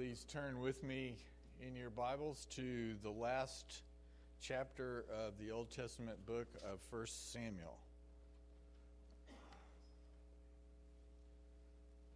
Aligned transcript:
Please 0.00 0.24
turn 0.24 0.60
with 0.60 0.82
me 0.82 1.14
in 1.60 1.76
your 1.76 1.90
Bibles 1.90 2.46
to 2.52 2.94
the 3.02 3.10
last 3.10 3.82
chapter 4.40 5.04
of 5.14 5.34
the 5.38 5.50
Old 5.50 5.70
Testament 5.70 6.24
book 6.24 6.48
of 6.64 6.78
1 6.88 7.06
Samuel. 7.06 7.76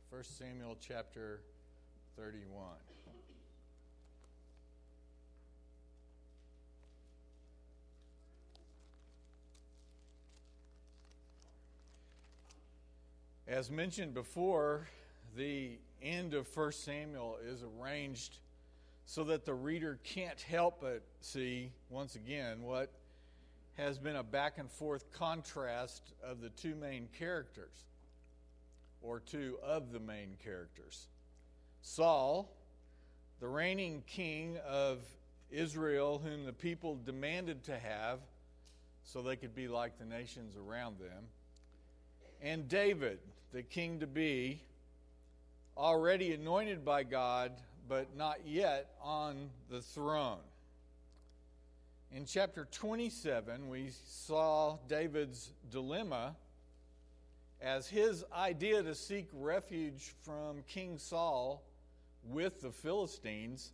1 0.09 0.23
Samuel 0.23 0.79
chapter 0.81 1.43
31. 2.17 2.69
As 13.46 13.71
mentioned 13.71 14.14
before, 14.14 14.87
the 15.37 15.78
end 16.02 16.34
of 16.34 16.55
1 16.55 16.73
Samuel 16.73 17.38
is 17.46 17.62
arranged 17.62 18.38
so 19.06 19.24
that 19.24 19.45
the 19.45 19.55
reader 19.55 19.98
can't 20.05 20.41
help 20.41 20.80
but 20.80 21.02
see, 21.20 21.70
once 21.91 22.15
again, 22.15 22.62
what 22.62 22.91
has 23.75 23.98
been 23.98 24.16
a 24.16 24.23
back 24.23 24.59
and 24.59 24.70
forth 24.70 25.11
contrast 25.12 26.12
of 26.23 26.41
the 26.41 26.48
two 26.51 26.75
main 26.75 27.09
characters, 27.19 27.87
or 29.02 29.20
two 29.20 29.59
of 29.62 29.92
the 29.92 29.98
main 29.98 30.37
characters. 30.42 31.09
Saul, 31.83 32.56
the 33.41 33.48
reigning 33.48 34.03
king 34.06 34.59
of 34.66 35.01
Israel, 35.51 36.23
whom 36.25 36.45
the 36.45 36.53
people 36.53 36.98
demanded 37.05 37.64
to 37.64 37.78
have 37.78 38.20
so 39.03 39.20
they 39.20 39.37
could 39.37 39.55
be 39.55 39.69
like 39.69 39.98
the 39.98 40.05
nations 40.05 40.56
around 40.56 40.98
them, 40.98 41.25
and 42.41 42.69
David, 42.69 43.19
the 43.53 43.62
king 43.62 44.01
to 44.01 44.06
be, 44.06 44.62
already 45.77 46.33
anointed 46.33 46.84
by 46.84 47.02
God, 47.02 47.52
but 47.88 48.16
not 48.16 48.38
yet 48.46 48.91
on 49.02 49.51
the 49.70 49.80
throne. 49.80 50.38
In 52.12 52.25
chapter 52.27 52.66
27, 52.70 53.69
we 53.69 53.91
saw 54.06 54.78
David's 54.89 55.50
dilemma 55.70 56.36
as 57.61 57.89
his 57.89 58.25
idea 58.33 58.83
to 58.83 58.94
seek 58.94 59.28
refuge 59.33 60.14
from 60.22 60.62
King 60.69 60.98
Saul 60.98 61.64
with 62.22 62.61
the 62.61 62.70
Philistines 62.70 63.72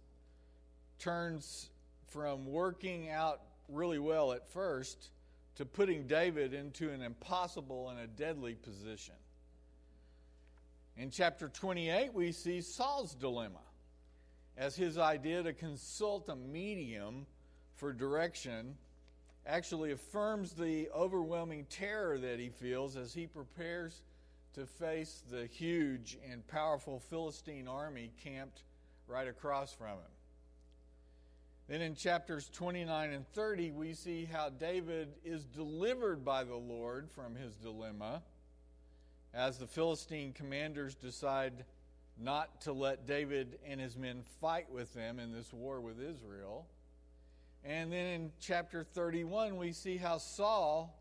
turns 0.99 1.71
from 2.09 2.47
working 2.47 3.11
out 3.11 3.41
really 3.69 3.99
well 3.99 4.33
at 4.33 4.49
first 4.49 5.11
to 5.57 5.65
putting 5.65 6.07
David 6.07 6.55
into 6.55 6.91
an 6.91 7.03
impossible 7.03 7.91
and 7.91 8.01
a 8.01 8.07
deadly 8.07 8.55
position. 8.55 9.15
In 11.01 11.09
chapter 11.11 11.49
28, 11.49 12.13
we 12.13 12.31
see 12.31 12.61
Saul's 12.61 13.15
dilemma 13.15 13.63
as 14.59 14.77
his 14.77 14.99
idea 14.99 15.43
to 15.43 15.55
consult 15.55 16.29
a 16.29 16.37
medium 16.37 17.25
for 17.77 17.95
direction 17.95 18.77
actually 19.47 19.93
affirms 19.93 20.53
the 20.53 20.91
overwhelming 20.95 21.65
terror 21.71 22.19
that 22.19 22.39
he 22.39 22.51
feels 22.51 22.99
as 22.99 23.15
he 23.15 23.27
prepares 23.27 24.03
to 24.53 24.67
face 24.67 25.23
the 25.31 25.47
huge 25.47 26.19
and 26.31 26.47
powerful 26.49 27.01
Philistine 27.01 27.67
army 27.67 28.13
camped 28.23 28.65
right 29.09 29.27
across 29.27 29.73
from 29.73 29.97
him. 29.97 30.13
Then 31.67 31.81
in 31.81 31.95
chapters 31.95 32.51
29 32.53 33.11
and 33.11 33.27
30, 33.33 33.71
we 33.71 33.95
see 33.95 34.27
how 34.31 34.51
David 34.51 35.15
is 35.25 35.47
delivered 35.47 36.27
by 36.27 36.45
the 36.45 36.57
Lord 36.57 37.09
from 37.11 37.37
his 37.37 37.55
dilemma 37.55 38.21
as 39.33 39.59
the 39.59 39.67
Philistine 39.67 40.33
commanders 40.33 40.95
decide 40.95 41.65
not 42.19 42.61
to 42.63 42.73
let 42.73 43.07
David 43.07 43.59
and 43.67 43.81
his 43.81 43.97
men 43.97 44.23
fight 44.41 44.71
with 44.71 44.93
them 44.93 45.19
in 45.19 45.33
this 45.33 45.53
war 45.53 45.81
with 45.81 46.01
Israel. 46.01 46.67
And 47.65 47.93
then 47.93 48.07
in 48.07 48.33
chapter 48.41 48.85
31, 48.85 49.57
we 49.57 49.73
see 49.73 49.97
how 49.97 50.19
Saul 50.19 50.99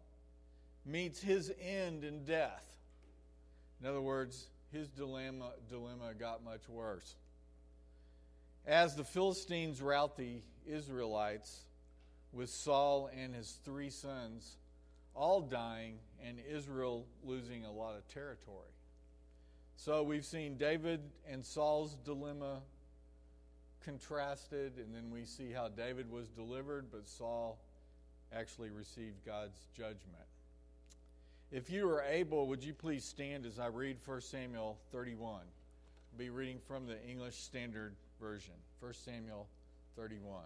meets 0.86 1.22
his 1.22 1.52
end 1.62 2.04
in 2.04 2.24
death. 2.24 2.66
In 3.82 3.88
other 3.88 4.02
words, 4.02 4.48
his 4.72 4.88
dilemma, 4.90 5.52
dilemma 5.70 6.14
got 6.18 6.44
much 6.44 6.68
worse. 6.70 7.16
As 8.66 8.96
the 8.96 9.04
Philistines 9.04 9.82
rout 9.82 10.16
the 10.16 10.42
Israelites 10.68 11.62
with 12.32 12.50
Saul 12.50 13.10
and 13.18 13.34
his 13.34 13.58
three 13.64 13.90
sons 13.90 14.58
all 15.20 15.42
dying 15.42 15.96
and 16.26 16.38
Israel 16.50 17.06
losing 17.26 17.66
a 17.66 17.72
lot 17.72 17.98
of 17.98 18.08
territory. 18.08 18.72
So 19.76 20.02
we've 20.02 20.26
seen 20.26 20.56
David 20.56 21.02
and 21.30 21.46
Saul's 21.46 21.98
dilemma 22.06 22.62
contrasted, 23.84 24.74
and 24.78 24.96
then 24.96 25.12
we 25.12 25.26
see 25.26 25.52
how 25.52 25.68
David 25.68 26.10
was 26.10 26.30
delivered, 26.30 26.86
but 26.90 27.06
Saul 27.08 27.60
actually 28.34 28.70
received 28.70 29.26
God's 29.26 29.58
judgment. 29.76 30.00
If 31.52 31.70
you 31.70 31.90
are 31.90 32.04
able, 32.04 32.48
would 32.48 32.64
you 32.64 32.74
please 32.74 33.04
stand 33.04 33.46
as 33.46 33.60
I 33.60 33.68
read 33.68 33.98
1 34.06 34.22
Samuel 34.22 34.78
31? 34.92 35.42
I'll 35.42 36.18
be 36.18 36.30
reading 36.30 36.60
from 36.66 36.88
the 36.88 37.02
English 37.06 37.36
Standard 37.36 37.94
Version. 38.22 38.54
1 38.80 38.94
Samuel 38.94 39.48
31. 39.98 40.44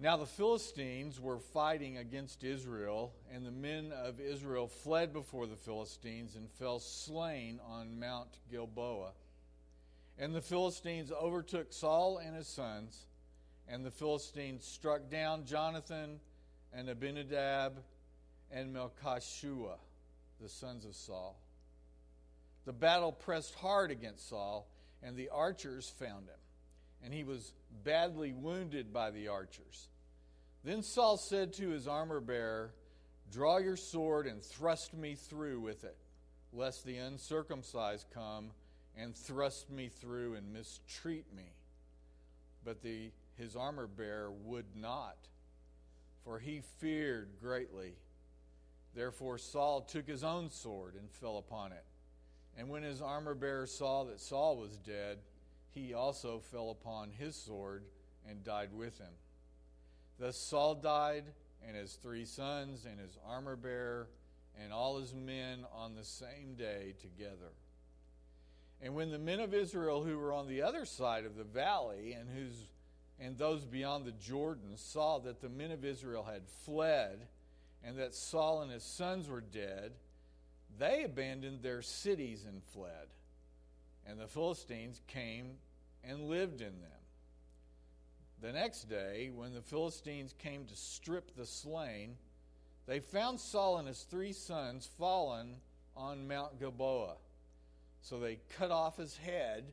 Now 0.00 0.16
the 0.16 0.26
Philistines 0.26 1.20
were 1.20 1.40
fighting 1.40 1.98
against 1.98 2.44
Israel, 2.44 3.12
and 3.34 3.44
the 3.44 3.50
men 3.50 3.90
of 3.90 4.20
Israel 4.20 4.68
fled 4.68 5.12
before 5.12 5.48
the 5.48 5.56
Philistines 5.56 6.36
and 6.36 6.48
fell 6.48 6.78
slain 6.78 7.58
on 7.68 7.98
Mount 7.98 8.38
Gilboa. 8.48 9.10
And 10.16 10.32
the 10.32 10.40
Philistines 10.40 11.10
overtook 11.10 11.72
Saul 11.72 12.18
and 12.18 12.36
his 12.36 12.46
sons, 12.46 13.06
and 13.66 13.84
the 13.84 13.90
Philistines 13.90 14.64
struck 14.64 15.10
down 15.10 15.44
Jonathan 15.44 16.20
and 16.72 16.88
Abinadab 16.88 17.82
and 18.52 18.74
Melchishua, 18.74 19.78
the 20.40 20.48
sons 20.48 20.84
of 20.84 20.94
Saul. 20.94 21.40
The 22.66 22.72
battle 22.72 23.10
pressed 23.10 23.56
hard 23.56 23.90
against 23.90 24.28
Saul, 24.28 24.68
and 25.02 25.16
the 25.16 25.30
archers 25.30 25.88
found 25.88 26.28
him, 26.28 26.38
and 27.04 27.12
he 27.12 27.24
was 27.24 27.52
badly 27.84 28.32
wounded 28.32 28.92
by 28.92 29.10
the 29.10 29.28
archers. 29.28 29.88
Then 30.64 30.82
Saul 30.82 31.16
said 31.16 31.52
to 31.54 31.70
his 31.70 31.86
armor 31.86 32.20
bearer, 32.20 32.74
Draw 33.30 33.58
your 33.58 33.76
sword 33.76 34.26
and 34.26 34.42
thrust 34.42 34.94
me 34.94 35.14
through 35.14 35.60
with 35.60 35.84
it, 35.84 35.96
lest 36.52 36.84
the 36.84 36.96
uncircumcised 36.96 38.06
come 38.12 38.50
and 38.96 39.14
thrust 39.14 39.70
me 39.70 39.88
through 39.88 40.34
and 40.34 40.52
mistreat 40.52 41.26
me. 41.34 41.52
But 42.64 42.82
the, 42.82 43.10
his 43.36 43.54
armor 43.54 43.86
bearer 43.86 44.32
would 44.44 44.66
not, 44.74 45.16
for 46.24 46.38
he 46.38 46.62
feared 46.78 47.28
greatly. 47.40 47.94
Therefore 48.94 49.38
Saul 49.38 49.82
took 49.82 50.08
his 50.08 50.24
own 50.24 50.50
sword 50.50 50.94
and 50.94 51.10
fell 51.10 51.38
upon 51.38 51.72
it. 51.72 51.84
And 52.56 52.68
when 52.68 52.82
his 52.82 53.00
armor 53.00 53.34
bearer 53.34 53.66
saw 53.66 54.04
that 54.04 54.20
Saul 54.20 54.56
was 54.56 54.76
dead, 54.78 55.18
he 55.74 55.94
also 55.94 56.40
fell 56.50 56.70
upon 56.70 57.10
his 57.10 57.36
sword 57.36 57.84
and 58.28 58.44
died 58.44 58.70
with 58.72 58.98
him. 58.98 59.12
Thus 60.18 60.36
Saul 60.36 60.74
died, 60.74 61.24
and 61.66 61.76
his 61.76 61.94
three 61.94 62.24
sons, 62.24 62.84
and 62.84 62.98
his 62.98 63.16
armor 63.26 63.56
bearer, 63.56 64.08
and 64.62 64.72
all 64.72 64.98
his 64.98 65.14
men 65.14 65.64
on 65.72 65.94
the 65.94 66.04
same 66.04 66.54
day 66.56 66.94
together. 67.00 67.52
And 68.80 68.94
when 68.94 69.10
the 69.10 69.18
men 69.18 69.40
of 69.40 69.54
Israel 69.54 70.02
who 70.02 70.18
were 70.18 70.32
on 70.32 70.48
the 70.48 70.62
other 70.62 70.84
side 70.84 71.24
of 71.24 71.36
the 71.36 71.44
valley 71.44 72.12
and 72.12 72.28
whose 72.28 72.68
and 73.20 73.36
those 73.36 73.64
beyond 73.64 74.04
the 74.04 74.12
Jordan 74.12 74.76
saw 74.76 75.18
that 75.20 75.40
the 75.40 75.48
men 75.48 75.72
of 75.72 75.84
Israel 75.84 76.22
had 76.22 76.42
fled 76.64 77.26
and 77.84 77.98
that 77.98 78.14
Saul 78.14 78.62
and 78.62 78.70
his 78.70 78.84
sons 78.84 79.28
were 79.28 79.40
dead, 79.40 79.92
they 80.78 81.04
abandoned 81.04 81.62
their 81.62 81.82
cities 81.82 82.44
and 82.46 82.62
fled. 82.62 83.08
And 84.08 84.18
the 84.18 84.26
Philistines 84.26 85.00
came 85.06 85.58
and 86.02 86.28
lived 86.28 86.60
in 86.60 86.80
them. 86.80 86.98
The 88.40 88.52
next 88.52 88.88
day, 88.88 89.30
when 89.34 89.52
the 89.52 89.60
Philistines 89.60 90.34
came 90.38 90.64
to 90.64 90.76
strip 90.76 91.36
the 91.36 91.44
slain, 91.44 92.16
they 92.86 93.00
found 93.00 93.38
Saul 93.38 93.78
and 93.78 93.86
his 93.86 94.02
three 94.02 94.32
sons 94.32 94.88
fallen 94.98 95.56
on 95.96 96.26
Mount 96.26 96.58
Gilboa. 96.58 97.16
So 98.00 98.18
they 98.18 98.38
cut 98.56 98.70
off 98.70 98.96
his 98.96 99.16
head 99.16 99.64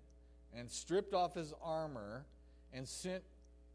and 0.54 0.70
stripped 0.70 1.14
off 1.14 1.36
his 1.36 1.54
armor 1.64 2.26
and 2.74 2.88
sent 2.88 3.24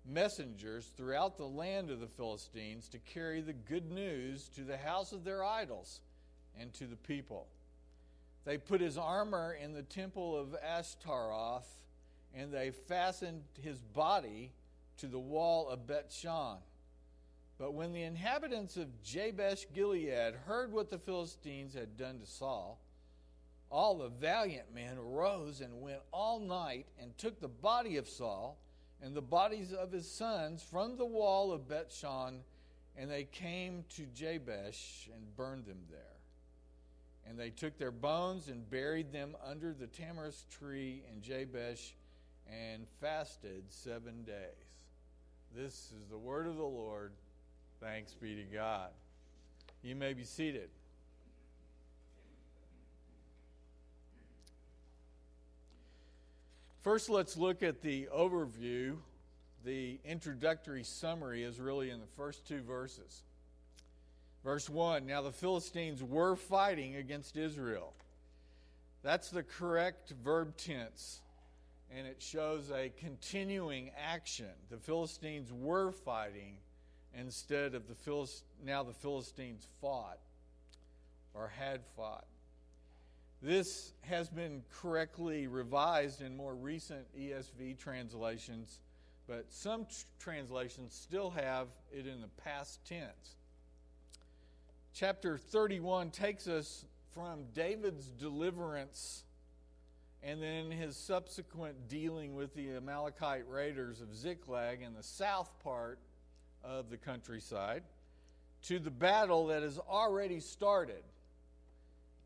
messengers 0.05 0.91
throughout 0.97 1.37
the 1.37 1.47
land 1.47 1.91
of 1.91 2.01
the 2.01 2.07
Philistines 2.07 2.89
to 2.89 2.99
carry 2.99 3.41
the 3.41 3.53
good 3.53 3.91
news 3.91 4.49
to 4.57 4.63
the 4.63 4.77
house 4.77 5.13
of 5.13 5.25
their 5.25 5.45
idols 5.45 6.01
and 6.59 6.73
to 6.75 6.87
the 6.87 6.97
people. 6.97 7.47
They 8.45 8.59
put 8.59 8.81
his 8.81 8.97
armor 8.97 9.57
in 9.63 9.73
the 9.73 9.83
temple 9.83 10.37
of 10.37 10.57
Ashtaroth, 10.63 11.69
and 12.35 12.53
they 12.53 12.71
fastened 12.71 13.43
his 13.61 13.81
body 13.81 14.53
to 14.99 15.07
the 15.07 15.19
wall 15.19 15.69
of 15.69 15.87
Bethshan. 15.87 16.59
But 17.59 17.75
when 17.75 17.93
the 17.93 18.03
inhabitants 18.03 18.77
of 18.77 19.03
Jabesh 19.03 19.67
Gilead 19.75 20.35
heard 20.47 20.73
what 20.73 20.89
the 20.89 20.99
Philistines 20.99 21.75
had 21.75 21.97
done 21.97 22.19
to 22.21 22.27
Saul, 22.27 22.81
all 23.71 23.99
the 23.99 24.09
valiant 24.09 24.75
men 24.75 24.97
arose 24.99 25.61
and 25.61 25.81
went 25.81 26.01
all 26.13 26.41
night 26.41 26.87
and 27.01 27.17
took 27.19 27.39
the 27.39 27.49
body 27.49 27.99
of 27.99 28.09
Saul 28.09 28.59
and 29.03 29.15
the 29.15 29.23
bodies 29.23 29.73
of 29.73 29.93
his 29.93 30.11
sons 30.11 30.63
from 30.63 30.97
the 30.97 31.07
wall 31.07 31.53
of 31.53 31.69
Bethshan, 31.69 32.41
and 32.97 33.11
they 33.11 33.25
came 33.25 33.85
to 33.91 34.07
Jabesh 34.07 35.09
and 35.15 35.37
burned 35.37 35.67
them 35.67 35.83
there. 35.91 36.10
And 37.31 37.39
they 37.39 37.51
took 37.51 37.79
their 37.79 37.93
bones 37.93 38.49
and 38.49 38.69
buried 38.69 39.13
them 39.13 39.37
under 39.49 39.73
the 39.73 39.87
tamarisk 39.87 40.49
tree 40.51 41.05
in 41.09 41.23
Jabesh 41.23 41.93
and 42.51 42.89
fasted 43.01 43.63
seven 43.69 44.25
days. 44.25 44.35
This 45.55 45.93
is 45.97 46.09
the 46.11 46.19
word 46.19 46.49
of 46.49 46.57
the 46.57 46.63
Lord. 46.63 47.13
Thanks 47.81 48.15
be 48.15 48.35
to 48.35 48.43
God. 48.43 48.91
You 49.81 49.95
may 49.95 50.13
be 50.13 50.25
seated. 50.25 50.71
First, 56.83 57.11
let's 57.11 57.37
look 57.37 57.63
at 57.63 57.81
the 57.81 58.09
overview. 58.13 58.97
The 59.65 60.01
introductory 60.05 60.83
summary 60.83 61.45
is 61.45 61.61
really 61.61 61.91
in 61.91 62.01
the 62.01 62.07
first 62.17 62.45
two 62.49 62.63
verses. 62.63 63.23
Verse 64.45 64.69
1 64.69 65.07
Now 65.07 65.23
the 65.23 65.33
Philistines 65.33 66.03
were 66.03 66.37
fighting 66.37 66.97
against 66.97 67.37
Israel. 67.37 67.95
That's 69.03 69.31
the 69.31 69.43
correct 69.43 70.13
verb 70.23 70.57
tense, 70.57 71.21
and 71.91 72.07
it 72.07 72.21
shows 72.21 72.71
a 72.71 72.93
continuing 72.99 73.91
action. 73.97 74.51
The 74.71 74.79
Philistines 74.79 75.51
were 75.53 75.91
fighting 75.91 76.59
instead 77.15 77.75
of 77.75 77.89
the 77.89 77.95
Philist- 77.95 78.45
now 78.63 78.83
the 78.83 78.93
Philistines 78.93 79.67
fought 79.81 80.19
or 81.35 81.49
had 81.49 81.85
fought. 81.97 82.27
This 83.43 83.95
has 84.03 84.29
been 84.29 84.63
correctly 84.71 85.47
revised 85.47 86.21
in 86.21 86.37
more 86.37 86.55
recent 86.55 87.07
ESV 87.17 87.75
translations, 87.79 88.81
but 89.27 89.51
some 89.51 89.87
tr- 89.87 90.05
translations 90.19 90.95
still 90.95 91.31
have 91.31 91.69
it 91.91 92.07
in 92.07 92.21
the 92.21 92.29
past 92.29 92.85
tense. 92.85 93.37
Chapter 94.93 95.39
31 95.39 96.11
takes 96.11 96.49
us 96.49 96.85
from 97.15 97.45
David's 97.55 98.09
deliverance 98.09 99.25
and 100.23 100.43
then 100.43 100.71
his 100.71 100.97
subsequent 100.97 101.89
dealing 101.89 102.35
with 102.35 102.55
the 102.55 102.73
Amalekite 102.73 103.49
raiders 103.49 104.01
of 104.01 104.15
Ziklag 104.15 104.83
in 104.83 104.95
the 104.95 105.03
south 105.03 105.51
part 105.63 105.99
of 106.63 106.91
the 106.91 106.97
countryside 106.97 107.83
to 108.65 108.79
the 108.79 108.91
battle 108.91 109.47
that 109.47 109.63
has 109.63 109.79
already 109.79 110.41
started 110.41 111.03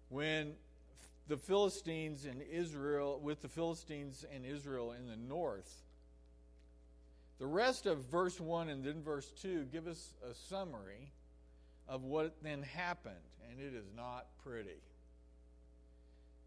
when 0.08 0.54
the 1.28 1.36
Philistines 1.36 2.24
and 2.24 2.42
Israel, 2.42 3.20
with 3.22 3.40
the 3.42 3.48
Philistines 3.48 4.24
and 4.34 4.44
Israel 4.44 4.92
in 4.92 5.06
the 5.06 5.16
north. 5.16 5.82
The 7.38 7.46
rest 7.46 7.86
of 7.86 8.04
verse 8.06 8.40
1 8.40 8.68
and 8.68 8.82
then 8.84 9.02
verse 9.02 9.30
2 9.42 9.66
give 9.72 9.86
us 9.86 10.14
a 10.28 10.34
summary 10.34 11.12
of 11.88 12.04
what 12.04 12.42
then 12.42 12.62
happened, 12.62 13.14
and 13.50 13.60
it 13.60 13.74
is 13.74 13.86
not 13.96 14.26
pretty. 14.42 14.80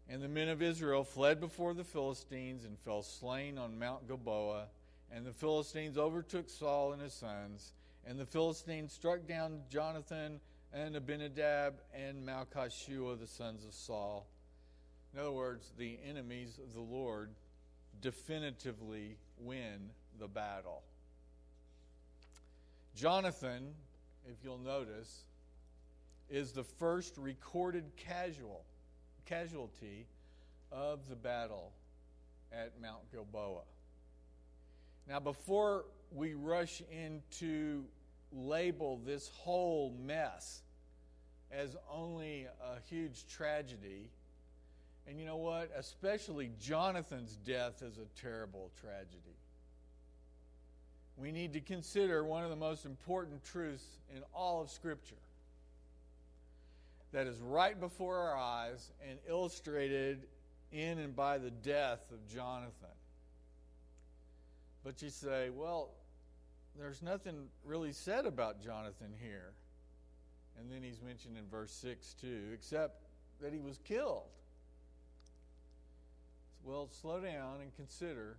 And 0.08 0.22
the 0.22 0.28
men 0.28 0.48
of 0.48 0.62
Israel 0.62 1.04
fled 1.04 1.38
before 1.38 1.74
the 1.74 1.84
Philistines 1.84 2.64
and 2.64 2.78
fell 2.78 3.02
slain 3.02 3.58
on 3.58 3.78
Mount 3.78 4.06
Gilboa. 4.08 4.66
And 5.12 5.26
the 5.26 5.32
Philistines 5.32 5.98
overtook 5.98 6.48
Saul 6.48 6.92
and 6.92 7.02
his 7.02 7.12
sons. 7.12 7.72
And 8.06 8.18
the 8.18 8.26
Philistines 8.26 8.92
struck 8.92 9.26
down 9.26 9.60
Jonathan 9.70 10.40
and 10.72 10.96
Abinadab 10.96 11.74
and 11.94 12.26
Malchishua, 12.26 13.18
the 13.18 13.26
sons 13.26 13.64
of 13.64 13.74
Saul. 13.74 14.26
In 15.12 15.20
other 15.20 15.32
words, 15.32 15.72
the 15.76 15.98
enemies 16.08 16.58
of 16.62 16.72
the 16.72 16.80
Lord 16.80 17.30
definitively 18.00 19.16
win 19.38 19.90
the 20.18 20.28
battle. 20.28 20.82
Jonathan, 22.94 23.74
if 24.26 24.36
you'll 24.42 24.58
notice, 24.58 25.24
is 26.30 26.52
the 26.52 26.64
first 26.64 27.16
recorded 27.16 27.84
casual, 27.96 28.64
casualty 29.26 30.06
of 30.70 31.08
the 31.08 31.16
battle 31.16 31.72
at 32.52 32.72
Mount 32.80 33.10
Gilboa. 33.10 33.62
Now, 35.08 35.20
before 35.20 35.86
we 36.12 36.34
rush 36.34 36.82
into 36.90 37.84
label 38.32 39.00
this 39.06 39.28
whole 39.28 39.94
mess 40.04 40.60
as 41.50 41.76
only 41.90 42.46
a 42.62 42.80
huge 42.90 43.26
tragedy, 43.26 44.10
and 45.06 45.18
you 45.18 45.24
know 45.24 45.36
what? 45.36 45.70
Especially 45.74 46.50
Jonathan's 46.60 47.36
death 47.36 47.82
is 47.82 47.96
a 47.96 48.20
terrible 48.20 48.70
tragedy. 48.80 49.36
We 51.16 51.32
need 51.32 51.54
to 51.54 51.60
consider 51.60 52.22
one 52.22 52.44
of 52.44 52.50
the 52.50 52.56
most 52.56 52.84
important 52.84 53.42
truths 53.42 53.86
in 54.14 54.22
all 54.34 54.60
of 54.60 54.70
Scripture 54.70 55.16
that 57.12 57.26
is 57.26 57.40
right 57.40 57.78
before 57.78 58.16
our 58.16 58.36
eyes 58.36 58.90
and 59.08 59.18
illustrated 59.28 60.26
in 60.72 60.98
and 60.98 61.16
by 61.16 61.38
the 61.38 61.50
death 61.50 62.00
of 62.12 62.26
Jonathan. 62.28 62.88
But 64.84 65.00
you 65.02 65.10
say, 65.10 65.50
well, 65.50 65.90
there's 66.78 67.02
nothing 67.02 67.48
really 67.64 67.92
said 67.92 68.26
about 68.26 68.62
Jonathan 68.62 69.12
here. 69.20 69.52
And 70.58 70.70
then 70.70 70.82
he's 70.82 71.00
mentioned 71.00 71.36
in 71.36 71.46
verse 71.50 71.72
6 71.72 72.14
too, 72.14 72.50
except 72.52 73.02
that 73.40 73.52
he 73.52 73.60
was 73.60 73.78
killed. 73.84 74.28
Well, 76.64 76.88
slow 77.00 77.20
down 77.20 77.60
and 77.62 77.74
consider. 77.76 78.36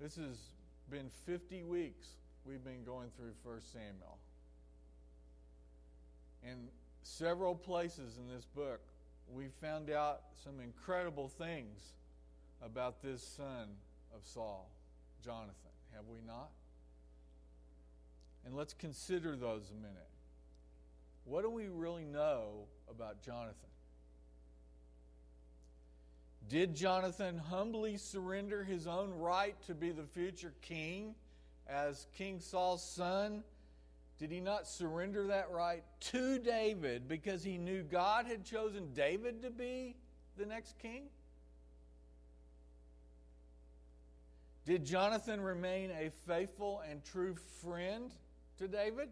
This 0.00 0.16
has 0.16 0.38
been 0.90 1.10
50 1.26 1.64
weeks 1.64 2.06
we've 2.44 2.64
been 2.64 2.84
going 2.84 3.08
through 3.16 3.32
1 3.42 3.60
Samuel. 3.60 4.18
And 6.42 6.68
several 7.04 7.54
places 7.54 8.18
in 8.18 8.34
this 8.34 8.46
book, 8.46 8.80
we 9.32 9.48
found 9.60 9.90
out 9.90 10.22
some 10.42 10.58
incredible 10.60 11.28
things 11.28 11.92
about 12.62 13.02
this 13.02 13.22
son 13.22 13.68
of 14.14 14.24
Saul, 14.24 14.70
Jonathan. 15.24 15.54
Have 15.94 16.06
we 16.08 16.18
not? 16.26 16.50
And 18.44 18.56
let's 18.56 18.74
consider 18.74 19.36
those 19.36 19.70
a 19.70 19.74
minute. 19.74 20.08
What 21.24 21.42
do 21.42 21.50
we 21.50 21.68
really 21.68 22.04
know 22.04 22.66
about 22.90 23.22
Jonathan? 23.22 23.54
Did 26.48 26.74
Jonathan 26.74 27.38
humbly 27.38 27.96
surrender 27.96 28.64
his 28.64 28.86
own 28.86 29.10
right 29.14 29.54
to 29.66 29.74
be 29.74 29.92
the 29.92 30.02
future 30.02 30.52
king 30.60 31.14
as 31.66 32.06
King 32.16 32.40
Saul's 32.40 32.84
son? 32.84 33.42
Did 34.24 34.32
he 34.32 34.40
not 34.40 34.66
surrender 34.66 35.26
that 35.26 35.50
right 35.50 35.84
to 36.00 36.38
David 36.38 37.06
because 37.06 37.44
he 37.44 37.58
knew 37.58 37.82
God 37.82 38.24
had 38.24 38.42
chosen 38.42 38.94
David 38.94 39.42
to 39.42 39.50
be 39.50 39.96
the 40.38 40.46
next 40.46 40.78
king? 40.78 41.08
Did 44.64 44.86
Jonathan 44.86 45.42
remain 45.42 45.90
a 45.90 46.10
faithful 46.26 46.82
and 46.90 47.04
true 47.04 47.36
friend 47.60 48.14
to 48.56 48.66
David? 48.66 49.10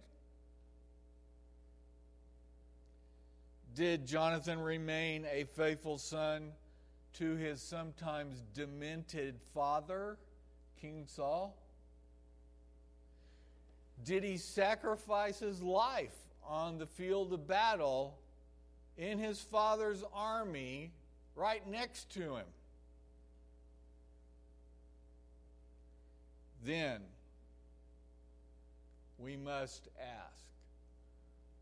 Did 3.74 4.06
Jonathan 4.06 4.60
remain 4.60 5.26
a 5.30 5.44
faithful 5.44 5.98
son 5.98 6.52
to 7.18 7.36
his 7.36 7.60
sometimes 7.60 8.42
demented 8.54 9.38
father, 9.52 10.16
King 10.80 11.04
Saul? 11.06 11.61
Did 14.04 14.24
he 14.24 14.36
sacrifice 14.36 15.38
his 15.38 15.62
life 15.62 16.14
on 16.46 16.78
the 16.78 16.86
field 16.86 17.32
of 17.32 17.46
battle 17.46 18.18
in 18.96 19.18
his 19.18 19.40
father's 19.40 20.02
army 20.12 20.92
right 21.36 21.66
next 21.68 22.10
to 22.14 22.36
him? 22.36 22.46
Then 26.64 27.00
we 29.18 29.36
must 29.36 29.88
ask 30.00 30.44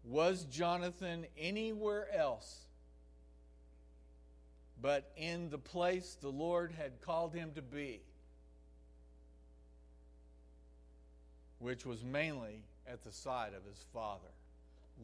Was 0.05 0.45
Jonathan 0.45 1.27
anywhere 1.39 2.07
else 2.15 2.67
but 4.83 5.11
in 5.17 5.51
the 5.51 5.59
place 5.59 6.17
the 6.21 6.31
Lord 6.31 6.73
had 6.73 7.01
called 7.03 7.35
him 7.35 7.53
to 7.55 7.63
be? 7.63 8.01
Which 11.61 11.87
was 11.87 12.03
mainly 12.03 12.65
at 12.91 13.05
the 13.05 13.13
side 13.13 13.53
of 13.57 13.65
his 13.65 13.85
father. 13.95 14.33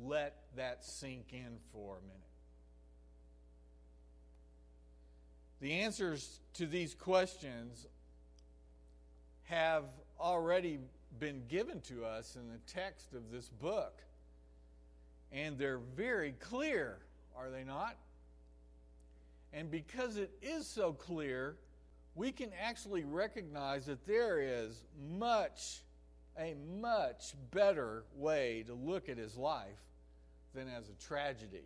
Let 0.04 0.34
that 0.56 0.84
sink 0.84 1.26
in 1.32 1.58
for 1.72 1.98
a 1.98 2.00
minute. 2.00 2.22
The 5.60 5.72
answers 5.84 6.40
to 6.54 6.66
these 6.66 6.94
questions 6.94 7.86
have 9.44 9.84
already 10.20 10.78
been 11.18 11.42
given 11.48 11.80
to 11.82 12.04
us 12.04 12.36
in 12.36 12.48
the 12.48 12.58
text 12.66 13.14
of 13.14 13.30
this 13.30 13.48
book. 13.48 14.02
And 15.32 15.58
they're 15.58 15.80
very 15.96 16.32
clear, 16.32 16.98
are 17.36 17.50
they 17.50 17.64
not? 17.64 17.96
And 19.52 19.70
because 19.70 20.16
it 20.16 20.30
is 20.42 20.66
so 20.66 20.92
clear, 20.92 21.56
we 22.14 22.32
can 22.32 22.50
actually 22.62 23.04
recognize 23.04 23.86
that 23.86 24.06
there 24.06 24.40
is 24.40 24.84
much, 25.18 25.80
a 26.38 26.54
much 26.80 27.34
better 27.50 28.04
way 28.14 28.64
to 28.66 28.74
look 28.74 29.08
at 29.08 29.16
his 29.16 29.36
life 29.36 29.80
than 30.54 30.68
as 30.68 30.88
a 30.88 31.06
tragedy. 31.06 31.64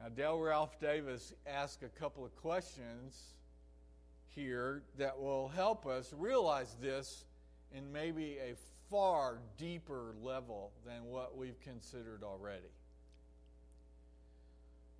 Now, 0.00 0.08
Dale 0.08 0.38
Ralph 0.38 0.80
Davis 0.80 1.32
asked 1.46 1.82
a 1.82 1.88
couple 1.88 2.24
of 2.24 2.34
questions 2.36 3.34
here 4.34 4.82
that 4.98 5.20
will 5.20 5.48
help 5.48 5.86
us 5.86 6.12
realize 6.16 6.76
this 6.80 7.24
in 7.72 7.92
maybe 7.92 8.38
a 8.38 8.54
far 8.90 9.38
deeper 9.56 10.14
level 10.20 10.72
than 10.84 11.04
what 11.04 11.36
we've 11.36 11.60
considered 11.60 12.22
already. 12.24 12.70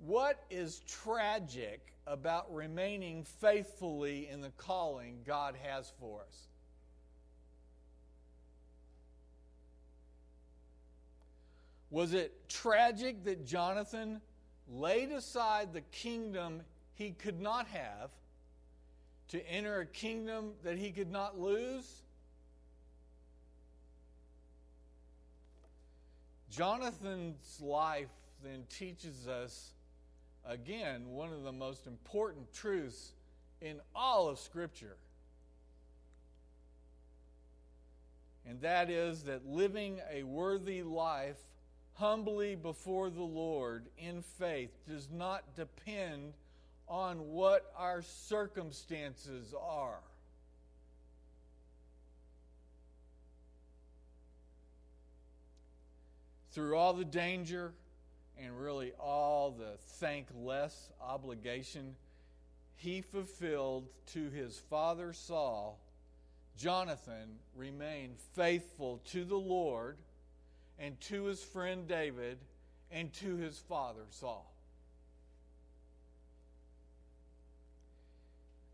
What 0.04 0.42
is 0.50 0.80
tragic 0.80 1.94
about 2.08 2.52
remaining 2.52 3.22
faithfully 3.22 4.28
in 4.28 4.40
the 4.40 4.50
calling 4.50 5.20
God 5.24 5.54
has 5.62 5.92
for 6.00 6.22
us? 6.22 6.48
Was 11.90 12.14
it 12.14 12.48
tragic 12.48 13.22
that 13.24 13.46
Jonathan 13.46 14.20
laid 14.68 15.12
aside 15.12 15.72
the 15.72 15.82
kingdom 15.82 16.62
he 16.94 17.10
could 17.10 17.40
not 17.40 17.68
have 17.68 18.10
to 19.28 19.48
enter 19.48 19.80
a 19.80 19.86
kingdom 19.86 20.54
that 20.64 20.78
he 20.78 20.90
could 20.90 21.12
not 21.12 21.38
lose? 21.38 22.02
Jonathan's 26.50 27.60
life 27.60 28.10
then 28.42 28.64
teaches 28.68 29.28
us, 29.28 29.72
again, 30.46 31.08
one 31.08 31.32
of 31.32 31.42
the 31.42 31.52
most 31.52 31.86
important 31.86 32.52
truths 32.52 33.12
in 33.60 33.80
all 33.94 34.28
of 34.28 34.38
Scripture. 34.38 34.96
And 38.46 38.60
that 38.62 38.90
is 38.90 39.22
that 39.24 39.46
living 39.46 40.00
a 40.12 40.24
worthy 40.24 40.82
life 40.82 41.38
humbly 41.94 42.56
before 42.56 43.10
the 43.10 43.22
Lord 43.22 43.86
in 43.98 44.22
faith 44.22 44.70
does 44.88 45.08
not 45.12 45.54
depend 45.54 46.32
on 46.88 47.18
what 47.30 47.72
our 47.76 48.02
circumstances 48.02 49.54
are. 49.60 50.00
Through 56.50 56.76
all 56.76 56.92
the 56.92 57.04
danger 57.04 57.72
and 58.38 58.58
really 58.58 58.92
all 58.98 59.50
the 59.50 59.76
thankless 59.98 60.90
obligation 61.00 61.94
he 62.76 63.00
fulfilled 63.00 63.88
to 64.12 64.30
his 64.30 64.58
father 64.58 65.12
Saul, 65.12 65.78
Jonathan 66.56 67.38
remained 67.54 68.16
faithful 68.34 69.00
to 69.12 69.24
the 69.24 69.36
Lord 69.36 69.96
and 70.78 71.00
to 71.02 71.24
his 71.24 71.42
friend 71.42 71.86
David 71.86 72.38
and 72.90 73.12
to 73.14 73.36
his 73.36 73.58
father 73.58 74.04
Saul. 74.10 74.52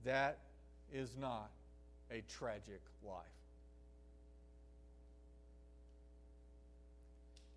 That 0.04 0.38
is 0.92 1.16
not 1.20 1.50
a 2.10 2.22
tragic 2.22 2.80
life. 3.04 3.37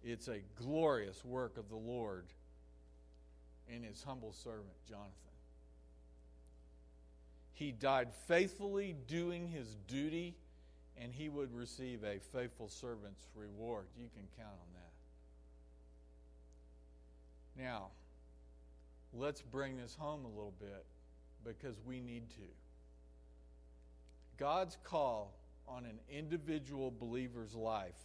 It's 0.04 0.28
a 0.28 0.40
glorious 0.56 1.24
work 1.24 1.58
of 1.58 1.70
the 1.70 1.76
Lord 1.76 2.26
in 3.70 3.84
his 3.84 4.04
humble 4.04 4.34
servant, 4.34 4.74
Jonathan. 4.88 5.12
He 7.54 7.72
died 7.72 8.12
faithfully 8.28 8.96
doing 9.08 9.48
his 9.48 9.78
duty 9.88 10.36
and 11.00 11.14
he 11.14 11.30
would 11.30 11.54
receive 11.54 12.04
a 12.04 12.20
faithful 12.20 12.68
servant's 12.68 13.28
reward. 13.36 13.86
You 13.98 14.08
can 14.16 14.28
count 14.38 14.50
on 14.52 14.68
that. 17.56 17.64
Now, 17.64 17.88
let's 19.14 19.42
bring 19.42 19.78
this 19.78 19.96
home 19.96 20.26
a 20.26 20.30
little 20.30 20.54
bit 20.60 20.86
because 21.44 21.76
we 21.86 22.00
need 22.00 22.30
to. 22.32 22.48
God's 24.38 24.78
call 24.84 25.34
on 25.68 25.86
an 25.86 26.00
individual 26.10 26.92
believer's 26.92 27.56
life 27.56 28.00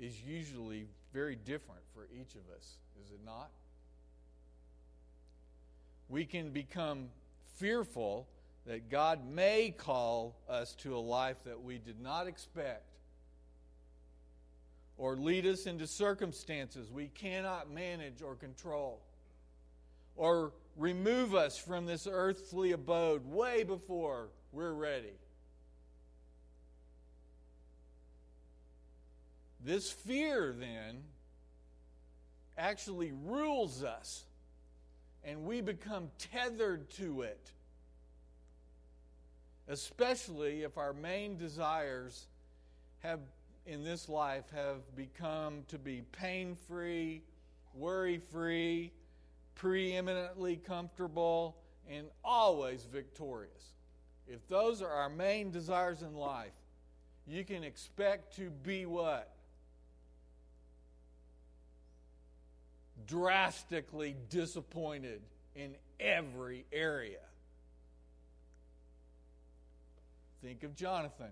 is 0.00 0.20
usually 0.22 0.88
very 1.12 1.36
different 1.36 1.82
for 1.94 2.06
each 2.12 2.34
of 2.34 2.42
us, 2.56 2.76
is 3.04 3.10
it 3.10 3.20
not? 3.24 3.50
We 6.08 6.24
can 6.24 6.50
become 6.50 7.08
fearful 7.56 8.26
that 8.66 8.90
God 8.90 9.26
may 9.26 9.74
call 9.76 10.36
us 10.48 10.74
to 10.76 10.96
a 10.96 10.98
life 10.98 11.36
that 11.44 11.62
we 11.62 11.78
did 11.78 12.00
not 12.00 12.26
expect 12.26 12.84
or 14.96 15.16
lead 15.16 15.46
us 15.46 15.66
into 15.66 15.86
circumstances 15.86 16.90
we 16.90 17.08
cannot 17.08 17.70
manage 17.70 18.22
or 18.22 18.34
control 18.34 19.00
or 20.16 20.52
remove 20.76 21.34
us 21.34 21.58
from 21.58 21.86
this 21.86 22.06
earthly 22.10 22.72
abode 22.72 23.26
way 23.26 23.62
before 23.62 24.28
we're 24.52 24.72
ready. 24.72 25.14
This 29.64 29.90
fear 29.90 30.52
then 30.52 31.02
actually 32.58 33.12
rules 33.12 33.82
us 33.82 34.24
and 35.24 35.44
we 35.44 35.60
become 35.60 36.10
tethered 36.18 36.90
to 36.90 37.22
it 37.22 37.52
especially 39.68 40.62
if 40.62 40.76
our 40.76 40.92
main 40.92 41.36
desires 41.36 42.26
have 43.00 43.20
in 43.64 43.84
this 43.84 44.08
life 44.08 44.44
have 44.54 44.80
become 44.96 45.62
to 45.68 45.78
be 45.78 46.02
pain 46.12 46.56
free, 46.68 47.22
worry 47.74 48.18
free, 48.18 48.92
preeminently 49.54 50.56
comfortable, 50.56 51.56
and 51.88 52.06
always 52.24 52.84
victorious. 52.84 53.72
If 54.26 54.46
those 54.48 54.82
are 54.82 54.90
our 54.90 55.08
main 55.08 55.50
desires 55.50 56.02
in 56.02 56.14
life, 56.14 56.52
you 57.26 57.44
can 57.44 57.62
expect 57.62 58.36
to 58.36 58.50
be 58.50 58.84
what? 58.84 59.31
Drastically 63.06 64.16
disappointed 64.30 65.22
in 65.54 65.74
every 66.00 66.64
area. 66.72 67.18
Think 70.42 70.62
of 70.64 70.74
Jonathan. 70.74 71.30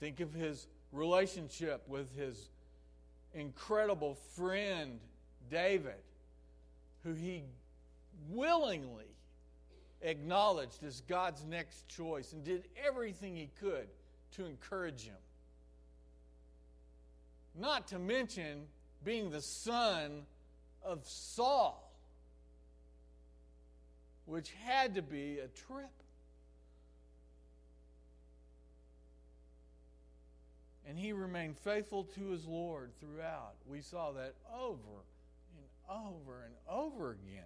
Think 0.00 0.20
of 0.20 0.32
his 0.32 0.66
relationship 0.90 1.86
with 1.88 2.14
his 2.16 2.48
incredible 3.34 4.16
friend 4.36 4.98
David, 5.50 6.02
who 7.04 7.12
he 7.14 7.44
willingly 8.30 9.04
acknowledged 10.02 10.82
as 10.82 11.02
God's 11.02 11.44
next 11.44 11.88
choice 11.88 12.32
and 12.32 12.44
did 12.44 12.66
everything 12.84 13.36
he 13.36 13.50
could 13.60 13.86
to 14.32 14.44
encourage 14.44 15.04
him. 15.04 15.14
Not 17.58 17.88
to 17.88 17.98
mention 17.98 18.66
being 19.04 19.30
the 19.30 19.42
son 19.42 20.22
of 20.84 21.06
Saul 21.06 21.92
which 24.26 24.52
had 24.64 24.94
to 24.94 25.02
be 25.02 25.38
a 25.38 25.48
trip. 25.48 25.90
And 30.88 30.98
he 30.98 31.12
remained 31.12 31.58
faithful 31.58 32.04
to 32.04 32.28
his 32.28 32.44
Lord 32.44 32.90
throughout. 33.00 33.54
We 33.66 33.80
saw 33.80 34.12
that 34.12 34.34
over 34.54 35.04
and 35.56 35.98
over 35.98 36.44
and 36.44 36.54
over 36.68 37.12
again. 37.12 37.44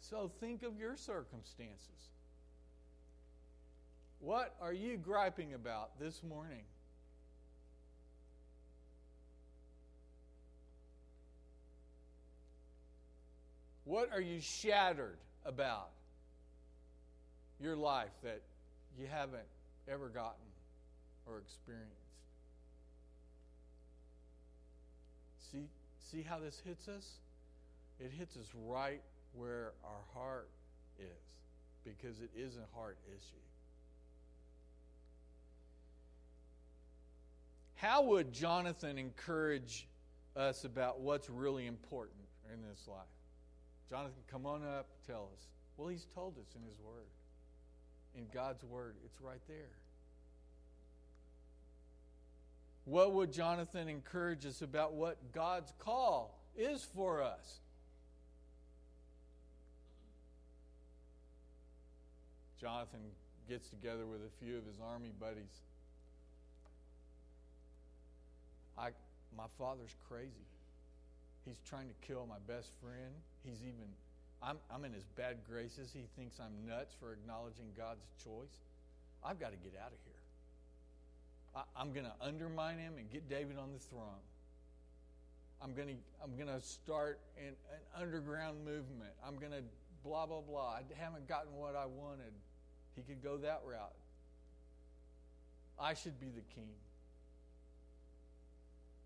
So 0.00 0.30
think 0.40 0.62
of 0.62 0.78
your 0.78 0.96
circumstances. 0.96 2.10
What 4.20 4.54
are 4.60 4.72
you 4.72 4.96
griping 4.96 5.54
about 5.54 5.98
this 5.98 6.22
morning? 6.22 6.62
What 13.92 14.08
are 14.10 14.22
you 14.22 14.40
shattered 14.40 15.18
about 15.44 15.90
your 17.60 17.76
life 17.76 18.08
that 18.24 18.40
you 18.98 19.06
haven't 19.06 19.44
ever 19.86 20.08
gotten 20.08 20.46
or 21.26 21.40
experienced? 21.40 21.92
See, 25.52 25.66
see 26.10 26.22
how 26.22 26.38
this 26.38 26.62
hits 26.64 26.88
us? 26.88 27.06
It 28.00 28.12
hits 28.18 28.34
us 28.38 28.46
right 28.66 29.02
where 29.34 29.72
our 29.84 30.00
heart 30.14 30.48
is 30.98 31.84
because 31.84 32.18
it 32.20 32.30
is 32.34 32.56
a 32.56 32.74
heart 32.74 32.96
issue. 33.08 33.44
How 37.74 38.04
would 38.04 38.32
Jonathan 38.32 38.96
encourage 38.96 39.86
us 40.34 40.64
about 40.64 41.00
what's 41.00 41.28
really 41.28 41.66
important 41.66 42.24
in 42.50 42.62
this 42.62 42.88
life? 42.88 43.04
Jonathan, 43.92 44.22
come 44.30 44.46
on 44.46 44.62
up, 44.62 44.86
tell 45.06 45.28
us. 45.34 45.48
Well, 45.76 45.88
he's 45.88 46.06
told 46.14 46.38
us 46.38 46.46
in 46.56 46.62
his 46.62 46.78
word. 46.80 47.10
In 48.16 48.24
God's 48.32 48.64
word, 48.64 48.94
it's 49.04 49.20
right 49.20 49.42
there. 49.46 49.76
What 52.86 53.12
would 53.12 53.34
Jonathan 53.34 53.88
encourage 53.88 54.46
us 54.46 54.62
about 54.62 54.94
what 54.94 55.18
God's 55.34 55.74
call 55.78 56.40
is 56.56 56.88
for 56.94 57.22
us? 57.22 57.60
Jonathan 62.58 63.00
gets 63.46 63.68
together 63.68 64.06
with 64.06 64.20
a 64.20 64.42
few 64.42 64.56
of 64.56 64.64
his 64.64 64.76
army 64.82 65.12
buddies. 65.20 65.60
I, 68.78 68.88
my 69.36 69.48
father's 69.58 69.94
crazy. 70.08 70.48
He's 71.44 71.60
trying 71.68 71.88
to 71.88 72.06
kill 72.06 72.26
my 72.26 72.38
best 72.48 72.70
friend. 72.80 73.12
He's 73.44 73.60
even, 73.62 73.90
I'm, 74.42 74.58
I'm 74.70 74.84
in 74.84 74.92
his 74.92 75.04
bad 75.16 75.38
graces. 75.48 75.90
He 75.92 76.06
thinks 76.16 76.38
I'm 76.38 76.66
nuts 76.66 76.94
for 76.98 77.12
acknowledging 77.12 77.66
God's 77.76 78.04
choice. 78.22 78.62
I've 79.24 79.38
got 79.38 79.50
to 79.50 79.58
get 79.58 79.74
out 79.78 79.92
of 79.92 79.98
here. 80.04 80.22
I, 81.54 81.82
am 81.82 81.92
going 81.92 82.06
to 82.06 82.14
undermine 82.20 82.78
him 82.78 82.94
and 82.98 83.10
get 83.10 83.28
David 83.28 83.58
on 83.58 83.72
the 83.72 83.78
throne. 83.78 84.22
I'm 85.62 85.74
going 85.74 85.88
to 85.88 85.94
I'm 86.22 86.34
going 86.34 86.48
to 86.48 86.64
start 86.64 87.20
an, 87.38 87.54
an 87.72 88.02
underground 88.02 88.64
movement. 88.64 89.12
I'm 89.24 89.36
going 89.36 89.52
to 89.52 89.62
blah 90.02 90.26
blah 90.26 90.40
blah. 90.40 90.78
I 90.78 90.82
haven't 90.98 91.28
gotten 91.28 91.54
what 91.54 91.76
I 91.76 91.86
wanted. 91.86 92.32
He 92.96 93.02
could 93.02 93.22
go 93.22 93.36
that 93.38 93.62
route. 93.64 93.94
I 95.78 95.94
should 95.94 96.18
be 96.18 96.26
the 96.26 96.42
king. 96.54 96.74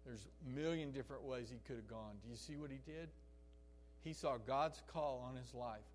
There's 0.07 0.27
a 0.47 0.59
million 0.59 0.93
different 0.93 1.25
ways 1.25 1.49
he 1.51 1.59
could 1.67 1.77
have 1.77 1.89
gone. 1.89 2.15
Do 2.23 2.31
you 2.31 2.37
see 2.37 2.57
what 2.57 2.71
he 2.71 2.79
did? 2.87 3.09
He 4.07 4.13
saw 4.13 4.39
God's 4.39 4.81
call 4.87 5.27
on 5.29 5.35
his 5.35 5.53
life. 5.53 5.91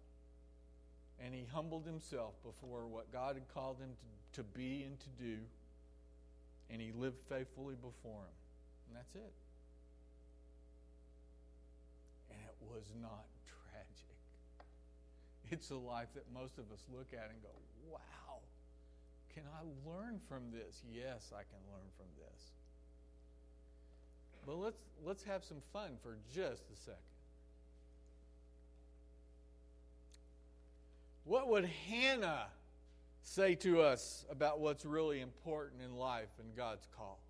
And 1.23 1.33
he 1.33 1.47
humbled 1.53 1.85
himself 1.85 2.33
before 2.43 2.85
what 2.85 3.09
God 3.13 3.35
had 3.35 3.47
called 3.53 3.79
him 3.79 3.91
to, 4.33 4.41
to 4.41 4.43
be 4.43 4.83
and 4.83 4.99
to 4.99 5.09
do. 5.17 5.37
And 6.69 6.81
he 6.81 6.91
lived 6.91 7.21
faithfully 7.29 7.75
before 7.75 8.27
him. 8.27 8.37
And 8.87 8.97
that's 8.97 9.15
it. 9.15 9.33
And 12.31 12.39
it 12.43 12.57
was 12.59 12.83
not 13.01 13.23
tragic. 13.47 14.19
It's 15.49 15.69
a 15.69 15.77
life 15.77 16.09
that 16.15 16.25
most 16.33 16.57
of 16.57 16.69
us 16.73 16.83
look 16.91 17.13
at 17.13 17.31
and 17.31 17.41
go, 17.41 17.55
wow, 17.89 18.43
can 19.33 19.43
I 19.55 19.63
learn 19.89 20.19
from 20.27 20.51
this? 20.51 20.83
Yes, 20.91 21.31
I 21.31 21.47
can 21.47 21.63
learn 21.71 21.87
from 21.95 22.07
this. 22.19 22.51
But 24.45 24.57
let's, 24.57 24.81
let's 25.05 25.23
have 25.23 25.45
some 25.45 25.61
fun 25.71 25.91
for 26.03 26.17
just 26.33 26.63
a 26.73 26.75
second. 26.75 27.10
What 31.31 31.47
would 31.47 31.69
Hannah 31.87 32.47
say 33.23 33.55
to 33.55 33.79
us 33.79 34.25
about 34.29 34.59
what's 34.59 34.83
really 34.83 35.21
important 35.21 35.81
in 35.81 35.95
life 35.95 36.27
and 36.41 36.53
God's 36.57 36.85
call? 36.97 37.21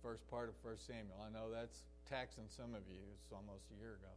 First 0.00 0.24
part 0.30 0.48
of 0.48 0.54
1 0.62 0.76
Samuel. 0.86 1.16
I 1.20 1.32
know 1.36 1.50
that's 1.52 1.80
taxing 2.08 2.44
some 2.46 2.76
of 2.76 2.82
you. 2.88 3.00
It's 3.16 3.32
almost 3.32 3.64
a 3.76 3.80
year 3.80 3.94
ago. 3.94 4.12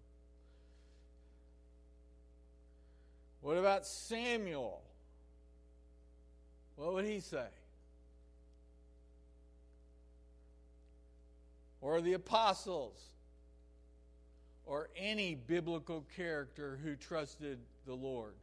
What 3.41 3.57
about 3.57 3.87
Samuel? 3.87 4.83
What 6.75 6.93
would 6.93 7.05
he 7.05 7.21
say? 7.21 7.47
Or 11.81 12.01
the 12.01 12.13
apostles? 12.13 13.12
Or 14.65 14.89
any 14.95 15.35
biblical 15.35 16.05
character 16.15 16.79
who 16.83 16.95
trusted 16.95 17.59
the 17.85 17.93
Lord? 17.93 18.33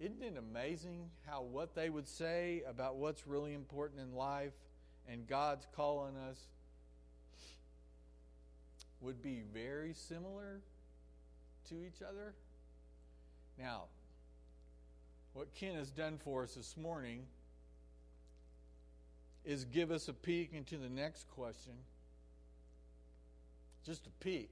Isn't 0.00 0.22
it 0.22 0.36
amazing 0.38 1.10
how 1.26 1.42
what 1.42 1.74
they 1.74 1.90
would 1.90 2.06
say 2.06 2.62
about 2.68 2.96
what's 2.96 3.26
really 3.26 3.52
important 3.52 4.00
in 4.00 4.14
life 4.14 4.52
and 5.08 5.26
God's 5.26 5.66
call 5.74 5.98
on 5.98 6.16
us 6.30 6.38
would 9.00 9.20
be 9.22 9.42
very 9.52 9.92
similar 9.92 10.60
to 11.68 11.74
each 11.84 12.00
other? 12.00 12.34
Now, 13.58 13.84
what 15.32 15.52
Ken 15.54 15.74
has 15.74 15.90
done 15.90 16.18
for 16.22 16.44
us 16.44 16.54
this 16.54 16.76
morning 16.76 17.22
is 19.44 19.64
give 19.64 19.90
us 19.90 20.08
a 20.08 20.12
peek 20.12 20.52
into 20.52 20.76
the 20.76 20.88
next 20.88 21.28
question. 21.28 21.72
Just 23.84 24.06
a 24.06 24.10
peek. 24.20 24.50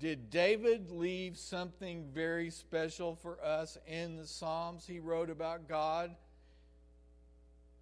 Did 0.00 0.30
David 0.30 0.90
leave 0.90 1.36
something 1.36 2.08
very 2.12 2.50
special 2.50 3.14
for 3.14 3.38
us 3.40 3.78
in 3.86 4.16
the 4.16 4.26
Psalms 4.26 4.84
he 4.86 4.98
wrote 4.98 5.30
about 5.30 5.68
God 5.68 6.14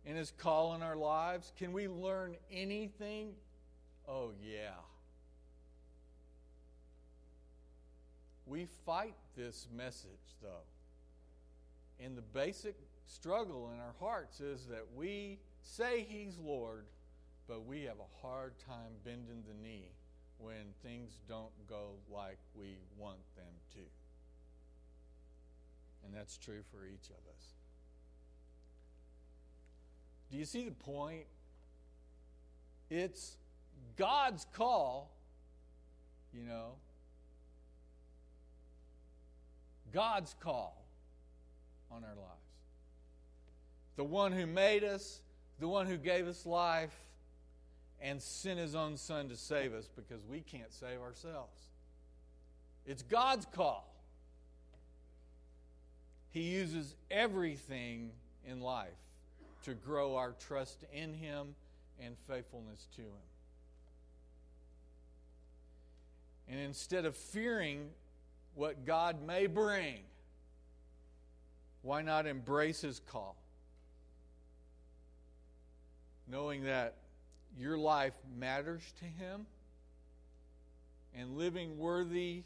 and 0.05 0.19
his 0.19 0.31
call 0.31 0.75
in 0.75 0.83
our 0.83 0.97
lives? 0.97 1.53
Can 1.57 1.73
we 1.73 1.89
learn 1.89 2.37
anything? 2.53 3.33
Oh, 4.07 4.33
yeah. 4.43 4.75
We 8.45 8.67
fight 8.85 9.15
this 9.37 9.69
message, 9.75 10.11
though. 10.43 10.67
And 12.05 12.19
the 12.19 12.23
basic 12.23 12.75
struggle 13.07 13.71
in 13.73 13.81
our 13.81 13.95
hearts 14.01 14.41
is 14.41 14.67
that 14.67 14.85
we 14.95 15.39
say 15.63 16.07
He's 16.09 16.37
Lord, 16.37 16.85
but 17.51 17.67
we 17.67 17.83
have 17.83 17.97
a 17.99 18.27
hard 18.27 18.53
time 18.65 18.93
bending 19.05 19.43
the 19.49 19.69
knee 19.69 19.89
when 20.39 20.73
things 20.85 21.19
don't 21.29 21.51
go 21.69 21.95
like 22.09 22.39
we 22.55 22.77
want 22.97 23.19
them 23.35 23.53
to. 23.75 23.81
And 26.05 26.15
that's 26.15 26.39
true 26.39 26.61
for 26.71 26.87
each 26.87 27.11
of 27.11 27.17
us. 27.17 27.43
Do 30.31 30.39
you 30.39 30.45
see 30.45 30.65
the 30.65 30.71
point? 30.71 31.25
It's 32.89 33.37
God's 33.97 34.47
call, 34.53 35.11
you 36.33 36.45
know, 36.45 36.75
God's 39.93 40.37
call 40.39 40.85
on 41.91 42.05
our 42.05 42.15
lives. 42.15 42.55
The 43.97 44.05
one 44.05 44.31
who 44.31 44.47
made 44.47 44.85
us, 44.85 45.21
the 45.59 45.67
one 45.67 45.89
who 45.89 45.97
gave 45.97 46.29
us 46.29 46.47
life, 46.47 46.95
and 48.01 48.21
sent 48.21 48.59
his 48.59 48.75
own 48.75 48.97
son 48.97 49.29
to 49.29 49.37
save 49.37 49.75
us 49.75 49.89
because 49.95 50.25
we 50.29 50.41
can't 50.41 50.73
save 50.73 51.01
ourselves. 51.01 51.69
It's 52.87 53.03
God's 53.03 53.47
call. 53.53 53.87
He 56.31 56.43
uses 56.43 56.95
everything 57.11 58.11
in 58.47 58.61
life 58.61 58.89
to 59.65 59.75
grow 59.75 60.17
our 60.17 60.33
trust 60.33 60.85
in 60.93 61.13
him 61.13 61.55
and 62.01 62.17
faithfulness 62.27 62.87
to 62.97 63.03
him. 63.03 63.31
And 66.49 66.59
instead 66.59 67.05
of 67.05 67.15
fearing 67.17 67.91
what 68.55 68.85
God 68.85 69.25
may 69.25 69.47
bring, 69.47 70.01
why 71.83 72.03
not 72.03 72.27
embrace 72.27 72.81
His 72.81 73.01
call? 73.01 73.37
Knowing 76.27 76.65
that 76.65 76.97
your 77.59 77.77
life 77.77 78.15
matters 78.39 78.83
to 78.99 79.05
Him 79.05 79.47
and 81.15 81.37
living 81.37 81.79
worthy, 81.79 82.45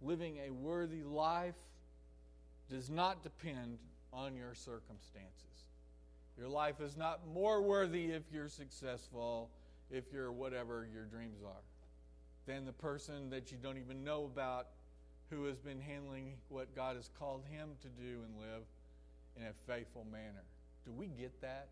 living 0.00 0.38
a 0.46 0.52
worthy 0.52 1.02
life 1.02 1.54
does 2.70 2.90
not 2.90 3.22
depend 3.22 3.78
on 4.12 4.34
your 4.36 4.54
circumstances. 4.54 5.42
Your 6.38 6.48
life 6.48 6.80
is 6.80 6.96
not 6.96 7.20
more 7.32 7.62
worthy 7.62 8.06
if 8.06 8.22
you're 8.32 8.48
successful, 8.48 9.50
if 9.90 10.04
you're 10.12 10.32
whatever 10.32 10.86
your 10.92 11.04
dreams 11.04 11.38
are 11.44 11.62
than 12.46 12.64
the 12.64 12.72
person 12.72 13.28
that 13.30 13.50
you 13.50 13.58
don't 13.60 13.78
even 13.78 14.04
know 14.04 14.24
about 14.24 14.68
who 15.30 15.44
has 15.44 15.58
been 15.58 15.80
handling 15.80 16.34
what 16.48 16.74
God 16.76 16.96
has 16.96 17.10
called 17.18 17.42
him 17.50 17.70
to 17.82 17.88
do 17.88 18.20
and 18.24 18.38
live 18.38 18.62
in 19.36 19.42
a 19.42 19.52
faithful 19.66 20.06
manner. 20.10 20.44
Do 20.84 20.92
we 20.92 21.08
get 21.08 21.40
that? 21.40 21.68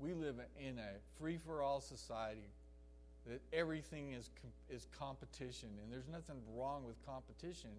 We 0.00 0.14
live 0.14 0.36
in 0.58 0.78
a 0.78 1.20
free 1.20 1.36
for 1.36 1.62
all 1.62 1.80
society 1.80 2.48
that 3.26 3.40
everything 3.52 4.12
is, 4.12 4.30
is 4.70 4.86
competition, 4.98 5.68
and 5.82 5.92
there's 5.92 6.08
nothing 6.08 6.36
wrong 6.56 6.84
with 6.86 6.96
competition. 7.04 7.70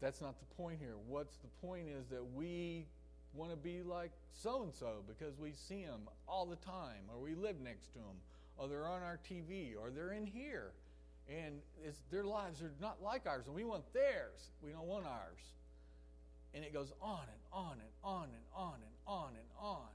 That's 0.00 0.20
not 0.20 0.38
the 0.38 0.54
point 0.54 0.78
here. 0.78 0.94
What's 1.08 1.36
the 1.38 1.66
point 1.66 1.88
is 1.88 2.06
that 2.10 2.24
we 2.34 2.86
want 3.34 3.50
to 3.50 3.56
be 3.56 3.82
like 3.82 4.12
so 4.32 4.62
and 4.62 4.72
so 4.72 5.02
because 5.08 5.36
we 5.38 5.52
see 5.52 5.84
them 5.84 6.02
all 6.28 6.46
the 6.46 6.56
time, 6.56 7.02
or 7.12 7.20
we 7.20 7.34
live 7.34 7.60
next 7.60 7.88
to 7.94 7.98
them, 7.98 8.16
or 8.56 8.68
they're 8.68 8.86
on 8.86 9.02
our 9.02 9.18
TV, 9.28 9.72
or 9.76 9.90
they're 9.90 10.12
in 10.12 10.24
here. 10.26 10.70
And 11.28 11.56
their 12.12 12.24
lives 12.24 12.62
are 12.62 12.70
not 12.80 13.02
like 13.02 13.26
ours, 13.26 13.46
and 13.46 13.56
we 13.56 13.64
want 13.64 13.82
theirs. 13.92 14.50
We 14.62 14.70
don't 14.70 14.86
want 14.86 15.06
ours. 15.06 15.40
And 16.54 16.64
it 16.64 16.72
goes 16.72 16.92
on 17.02 17.22
and 17.22 17.42
on 17.52 17.72
and 17.72 17.92
on 18.04 18.24
and 18.24 18.44
on 18.54 18.74
and 18.74 18.94
on 19.06 19.28
and 19.30 19.48
on. 19.58 19.93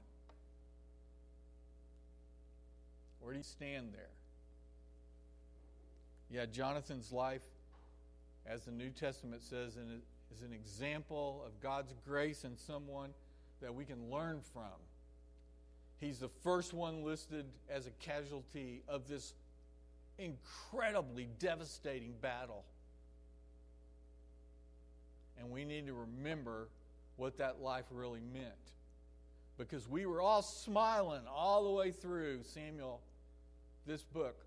Where 3.20 3.32
do 3.32 3.38
you 3.38 3.44
stand 3.44 3.92
there? 3.92 4.10
Yeah, 6.30 6.46
Jonathan's 6.46 7.12
life, 7.12 7.42
as 8.46 8.64
the 8.64 8.70
New 8.70 8.90
Testament 8.90 9.42
says, 9.42 9.76
is 9.76 10.42
an 10.42 10.52
example 10.52 11.42
of 11.46 11.60
God's 11.60 11.94
grace 12.06 12.44
and 12.44 12.58
someone 12.58 13.10
that 13.60 13.74
we 13.74 13.84
can 13.84 14.10
learn 14.10 14.40
from. 14.52 14.78
He's 15.98 16.18
the 16.18 16.30
first 16.42 16.72
one 16.72 17.04
listed 17.04 17.44
as 17.68 17.86
a 17.86 17.90
casualty 17.90 18.82
of 18.88 19.06
this 19.06 19.34
incredibly 20.18 21.28
devastating 21.38 22.14
battle. 22.22 22.64
And 25.38 25.50
we 25.50 25.64
need 25.64 25.86
to 25.86 25.94
remember 25.94 26.68
what 27.16 27.38
that 27.38 27.60
life 27.60 27.84
really 27.90 28.20
meant. 28.32 28.46
Because 29.58 29.88
we 29.88 30.06
were 30.06 30.22
all 30.22 30.42
smiling 30.42 31.22
all 31.30 31.64
the 31.64 31.70
way 31.70 31.90
through 31.90 32.40
Samuel, 32.44 33.00
this 33.86 34.02
book, 34.02 34.44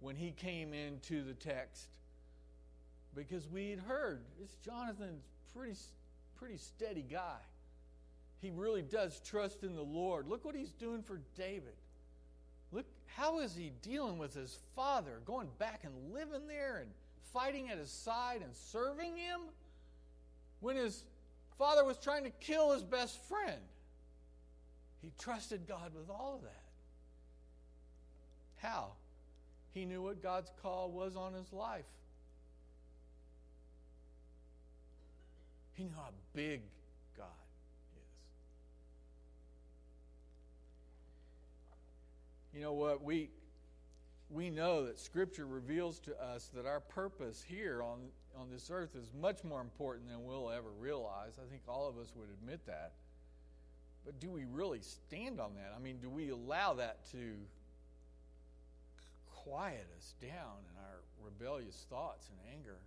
when 0.00 0.16
he 0.16 0.30
came 0.30 0.72
into 0.72 1.22
the 1.22 1.34
text. 1.34 1.88
Because 3.14 3.48
we 3.48 3.70
had 3.70 3.80
heard 3.80 4.20
this 4.38 4.54
Jonathan's 4.64 5.24
pretty 5.54 5.74
pretty 6.38 6.58
steady 6.58 7.04
guy. 7.10 7.38
He 8.40 8.50
really 8.50 8.82
does 8.82 9.20
trust 9.20 9.62
in 9.62 9.74
the 9.74 9.82
Lord. 9.82 10.28
Look 10.28 10.44
what 10.44 10.54
he's 10.54 10.72
doing 10.72 11.02
for 11.02 11.20
David. 11.34 11.74
Look 12.72 12.86
how 13.06 13.40
is 13.40 13.56
he 13.56 13.72
dealing 13.82 14.18
with 14.18 14.34
his 14.34 14.58
father, 14.74 15.20
going 15.24 15.48
back 15.58 15.84
and 15.84 16.12
living 16.12 16.46
there 16.46 16.78
and 16.78 16.90
fighting 17.32 17.70
at 17.70 17.78
his 17.78 17.90
side 17.90 18.42
and 18.42 18.54
serving 18.54 19.16
him 19.16 19.40
when 20.60 20.76
his 20.76 21.04
father 21.58 21.84
was 21.84 21.96
trying 21.98 22.24
to 22.24 22.30
kill 22.30 22.72
his 22.72 22.82
best 22.82 23.18
friend. 23.26 23.60
He 25.00 25.10
trusted 25.18 25.66
God 25.66 25.94
with 25.94 26.10
all 26.10 26.34
of 26.34 26.42
that. 26.42 26.65
How? 28.66 28.92
He 29.74 29.84
knew 29.84 30.02
what 30.02 30.22
God's 30.22 30.50
call 30.60 30.90
was 30.90 31.14
on 31.14 31.32
his 31.34 31.52
life. 31.52 31.84
He 35.74 35.84
knew 35.84 35.92
how 35.94 36.08
big 36.34 36.62
God 37.16 37.26
is. 37.96 38.02
You 42.54 42.62
know 42.62 42.72
what? 42.72 43.04
We, 43.04 43.30
we 44.30 44.50
know 44.50 44.86
that 44.86 44.98
Scripture 44.98 45.46
reveals 45.46 46.00
to 46.00 46.20
us 46.20 46.50
that 46.54 46.66
our 46.66 46.80
purpose 46.80 47.44
here 47.46 47.82
on, 47.82 47.98
on 48.36 48.50
this 48.50 48.68
earth 48.72 48.96
is 48.96 49.12
much 49.20 49.44
more 49.44 49.60
important 49.60 50.08
than 50.08 50.24
we'll 50.24 50.50
ever 50.50 50.70
realize. 50.80 51.34
I 51.38 51.48
think 51.48 51.62
all 51.68 51.88
of 51.88 51.98
us 51.98 52.12
would 52.16 52.30
admit 52.30 52.66
that. 52.66 52.94
But 54.04 54.18
do 54.18 54.28
we 54.28 54.44
really 54.44 54.80
stand 54.80 55.38
on 55.40 55.54
that? 55.54 55.72
I 55.76 55.80
mean, 55.80 55.98
do 56.02 56.08
we 56.08 56.30
allow 56.30 56.74
that 56.74 57.08
to 57.12 57.34
quiet 59.46 59.86
us 59.96 60.14
down 60.20 60.58
in 60.70 60.76
our 60.78 61.00
rebellious 61.22 61.86
thoughts 61.88 62.28
and 62.30 62.52
anger. 62.52 62.78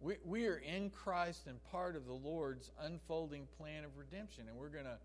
We, 0.00 0.16
we 0.24 0.46
are 0.46 0.58
in 0.58 0.90
Christ 0.90 1.46
and 1.48 1.62
part 1.72 1.96
of 1.96 2.06
the 2.06 2.12
Lord's 2.12 2.70
unfolding 2.82 3.48
plan 3.58 3.82
of 3.84 3.96
redemption, 3.96 4.44
and 4.48 4.56
we're 4.56 4.68
going 4.68 4.84
to 4.84 4.98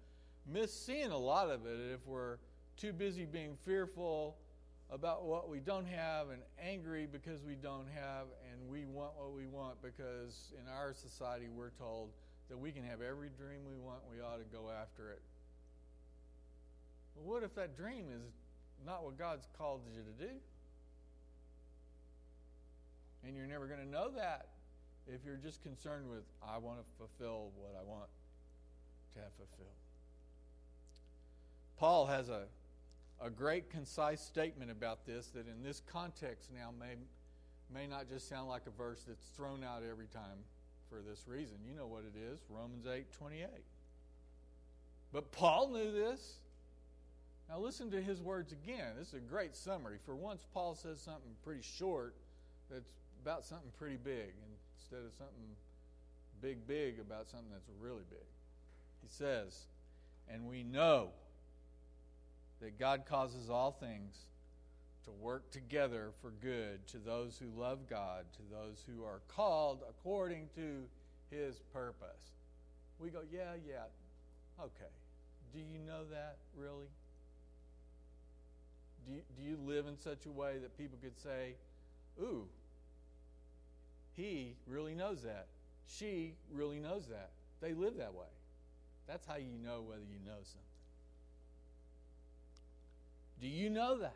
miss 0.46 0.74
seeing 0.74 1.12
a 1.12 1.18
lot 1.18 1.50
of 1.50 1.66
it 1.66 1.80
if 1.94 2.06
we're 2.06 2.38
too 2.78 2.94
busy 2.94 3.26
being 3.26 3.58
fearful 3.66 4.38
about 4.92 5.24
what 5.26 5.50
we 5.50 5.60
don't 5.60 5.88
have 5.88 6.30
and 6.30 6.42
angry 6.62 7.08
because 7.12 7.42
we 7.42 7.56
don't 7.56 7.88
have, 7.96 8.28
and 8.52 8.70
we 8.70 8.86
want 8.86 9.14
what 9.18 9.34
we 9.34 9.48
want 9.48 9.82
because 9.82 10.54
in 10.62 10.68
our 10.72 10.94
society 10.94 11.48
we're 11.48 11.72
told 11.72 12.10
that 12.50 12.58
we 12.58 12.72
can 12.72 12.84
have 12.84 13.02
every 13.02 13.30
dream 13.30 13.62
we 13.68 13.78
want, 13.78 14.00
we 14.12 14.22
ought 14.22 14.38
to 14.38 14.56
go 14.56 14.70
after 14.70 15.10
it. 15.12 15.22
But 17.16 17.24
what 17.24 17.44
if 17.44 17.56
that 17.56 17.78
dream 17.78 18.06
is 18.14 18.22
not 18.86 19.04
what 19.04 19.18
God's 19.18 19.48
called 19.58 19.82
you 19.92 20.02
to 20.02 20.26
do? 20.28 20.34
And 23.26 23.36
you're 23.36 23.48
never 23.48 23.68
going 23.68 23.80
to 23.80 23.88
know 23.88 24.10
that 24.16 24.48
if 25.08 25.22
you're 25.26 25.38
just 25.38 25.62
concerned 25.62 26.10
with, 26.10 26.24
I 26.42 26.58
want 26.58 26.80
to 26.80 26.86
fulfill 26.98 27.52
what 27.56 27.76
I 27.80 27.88
want 27.88 28.10
to 29.14 29.20
have 29.20 29.34
fulfilled. 29.34 29.76
Paul 31.78 32.06
has 32.06 32.30
a, 32.30 32.44
a 33.22 33.30
great, 33.30 33.70
concise 33.70 34.22
statement 34.22 34.72
about 34.72 35.06
this 35.06 35.28
that 35.30 35.48
in 35.48 35.64
this 35.64 35.82
context 35.92 36.50
now 36.54 36.70
may, 36.80 36.96
may 37.74 37.88
not 37.88 38.08
just 38.08 38.30
sound 38.30 38.48
like 38.50 38.64
a 38.68 38.72
verse 38.72 39.04
that's 39.08 39.26
thrown 39.36 39.64
out 39.64 39.82
every 39.90 40.08
time 40.08 40.46
for 40.90 41.02
this 41.02 41.24
reason. 41.28 41.58
You 41.68 41.76
know 41.76 41.88
what 41.88 42.04
it 42.04 42.18
is 42.20 42.40
Romans 42.50 42.86
8 42.86 43.12
28. 43.14 43.48
But 45.14 45.32
Paul 45.32 45.70
knew 45.70 45.92
this. 45.92 46.36
Now 47.50 47.60
listen 47.60 47.92
to 47.92 48.02
his 48.02 48.22
words 48.22 48.54
again. 48.54 48.94
This 48.98 49.10
is 49.10 49.14
a 49.16 49.20
great 49.20 49.56
summary. 49.56 49.98
For 50.06 50.16
once, 50.16 50.46
Paul 50.54 50.76
says 50.76 51.02
something 51.02 51.32
pretty 51.44 51.64
short 51.64 52.16
that's 52.70 52.94
about 53.22 53.44
something 53.46 53.70
pretty 53.78 53.98
big 53.98 54.34
instead 54.78 55.06
of 55.06 55.14
something 55.14 55.56
big, 56.42 56.68
big 56.68 57.00
about 57.00 57.28
something 57.28 57.50
that's 57.52 57.70
really 57.80 58.04
big. 58.10 58.20
He 59.02 59.08
says, 59.10 59.68
And 60.28 60.48
we 60.48 60.64
know 60.64 61.10
that 62.62 62.80
God 62.80 63.06
causes 63.06 63.50
all 63.50 63.72
things 63.72 64.16
to 65.06 65.12
work 65.12 65.50
together 65.52 66.12
for 66.22 66.32
good 66.42 66.86
to 66.88 66.98
those 66.98 67.40
who 67.40 67.60
love 67.60 67.80
God, 67.90 68.26
to 68.34 68.42
those 68.52 68.84
who 68.88 69.04
are 69.04 69.22
called 69.28 69.84
according 69.90 70.48
to 70.56 70.84
his 71.32 71.60
purpose. 71.74 72.32
We 73.00 73.10
go, 73.10 73.22
yeah, 73.32 73.54
yeah, 73.68 73.86
okay. 74.60 74.92
Do 75.54 75.60
you 75.60 75.80
know 75.86 76.04
that 76.12 76.38
really? 76.56 76.86
Do 79.08 79.14
you, 79.14 79.22
do 79.36 79.44
you 79.44 79.58
live 79.66 79.88
in 79.88 79.98
such 79.98 80.28
a 80.28 80.32
way 80.32 80.58
that 80.62 80.78
people 80.78 81.00
could 81.02 81.18
say, 81.20 81.56
ooh, 82.22 82.46
he 84.22 84.56
really 84.68 84.94
knows 84.94 85.24
that. 85.24 85.48
She 85.88 86.36
really 86.52 86.80
knows 86.80 87.08
that. 87.08 87.32
They 87.60 87.74
live 87.74 87.98
that 87.98 88.14
way. 88.14 88.28
That's 89.08 89.26
how 89.26 89.38
you 89.38 89.58
know 89.64 89.82
whether 89.82 90.02
you 90.02 90.20
know 90.26 90.38
something. 90.44 90.62
Do 93.42 93.48
you 93.48 93.70
know 93.70 93.98
that? 94.00 94.16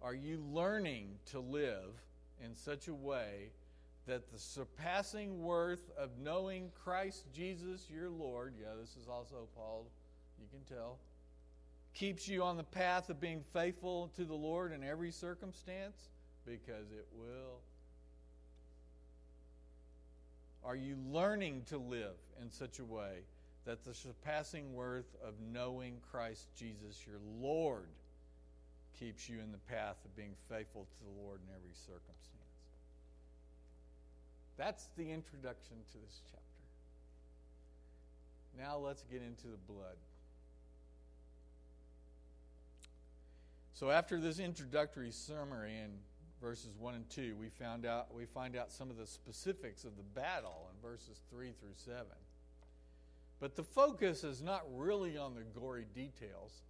Are 0.00 0.14
you 0.14 0.42
learning 0.52 1.08
to 1.32 1.40
live 1.40 1.90
in 2.42 2.54
such 2.54 2.88
a 2.88 2.94
way 2.94 3.50
that 4.06 4.30
the 4.32 4.38
surpassing 4.38 5.42
worth 5.42 5.90
of 5.98 6.10
knowing 6.22 6.70
Christ 6.82 7.24
Jesus 7.34 7.88
your 7.90 8.08
Lord, 8.08 8.54
yeah, 8.58 8.74
this 8.80 8.96
is 8.96 9.08
also 9.08 9.48
Paul, 9.56 9.86
you 10.40 10.46
can 10.50 10.76
tell, 10.76 10.98
keeps 11.92 12.28
you 12.28 12.42
on 12.42 12.56
the 12.56 12.64
path 12.64 13.10
of 13.10 13.20
being 13.20 13.42
faithful 13.52 14.10
to 14.16 14.24
the 14.24 14.34
Lord 14.34 14.72
in 14.72 14.82
every 14.84 15.10
circumstance? 15.10 16.08
Because 16.46 16.92
it 16.92 17.06
will 17.12 17.60
are 20.64 20.76
you 20.76 20.96
learning 21.10 21.62
to 21.68 21.78
live 21.78 22.16
in 22.40 22.50
such 22.50 22.78
a 22.78 22.84
way 22.84 23.20
that 23.64 23.84
the 23.84 23.94
surpassing 23.94 24.74
worth 24.74 25.16
of 25.24 25.34
knowing 25.52 25.94
Christ 26.10 26.48
Jesus, 26.56 27.04
your 27.06 27.20
Lord, 27.40 27.88
keeps 28.98 29.28
you 29.28 29.38
in 29.40 29.52
the 29.52 29.58
path 29.58 29.96
of 30.04 30.14
being 30.16 30.34
faithful 30.48 30.82
to 30.82 31.04
the 31.04 31.22
Lord 31.22 31.40
in 31.48 31.54
every 31.54 31.74
circumstance? 31.74 32.20
That's 34.56 34.88
the 34.96 35.10
introduction 35.10 35.76
to 35.92 35.98
this 36.06 36.20
chapter. 36.30 36.44
Now 38.58 38.76
let's 38.78 39.04
get 39.10 39.22
into 39.22 39.46
the 39.46 39.72
blood. 39.72 39.96
So, 43.72 43.90
after 43.90 44.20
this 44.20 44.38
introductory 44.38 45.10
summary 45.10 45.78
and 45.78 45.92
verses 46.40 46.70
1 46.78 46.94
and 46.94 47.08
2, 47.10 47.36
we, 47.38 47.48
found 47.48 47.84
out, 47.84 48.14
we 48.14 48.24
find 48.24 48.56
out 48.56 48.72
some 48.72 48.90
of 48.90 48.96
the 48.96 49.06
specifics 49.06 49.84
of 49.84 49.96
the 49.96 50.02
battle 50.02 50.70
in 50.72 50.88
verses 50.88 51.22
3 51.30 51.52
through 51.60 51.74
7. 51.74 52.04
But 53.40 53.56
the 53.56 53.64
focus 53.64 54.24
is 54.24 54.42
not 54.42 54.62
really 54.74 55.16
on 55.16 55.34
the 55.34 55.42
gory 55.58 55.86
details. 55.94 56.62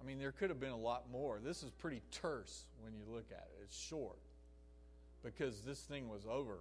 I 0.00 0.04
mean, 0.04 0.18
there 0.18 0.32
could 0.32 0.50
have 0.50 0.60
been 0.60 0.70
a 0.70 0.76
lot 0.76 1.10
more. 1.10 1.40
This 1.42 1.62
is 1.62 1.70
pretty 1.70 2.02
terse 2.10 2.64
when 2.80 2.94
you 2.94 3.02
look 3.08 3.26
at 3.30 3.48
it, 3.52 3.62
it's 3.64 3.78
short 3.78 4.18
because 5.22 5.62
this 5.62 5.80
thing 5.80 6.08
was 6.08 6.24
over. 6.24 6.58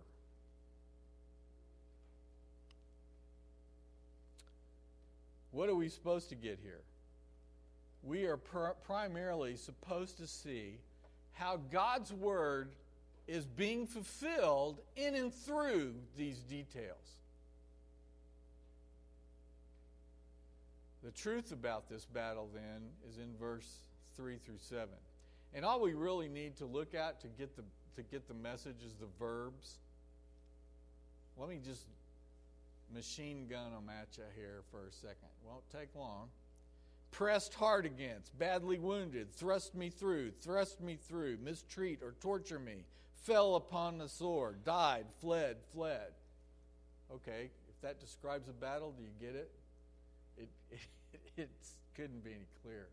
What 5.51 5.69
are 5.69 5.75
we 5.75 5.87
supposed 5.87 6.29
to 6.29 6.35
get 6.35 6.59
here? 6.61 6.81
We 8.03 8.25
are 8.25 8.37
pr- 8.37 8.75
primarily 8.83 9.55
supposed 9.55 10.17
to 10.17 10.27
see 10.27 10.79
how 11.35 11.59
God's 11.71 12.11
word 12.11 12.69
is 13.27 13.45
being 13.45 13.87
fulfilled 13.87 14.79
in 14.95 15.15
and 15.15 15.33
through 15.33 15.93
these 16.17 16.39
details. 16.39 16.97
The 21.03 21.11
truth 21.11 21.51
about 21.51 21.87
this 21.87 22.05
battle, 22.05 22.49
then, 22.53 22.81
is 23.09 23.17
in 23.17 23.35
verse 23.39 23.67
3 24.15 24.37
through 24.37 24.57
7. 24.57 24.87
And 25.53 25.63
all 25.63 25.79
we 25.79 25.93
really 25.93 26.27
need 26.27 26.57
to 26.57 26.65
look 26.65 26.95
at 26.95 27.21
to 27.21 27.27
get 27.27 27.55
the, 27.55 27.63
to 27.95 28.01
get 28.01 28.27
the 28.27 28.33
message 28.33 28.77
is 28.85 28.95
the 28.99 29.07
verbs. 29.19 29.75
Let 31.37 31.49
me 31.49 31.59
just 31.63 31.85
machine 32.93 33.47
gun 33.49 33.71
them 33.71 33.89
at 33.89 34.17
you 34.17 34.23
here 34.35 34.61
for 34.71 34.87
a 34.87 34.91
second. 34.91 35.29
Won't 35.45 35.69
take 35.69 35.89
long. 35.95 36.29
Pressed 37.15 37.53
hard 37.53 37.85
against, 37.85 38.37
badly 38.37 38.77
wounded, 38.77 39.33
thrust 39.33 39.73
me 39.73 39.89
through, 39.89 40.31
thrust 40.41 40.81
me 40.81 40.97
through, 40.97 41.37
mistreat 41.41 42.01
or 42.03 42.13
torture 42.19 42.59
me, 42.59 42.83
fell 43.23 43.55
upon 43.55 43.97
the 43.97 44.09
sword, 44.09 44.65
died, 44.65 45.05
fled, 45.21 45.55
fled. 45.71 46.11
Okay, 47.09 47.51
if 47.69 47.81
that 47.81 48.01
describes 48.01 48.49
a 48.49 48.51
battle, 48.51 48.93
do 48.97 49.01
you 49.01 49.11
get 49.17 49.33
it? 49.33 49.49
It, 50.37 50.49
it, 51.15 51.21
it 51.37 51.49
couldn't 51.95 52.21
be 52.21 52.31
any 52.31 52.47
clearer. 52.61 52.89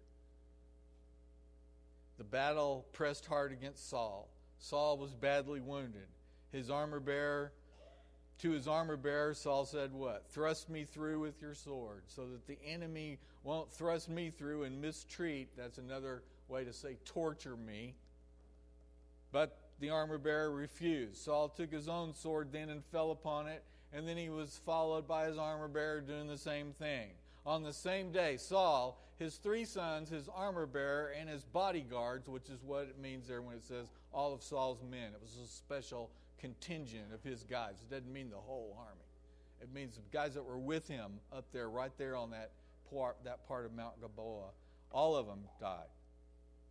The 2.16 2.22
battle 2.22 2.86
pressed 2.92 3.26
hard 3.26 3.50
against 3.50 3.90
Saul. 3.90 4.28
Saul 4.60 4.98
was 4.98 5.14
badly 5.14 5.58
wounded. 5.58 6.06
His 6.52 6.70
armor 6.70 7.00
bearer, 7.00 7.52
to 8.38 8.52
his 8.52 8.68
armor 8.68 8.96
bearer, 8.96 9.34
Saul 9.34 9.64
said, 9.64 9.92
What? 9.92 10.26
Thrust 10.30 10.70
me 10.70 10.84
through 10.84 11.18
with 11.18 11.42
your 11.42 11.54
sword, 11.54 12.04
so 12.06 12.28
that 12.28 12.46
the 12.46 12.58
enemy 12.64 13.18
won't 13.44 13.70
thrust 13.70 14.08
me 14.08 14.30
through 14.30 14.64
and 14.64 14.80
mistreat. 14.80 15.48
That's 15.56 15.78
another 15.78 16.22
way 16.48 16.64
to 16.64 16.72
say 16.72 16.96
torture 17.04 17.56
me. 17.56 17.94
But 19.32 19.58
the 19.80 19.90
armor 19.90 20.18
bearer 20.18 20.50
refused. 20.50 21.16
Saul 21.16 21.48
took 21.48 21.72
his 21.72 21.88
own 21.88 22.14
sword 22.14 22.52
then 22.52 22.70
and 22.70 22.84
fell 22.84 23.10
upon 23.10 23.48
it, 23.48 23.64
and 23.92 24.06
then 24.06 24.16
he 24.16 24.28
was 24.28 24.60
followed 24.64 25.08
by 25.08 25.26
his 25.26 25.38
armor 25.38 25.68
bearer 25.68 26.00
doing 26.00 26.28
the 26.28 26.38
same 26.38 26.72
thing. 26.72 27.08
On 27.44 27.62
the 27.62 27.72
same 27.72 28.12
day, 28.12 28.36
Saul, 28.36 29.00
his 29.18 29.36
three 29.36 29.64
sons, 29.64 30.10
his 30.10 30.28
armor 30.32 30.66
bearer, 30.66 31.12
and 31.18 31.28
his 31.28 31.44
bodyguards, 31.44 32.28
which 32.28 32.48
is 32.48 32.62
what 32.62 32.82
it 32.82 33.00
means 33.00 33.26
there 33.26 33.42
when 33.42 33.56
it 33.56 33.64
says 33.64 33.88
all 34.12 34.32
of 34.32 34.42
Saul's 34.42 34.82
men. 34.88 35.12
It 35.14 35.20
was 35.20 35.36
a 35.44 35.48
special 35.48 36.10
contingent 36.38 37.12
of 37.12 37.22
his 37.22 37.42
guys. 37.42 37.74
It 37.82 37.90
doesn't 37.90 38.12
mean 38.12 38.30
the 38.30 38.36
whole 38.36 38.76
army. 38.78 39.00
It 39.60 39.72
means 39.72 39.96
the 39.96 40.02
guys 40.12 40.34
that 40.34 40.44
were 40.44 40.58
with 40.58 40.86
him 40.88 41.20
up 41.32 41.46
there, 41.52 41.68
right 41.68 41.92
there 41.98 42.16
on 42.16 42.30
that 42.30 42.50
part, 42.92 43.16
that 43.24 43.46
part 43.46 43.64
of 43.64 43.72
Mount 43.74 43.98
Gilboa. 44.00 44.50
All 44.90 45.16
of 45.16 45.26
them 45.26 45.40
died. 45.60 45.88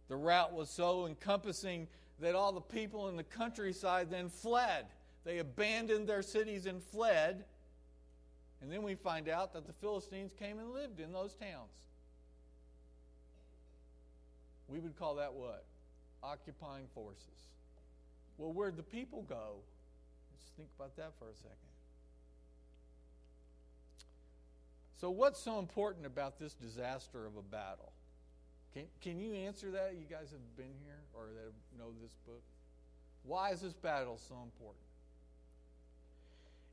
The 0.08 0.16
rout 0.16 0.54
was 0.54 0.70
so 0.70 1.08
encompassing 1.08 1.88
that 2.20 2.36
all 2.36 2.52
the 2.52 2.62
people 2.62 3.10
in 3.10 3.16
the 3.16 3.24
countryside 3.24 4.12
then 4.12 4.30
fled. 4.30 4.86
They 5.24 5.40
abandoned 5.40 6.08
their 6.08 6.22
cities 6.22 6.66
and 6.66 6.84
fled. 6.84 7.46
And 8.62 8.72
then 8.72 8.84
we 8.84 8.96
find 8.96 9.28
out 9.28 9.54
that 9.54 9.66
the 9.66 9.74
Philistines 9.74 10.34
came 10.38 10.60
and 10.60 10.72
lived 10.72 11.00
in 11.00 11.12
those 11.12 11.34
towns. 11.34 11.72
We 14.68 14.80
would 14.80 14.98
call 14.98 15.16
that 15.16 15.34
what? 15.34 15.66
Occupying 16.24 16.86
forces. 16.94 17.50
Well, 18.38 18.54
where'd 18.54 18.78
the 18.78 18.84
people 18.84 19.24
go? 19.24 19.56
Let's 20.32 20.52
think 20.56 20.70
about 20.78 20.96
that 20.98 21.14
for 21.18 21.26
a 21.26 21.36
second. 21.36 21.71
So, 25.02 25.10
what's 25.10 25.40
so 25.40 25.58
important 25.58 26.06
about 26.06 26.38
this 26.38 26.54
disaster 26.54 27.26
of 27.26 27.36
a 27.36 27.42
battle? 27.42 27.92
Can, 28.72 28.84
can 29.02 29.20
you 29.20 29.34
answer 29.34 29.72
that? 29.72 29.96
You 30.00 30.06
guys 30.08 30.30
have 30.30 30.56
been 30.56 30.76
here 30.86 31.00
or 31.16 31.26
that 31.34 31.52
know 31.80 31.90
this 32.04 32.16
book? 32.28 32.44
Why 33.24 33.50
is 33.50 33.62
this 33.62 33.74
battle 33.74 34.20
so 34.30 34.36
important? 34.44 34.86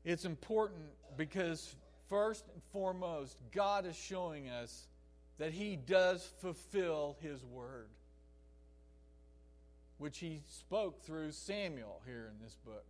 It's 0.05 0.25
important 0.25 0.91
because, 1.17 1.75
first 2.07 2.45
and 2.53 2.61
foremost, 2.71 3.39
God 3.51 3.87
is 3.87 3.95
showing 3.95 4.47
us 4.47 4.85
that 5.39 5.51
He 5.51 5.75
does 5.75 6.23
fulfill 6.39 7.17
His 7.21 7.43
word, 7.43 7.89
which 9.97 10.19
He 10.19 10.43
spoke 10.47 11.03
through 11.03 11.31
Samuel 11.31 11.99
here 12.05 12.29
in 12.31 12.45
this 12.45 12.55
book 12.63 12.85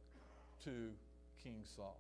to 0.66 0.90
King 1.42 1.62
Saul. 1.78 1.98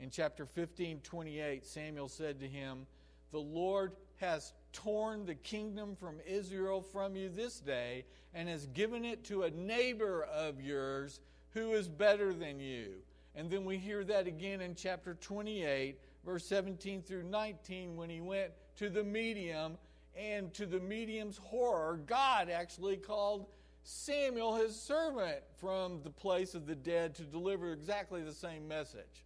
In 0.00 0.08
chapter 0.08 0.46
15, 0.46 1.00
28, 1.00 1.64
Samuel 1.66 2.08
said 2.08 2.40
to 2.40 2.48
him, 2.48 2.86
The 3.32 3.38
Lord 3.38 3.92
has 4.16 4.54
torn 4.72 5.26
the 5.26 5.34
kingdom 5.34 5.94
from 5.94 6.16
Israel 6.26 6.80
from 6.80 7.16
you 7.16 7.28
this 7.28 7.60
day 7.60 8.06
and 8.32 8.48
has 8.48 8.66
given 8.68 9.04
it 9.04 9.24
to 9.24 9.42
a 9.42 9.50
neighbor 9.50 10.24
of 10.24 10.58
yours 10.58 11.20
who 11.50 11.72
is 11.72 11.86
better 11.86 12.32
than 12.32 12.60
you. 12.60 12.94
And 13.34 13.50
then 13.50 13.66
we 13.66 13.76
hear 13.76 14.02
that 14.04 14.26
again 14.26 14.62
in 14.62 14.74
chapter 14.74 15.14
28, 15.20 15.98
verse 16.24 16.46
17 16.46 17.02
through 17.02 17.24
19, 17.24 17.94
when 17.94 18.08
he 18.08 18.22
went 18.22 18.52
to 18.76 18.88
the 18.88 19.04
medium, 19.04 19.76
and 20.16 20.52
to 20.54 20.66
the 20.66 20.80
medium's 20.80 21.36
horror, 21.36 22.00
God 22.06 22.48
actually 22.48 22.96
called 22.96 23.46
Samuel 23.82 24.56
his 24.56 24.74
servant 24.74 25.40
from 25.58 26.02
the 26.02 26.10
place 26.10 26.54
of 26.54 26.66
the 26.66 26.74
dead 26.74 27.14
to 27.16 27.22
deliver 27.22 27.72
exactly 27.72 28.22
the 28.22 28.32
same 28.32 28.66
message. 28.66 29.24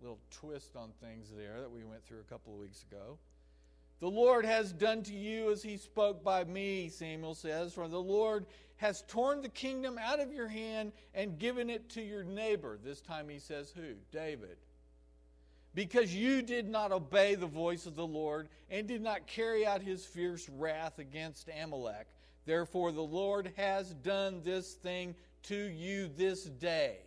Little 0.00 0.18
twist 0.30 0.76
on 0.76 0.90
things 1.00 1.28
there 1.34 1.60
that 1.60 1.70
we 1.70 1.84
went 1.84 2.04
through 2.04 2.20
a 2.20 2.30
couple 2.30 2.52
of 2.52 2.60
weeks 2.60 2.84
ago. 2.90 3.18
The 4.00 4.10
Lord 4.10 4.44
has 4.44 4.72
done 4.72 5.02
to 5.04 5.14
you 5.14 5.50
as 5.50 5.62
he 5.62 5.78
spoke 5.78 6.22
by 6.22 6.44
me, 6.44 6.90
Samuel 6.90 7.34
says, 7.34 7.72
for 7.72 7.88
the 7.88 8.00
Lord 8.00 8.44
has 8.76 9.02
torn 9.08 9.40
the 9.40 9.48
kingdom 9.48 9.98
out 9.98 10.20
of 10.20 10.32
your 10.32 10.48
hand 10.48 10.92
and 11.14 11.38
given 11.38 11.70
it 11.70 11.88
to 11.90 12.02
your 12.02 12.22
neighbor. 12.22 12.78
This 12.82 13.00
time 13.00 13.28
he 13.28 13.38
says, 13.38 13.72
Who? 13.74 13.94
David. 14.12 14.58
Because 15.74 16.14
you 16.14 16.42
did 16.42 16.68
not 16.68 16.92
obey 16.92 17.34
the 17.34 17.46
voice 17.46 17.86
of 17.86 17.96
the 17.96 18.06
Lord 18.06 18.48
and 18.70 18.86
did 18.86 19.02
not 19.02 19.26
carry 19.26 19.66
out 19.66 19.82
his 19.82 20.04
fierce 20.04 20.48
wrath 20.48 20.98
against 20.98 21.48
Amalek. 21.62 22.06
Therefore, 22.44 22.92
the 22.92 23.02
Lord 23.02 23.52
has 23.56 23.92
done 23.94 24.40
this 24.44 24.74
thing 24.74 25.14
to 25.44 25.56
you 25.56 26.08
this 26.08 26.44
day. 26.44 26.98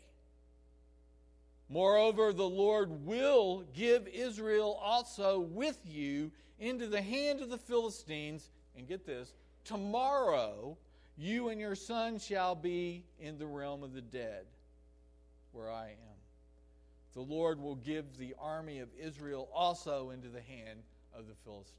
Moreover, 1.69 2.33
the 2.33 2.49
Lord 2.49 3.05
will 3.05 3.63
give 3.73 4.07
Israel 4.07 4.79
also 4.81 5.39
with 5.39 5.77
you 5.85 6.31
into 6.59 6.87
the 6.87 7.01
hand 7.01 7.41
of 7.41 7.49
the 7.49 7.57
Philistines. 7.57 8.49
And 8.75 8.87
get 8.87 9.05
this 9.05 9.33
tomorrow 9.65 10.77
you 11.17 11.49
and 11.49 11.59
your 11.59 11.75
son 11.75 12.17
shall 12.17 12.55
be 12.55 13.03
in 13.19 13.37
the 13.37 13.45
realm 13.45 13.83
of 13.83 13.93
the 13.93 14.01
dead, 14.01 14.45
where 15.51 15.69
I 15.69 15.87
am. 15.89 16.17
The 17.13 17.21
Lord 17.21 17.59
will 17.59 17.75
give 17.75 18.17
the 18.17 18.35
army 18.39 18.79
of 18.79 18.87
Israel 18.97 19.49
also 19.53 20.11
into 20.11 20.29
the 20.29 20.41
hand 20.41 20.81
of 21.13 21.27
the 21.27 21.35
Philistines. 21.43 21.75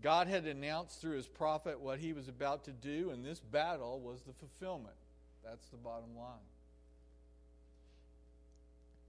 God 0.00 0.26
had 0.26 0.46
announced 0.46 1.00
through 1.00 1.16
his 1.16 1.28
prophet 1.28 1.78
what 1.78 1.98
he 1.98 2.12
was 2.12 2.28
about 2.28 2.64
to 2.64 2.72
do, 2.72 3.10
and 3.10 3.24
this 3.24 3.38
battle 3.38 4.00
was 4.00 4.22
the 4.22 4.32
fulfillment. 4.32 4.96
That's 5.44 5.68
the 5.68 5.76
bottom 5.76 6.16
line. 6.16 6.38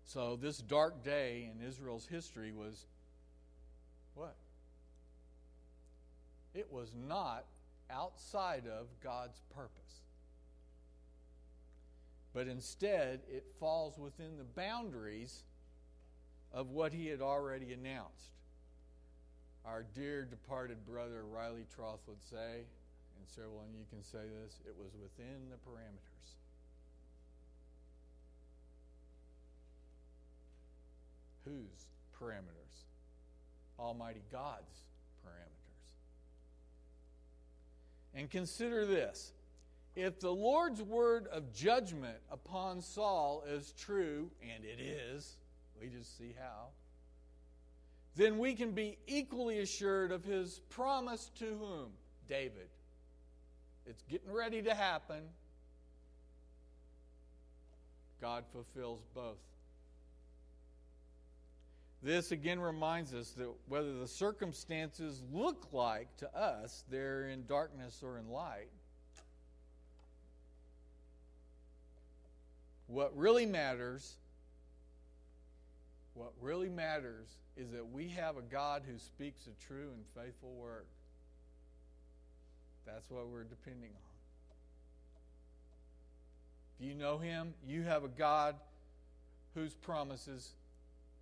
So, 0.06 0.36
this 0.36 0.58
dark 0.58 1.04
day 1.04 1.50
in 1.52 1.66
Israel's 1.66 2.06
history 2.06 2.52
was 2.52 2.86
what? 4.16 4.36
It 6.54 6.72
was 6.72 6.92
not 6.96 7.46
outside 7.90 8.66
of 8.68 8.88
God's 9.04 9.42
purpose. 9.56 10.02
But 12.34 12.48
instead, 12.48 13.22
it 13.32 13.46
falls 13.60 13.98
within 13.98 14.38
the 14.38 14.44
boundaries 14.44 15.44
of 16.52 16.70
what 16.70 16.94
he 16.94 17.08
had 17.08 17.22
already 17.22 17.74
announced. 17.74 18.32
Our 19.66 19.86
dear 19.96 20.26
departed 20.26 20.86
brother 20.86 21.24
Riley 21.26 21.66
Troth 21.74 22.02
would 22.08 22.22
say, 22.22 22.66
and 23.18 23.28
several 23.28 23.62
of 23.62 23.74
you 23.74 23.86
can 23.90 24.04
say 24.04 24.28
this, 24.44 24.60
it 24.68 24.76
was 24.78 24.92
within 25.02 25.50
the 25.50 25.56
parameters. 25.56 26.33
Whose 31.54 31.86
parameters? 32.20 32.86
Almighty 33.80 34.22
God's 34.32 34.82
parameters. 35.26 35.94
And 38.16 38.30
consider 38.30 38.86
this 38.86 39.34
if 39.96 40.20
the 40.20 40.32
Lord's 40.32 40.82
word 40.82 41.28
of 41.28 41.54
judgment 41.54 42.18
upon 42.32 42.82
Saul 42.82 43.44
is 43.48 43.74
true, 43.78 44.32
and 44.42 44.64
it 44.64 44.80
is, 44.82 45.38
we 45.80 45.88
just 45.88 46.18
see 46.18 46.34
how, 46.40 46.68
then 48.16 48.40
we 48.40 48.56
can 48.56 48.72
be 48.72 48.98
equally 49.06 49.60
assured 49.60 50.12
of 50.12 50.24
his 50.24 50.62
promise 50.70 51.30
to 51.40 51.46
whom? 51.46 51.92
David. 52.28 52.70
It's 53.86 54.02
getting 54.04 54.32
ready 54.32 54.62
to 54.64 54.74
happen. 54.74 55.24
God 58.22 58.46
fulfills 58.52 59.02
both. 59.14 59.38
This 62.04 62.34
again 62.34 62.60
reminds 62.60 63.14
us 63.14 63.30
that 63.38 63.48
whether 63.70 63.94
the 63.94 64.10
circumstances 64.10 65.24
look 65.32 65.70
like 65.72 66.14
to 66.18 66.38
us 66.38 66.84
they're 66.90 67.30
in 67.30 67.46
darkness 67.46 68.04
or 68.04 68.18
in 68.18 68.30
light, 68.30 68.70
what 72.88 73.18
really 73.18 73.46
matters, 73.46 74.18
what 76.14 76.34
really 76.42 76.68
matters 76.68 77.30
is 77.56 77.72
that 77.72 77.90
we 77.90 78.10
have 78.10 78.36
a 78.36 78.42
God 78.42 78.84
who 78.86 78.98
speaks 78.98 79.48
a 79.48 79.66
true 79.66 79.90
and 79.96 80.04
faithful 80.14 80.52
word. 80.56 80.86
That's 82.86 83.10
what 83.10 83.30
we're 83.30 83.46
depending 83.46 83.92
on. 83.92 84.12
If 86.78 86.86
you 86.86 86.96
know 86.96 87.18
him? 87.18 87.54
You 87.66 87.84
have 87.84 88.04
a 88.04 88.10
God 88.10 88.56
whose 89.56 89.74
promises 89.74 90.50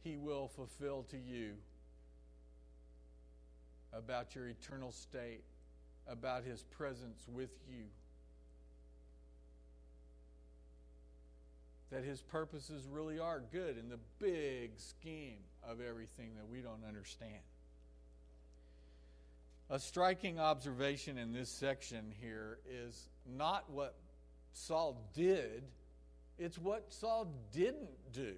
he 0.04 0.18
will 0.18 0.48
fulfill 0.48 1.04
to 1.10 1.18
you 1.18 1.54
about 3.94 4.36
your 4.36 4.48
eternal 4.48 4.92
state, 4.92 5.44
about 6.08 6.44
his 6.44 6.64
presence 6.64 7.26
with 7.28 7.52
you. 7.70 7.84
That 11.92 12.04
his 12.04 12.22
purposes 12.22 12.88
really 12.90 13.20
are 13.20 13.42
good 13.52 13.78
in 13.78 13.90
the 13.90 14.00
big 14.20 14.72
scheme 14.78 15.40
of 15.68 15.82
everything 15.82 16.32
that 16.38 16.48
we 16.50 16.62
don't 16.62 16.86
understand. 16.88 17.42
A 19.70 19.80
striking 19.80 20.40
observation 20.40 21.18
in 21.18 21.32
this 21.32 21.50
section 21.50 22.14
here 22.20 22.60
is 22.70 23.08
not 23.26 23.70
what 23.70 23.96
Saul 24.54 24.98
did, 25.14 25.64
it's 26.38 26.58
what 26.58 26.92
Saul 26.94 27.28
didn't 27.54 27.90
do. 28.12 28.36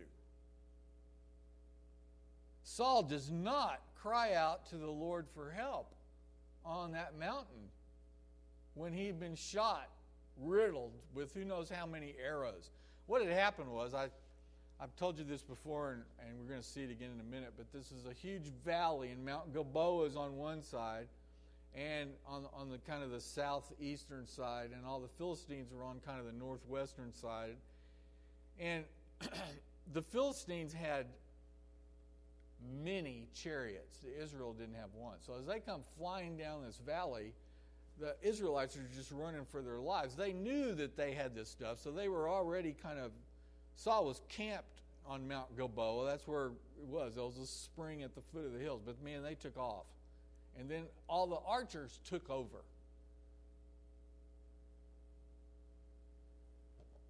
Saul 2.63 3.03
does 3.03 3.29
not 3.29 3.81
cry 3.95 4.33
out 4.33 4.65
to 4.67 4.77
the 4.77 4.89
Lord 4.89 5.27
for 5.33 5.51
help 5.51 5.93
on 6.65 6.91
that 6.93 7.17
mountain 7.19 7.69
when 8.73 8.93
he 8.93 9.05
had 9.05 9.19
been 9.19 9.35
shot, 9.35 9.89
riddled 10.37 10.93
with 11.13 11.33
who 11.33 11.45
knows 11.45 11.69
how 11.69 11.85
many 11.85 12.15
arrows. 12.23 12.71
What 13.05 13.21
had 13.21 13.31
happened 13.31 13.69
was, 13.69 13.93
I, 13.93 14.07
I've 14.79 14.95
told 14.95 15.17
you 15.19 15.25
this 15.25 15.43
before, 15.43 15.91
and, 15.91 16.03
and 16.19 16.39
we're 16.39 16.47
going 16.47 16.61
to 16.61 16.67
see 16.67 16.83
it 16.83 16.89
again 16.89 17.11
in 17.13 17.19
a 17.19 17.29
minute, 17.29 17.53
but 17.57 17.71
this 17.71 17.91
is 17.91 18.05
a 18.09 18.13
huge 18.13 18.49
valley, 18.65 19.09
and 19.09 19.23
Mount 19.23 19.53
Gilboa 19.53 20.05
is 20.05 20.15
on 20.15 20.37
one 20.37 20.63
side, 20.63 21.07
and 21.75 22.11
on, 22.25 22.45
on 22.53 22.69
the 22.69 22.77
kind 22.79 23.03
of 23.03 23.11
the 23.11 23.21
southeastern 23.21 24.27
side, 24.27 24.71
and 24.75 24.85
all 24.85 24.99
the 24.99 25.07
Philistines 25.07 25.71
are 25.73 25.83
on 25.83 25.99
kind 26.05 26.19
of 26.19 26.25
the 26.25 26.31
northwestern 26.31 27.13
side. 27.13 27.57
And 28.59 28.85
the 29.93 30.01
Philistines 30.01 30.73
had 30.73 31.07
many 32.83 33.27
chariots. 33.33 33.99
Israel 34.21 34.53
didn't 34.53 34.75
have 34.75 34.93
one. 34.93 35.15
So 35.25 35.33
as 35.39 35.45
they 35.45 35.59
come 35.59 35.81
flying 35.97 36.37
down 36.37 36.63
this 36.63 36.79
valley, 36.85 37.33
the 37.99 38.15
Israelites 38.21 38.75
are 38.75 38.87
just 38.95 39.11
running 39.11 39.45
for 39.45 39.61
their 39.61 39.79
lives. 39.79 40.15
They 40.15 40.33
knew 40.33 40.73
that 40.75 40.97
they 40.97 41.13
had 41.13 41.35
this 41.35 41.49
stuff, 41.49 41.79
so 41.79 41.91
they 41.91 42.09
were 42.09 42.29
already 42.29 42.75
kind 42.81 42.99
of. 42.99 43.11
Saul 43.75 44.05
was 44.05 44.21
camped 44.29 44.81
on 45.05 45.27
Mount 45.27 45.55
Gilboa. 45.55 46.05
That's 46.05 46.27
where 46.27 46.47
it 46.47 46.87
was. 46.87 47.15
There 47.15 47.23
was 47.23 47.37
a 47.37 47.47
spring 47.47 48.03
at 48.03 48.15
the 48.15 48.21
foot 48.21 48.45
of 48.45 48.53
the 48.53 48.59
hills. 48.59 48.81
But 48.85 49.01
man, 49.03 49.23
they 49.23 49.35
took 49.35 49.57
off. 49.57 49.85
And 50.59 50.69
then 50.69 50.83
all 51.07 51.27
the 51.27 51.39
archers 51.47 51.99
took 52.07 52.29
over. 52.29 52.63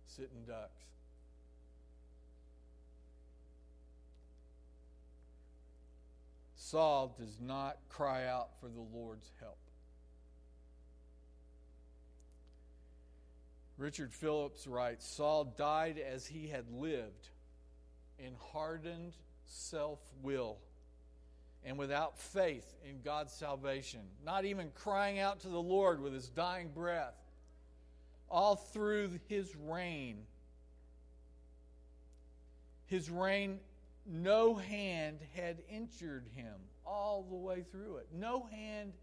Sitting 0.06 0.44
ducks. 0.48 0.84
Saul 6.74 7.16
does 7.20 7.40
not 7.40 7.78
cry 7.88 8.26
out 8.26 8.50
for 8.60 8.68
the 8.68 8.82
Lord's 8.98 9.30
help. 9.40 9.60
Richard 13.78 14.12
Phillips 14.12 14.66
writes 14.66 15.06
Saul 15.06 15.54
died 15.56 16.00
as 16.00 16.26
he 16.26 16.48
had 16.48 16.66
lived 16.72 17.30
in 18.18 18.34
hardened 18.54 19.14
self 19.46 20.00
will 20.24 20.58
and 21.64 21.78
without 21.78 22.18
faith 22.18 22.74
in 22.84 23.02
God's 23.02 23.34
salvation, 23.34 24.02
not 24.26 24.44
even 24.44 24.72
crying 24.74 25.20
out 25.20 25.42
to 25.42 25.50
the 25.50 25.62
Lord 25.62 26.02
with 26.02 26.12
his 26.12 26.30
dying 26.30 26.70
breath, 26.70 27.14
all 28.32 28.56
through 28.56 29.20
his 29.28 29.56
reign. 29.56 30.24
His 32.88 33.12
reign, 33.12 33.60
no 34.06 34.56
hand 34.56 35.20
had 35.36 35.58
injured 35.70 36.26
him 36.36 36.56
all 36.86 37.26
the 37.30 37.36
way 37.36 37.63
through 37.72 37.98
it. 37.98 38.08
No 38.13 38.48
hand 38.52 38.94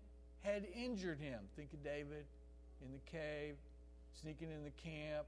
had 0.43 0.67
injured 0.75 1.21
him. 1.21 1.41
Think 1.57 1.73
of 1.73 1.83
David 1.83 2.25
in 2.85 2.93
the 2.93 3.11
cave, 3.11 3.57
sneaking 4.21 4.51
in 4.51 4.65
the 4.65 4.71
camp. 4.71 5.27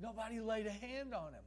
Nobody 0.00 0.40
laid 0.40 0.66
a 0.66 0.72
hand 0.72 1.14
on 1.14 1.32
him. 1.32 1.44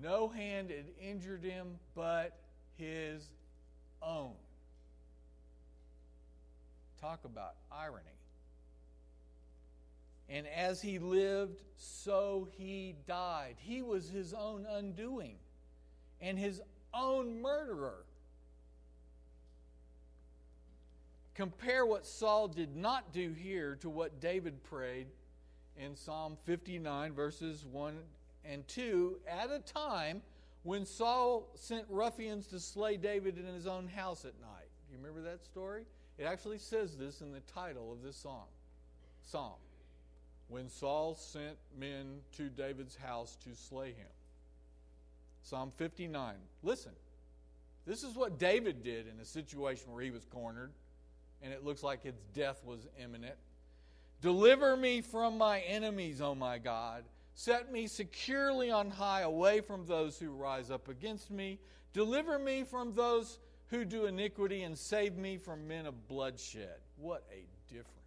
No 0.00 0.28
hand 0.28 0.70
had 0.70 0.86
injured 1.00 1.44
him 1.44 1.78
but 1.94 2.38
his 2.76 3.22
own. 4.02 4.32
Talk 7.00 7.24
about 7.24 7.54
irony. 7.72 8.19
And 10.30 10.46
as 10.46 10.80
he 10.80 11.00
lived, 11.00 11.62
so 11.76 12.48
he 12.56 12.94
died. 13.06 13.56
He 13.58 13.82
was 13.82 14.08
his 14.08 14.32
own 14.32 14.64
undoing 14.70 15.36
and 16.20 16.38
his 16.38 16.62
own 16.94 17.42
murderer. 17.42 18.04
Compare 21.34 21.84
what 21.84 22.06
Saul 22.06 22.48
did 22.48 22.76
not 22.76 23.12
do 23.12 23.32
here 23.32 23.76
to 23.76 23.88
what 23.88 24.20
David 24.20 24.62
prayed 24.62 25.06
in 25.76 25.96
Psalm 25.96 26.36
59, 26.44 27.12
verses 27.12 27.64
1 27.64 27.96
and 28.44 28.66
2 28.68 29.16
at 29.26 29.50
a 29.50 29.58
time 29.58 30.22
when 30.62 30.84
Saul 30.84 31.48
sent 31.54 31.86
ruffians 31.88 32.46
to 32.48 32.60
slay 32.60 32.96
David 32.96 33.38
in 33.38 33.46
his 33.46 33.66
own 33.66 33.88
house 33.88 34.24
at 34.24 34.38
night. 34.40 34.68
Do 34.86 34.92
You 34.92 34.98
remember 34.98 35.28
that 35.28 35.42
story? 35.44 35.86
It 36.18 36.24
actually 36.24 36.58
says 36.58 36.96
this 36.96 37.22
in 37.22 37.32
the 37.32 37.40
title 37.40 37.92
of 37.92 38.02
this 38.02 38.16
song, 38.16 38.46
psalm. 39.22 39.54
When 40.50 40.68
Saul 40.68 41.14
sent 41.14 41.56
men 41.78 42.20
to 42.36 42.50
David's 42.50 42.96
house 42.96 43.36
to 43.44 43.54
slay 43.54 43.92
him. 43.92 44.08
Psalm 45.42 45.72
59. 45.78 46.34
Listen, 46.62 46.92
this 47.86 48.02
is 48.02 48.14
what 48.14 48.38
David 48.38 48.82
did 48.82 49.06
in 49.06 49.18
a 49.20 49.24
situation 49.24 49.90
where 49.92 50.02
he 50.02 50.10
was 50.10 50.26
cornered 50.26 50.72
and 51.42 51.52
it 51.52 51.64
looks 51.64 51.82
like 51.82 52.02
his 52.02 52.20
death 52.34 52.60
was 52.64 52.86
imminent. 53.02 53.36
Deliver 54.20 54.76
me 54.76 55.00
from 55.00 55.38
my 55.38 55.60
enemies, 55.60 56.20
O 56.20 56.34
my 56.34 56.58
God 56.58 57.04
Set 57.34 57.72
me 57.72 57.86
securely 57.86 58.70
on 58.70 58.90
high, 58.90 59.22
away 59.22 59.62
from 59.62 59.86
those 59.86 60.18
who 60.18 60.30
rise 60.30 60.70
up 60.70 60.88
against 60.88 61.30
me. 61.30 61.58
Deliver 61.94 62.38
me 62.38 62.64
from 62.64 62.92
those 62.92 63.38
who 63.68 63.84
do 63.84 64.04
iniquity, 64.06 64.62
and 64.62 64.76
save 64.76 65.16
me 65.16 65.38
from 65.38 65.66
men 65.66 65.86
of 65.86 66.06
bloodshed. 66.06 66.80
What 66.96 67.24
a 67.32 67.46
difference, 67.72 67.99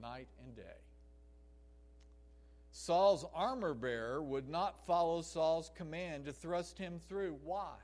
night 0.00 0.28
and 0.44 0.54
day. 0.54 0.62
Saul's 2.72 3.26
armor 3.34 3.74
bearer 3.74 4.22
would 4.22 4.48
not 4.48 4.86
follow 4.86 5.22
Saul's 5.22 5.70
command 5.76 6.24
to 6.24 6.32
thrust 6.32 6.78
him 6.78 7.00
through. 7.08 7.36
Why? 7.44 7.74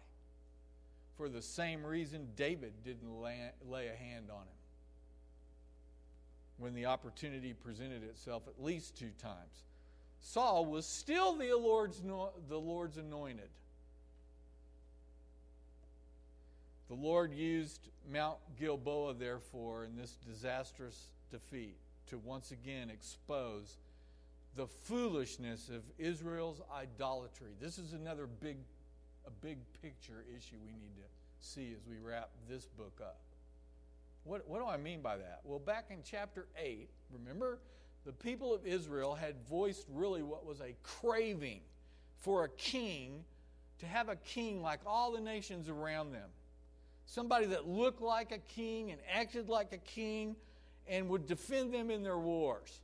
For 1.16 1.28
the 1.28 1.42
same 1.42 1.84
reason 1.84 2.28
David 2.36 2.72
didn't 2.84 3.20
lay, 3.20 3.88
a 3.88 3.96
hand 3.96 4.30
on 4.30 4.42
him 4.42 4.56
when 6.58 6.74
the 6.74 6.86
opportunity 6.86 7.52
presented 7.52 8.02
itself 8.02 8.44
at 8.46 8.62
least 8.62 8.96
two 8.96 9.10
times. 9.20 9.64
Saul 10.20 10.64
was 10.64 10.86
still 10.86 11.36
the 11.36 11.52
Lord's, 11.52 12.00
the 12.48 12.58
Lord's 12.58 12.96
anointed. 12.96 13.50
The 16.88 16.94
Lord 16.94 17.34
used 17.34 17.88
Mount 18.10 18.38
Gilboa, 18.58 19.14
therefore, 19.14 19.84
in 19.84 19.96
this 19.96 20.16
disastrous 20.26 21.08
defeat 21.30 21.76
to 22.06 22.18
once 22.18 22.50
again 22.50 22.90
expose 22.90 23.76
the 24.56 24.66
foolishness 24.66 25.68
of 25.68 25.82
Israel's 25.98 26.62
idolatry. 26.74 27.52
This 27.60 27.78
is 27.78 27.92
another 27.92 28.26
big, 28.26 28.56
a 29.26 29.30
big 29.30 29.58
picture 29.82 30.24
issue 30.34 30.56
we 30.64 30.72
need 30.72 30.96
to 30.96 31.46
see 31.46 31.72
as 31.76 31.86
we 31.86 31.98
wrap 31.98 32.30
this 32.48 32.66
book 32.66 33.00
up. 33.02 33.18
What, 34.24 34.48
what 34.48 34.60
do 34.60 34.66
I 34.66 34.76
mean 34.76 35.02
by 35.02 35.18
that? 35.18 35.40
Well, 35.44 35.58
back 35.58 35.86
in 35.90 35.98
chapter 36.04 36.48
8, 36.58 36.88
remember 37.12 37.58
the 38.04 38.12
people 38.12 38.54
of 38.54 38.66
Israel 38.66 39.14
had 39.14 39.34
voiced 39.48 39.86
really 39.92 40.22
what 40.22 40.46
was 40.46 40.60
a 40.60 40.74
craving 40.82 41.60
for 42.18 42.44
a 42.44 42.48
king, 42.48 43.24
to 43.78 43.86
have 43.86 44.08
a 44.08 44.16
king 44.16 44.62
like 44.62 44.80
all 44.86 45.12
the 45.12 45.20
nations 45.20 45.68
around 45.68 46.12
them. 46.12 46.28
Somebody 47.04 47.46
that 47.46 47.68
looked 47.68 48.00
like 48.00 48.32
a 48.32 48.38
king 48.38 48.90
and 48.90 49.00
acted 49.12 49.48
like 49.48 49.72
a 49.72 49.78
king 49.78 50.34
and 50.88 51.08
would 51.08 51.26
defend 51.26 51.72
them 51.72 51.90
in 51.90 52.02
their 52.02 52.18
wars. 52.18 52.80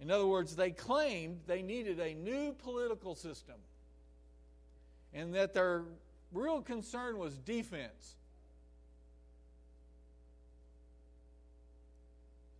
In 0.00 0.10
other 0.10 0.26
words, 0.26 0.56
they 0.56 0.70
claimed 0.70 1.40
they 1.46 1.62
needed 1.62 2.00
a 2.00 2.14
new 2.14 2.52
political 2.52 3.14
system 3.14 3.54
and 5.14 5.34
that 5.34 5.54
their 5.54 5.84
real 6.32 6.60
concern 6.60 7.18
was 7.18 7.38
defense. 7.38 8.16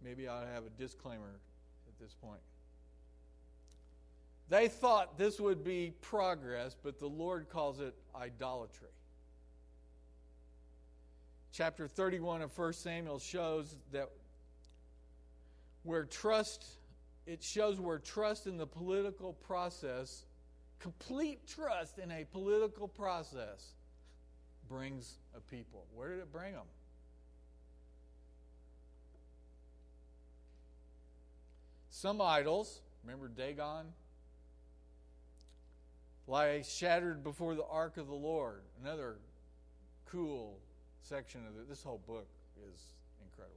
Maybe 0.05 0.29
I'll 0.29 0.47
have 0.47 0.65
a 0.67 0.71
disclaimer 0.81 1.41
at 1.89 1.99
this 2.01 2.15
point. 2.15 2.41
They 4.49 4.69
thought 4.69 5.17
this 5.17 5.41
would 5.41 5.65
be 5.65 5.95
progress, 6.01 6.77
but 6.81 6.99
the 6.99 7.07
Lord 7.07 7.49
calls 7.49 7.81
it 7.81 7.95
idolatry. 8.15 8.89
Chapter 11.53 11.87
31 11.87 12.41
of 12.41 12.57
1 12.57 12.73
Samuel 12.73 13.19
shows 13.19 13.77
that 13.93 14.09
where 15.83 16.05
trust, 16.05 16.65
it 17.27 17.43
shows 17.43 17.79
where 17.79 17.99
trust 17.99 18.47
in 18.47 18.57
the 18.57 18.67
political 18.67 19.35
process, 19.35 20.25
complete 20.79 21.47
trust 21.47 21.99
in 21.99 22.11
a 22.11 22.25
political 22.25 22.89
process, 22.89 23.75
brings 24.67 25.19
a 25.37 25.41
people. 25.41 25.85
Where 25.95 26.09
did 26.09 26.21
it 26.21 26.33
bring 26.33 26.55
them? 26.55 26.63
Some 31.91 32.23
idols, 32.23 32.81
remember 33.05 33.29
Dagon? 33.29 33.93
Lie 36.27 36.63
shattered 36.63 37.23
before 37.23 37.55
the 37.55 37.67
ark 37.67 37.99
of 37.99 38.07
the 38.07 38.15
Lord. 38.15 38.63
Another 38.81 39.17
cool 40.07 40.59
section 41.03 41.41
of 41.49 41.61
it. 41.61 41.69
This 41.69 41.83
whole 41.83 42.01
book 42.07 42.27
is 42.73 42.81
incredible. 43.25 43.57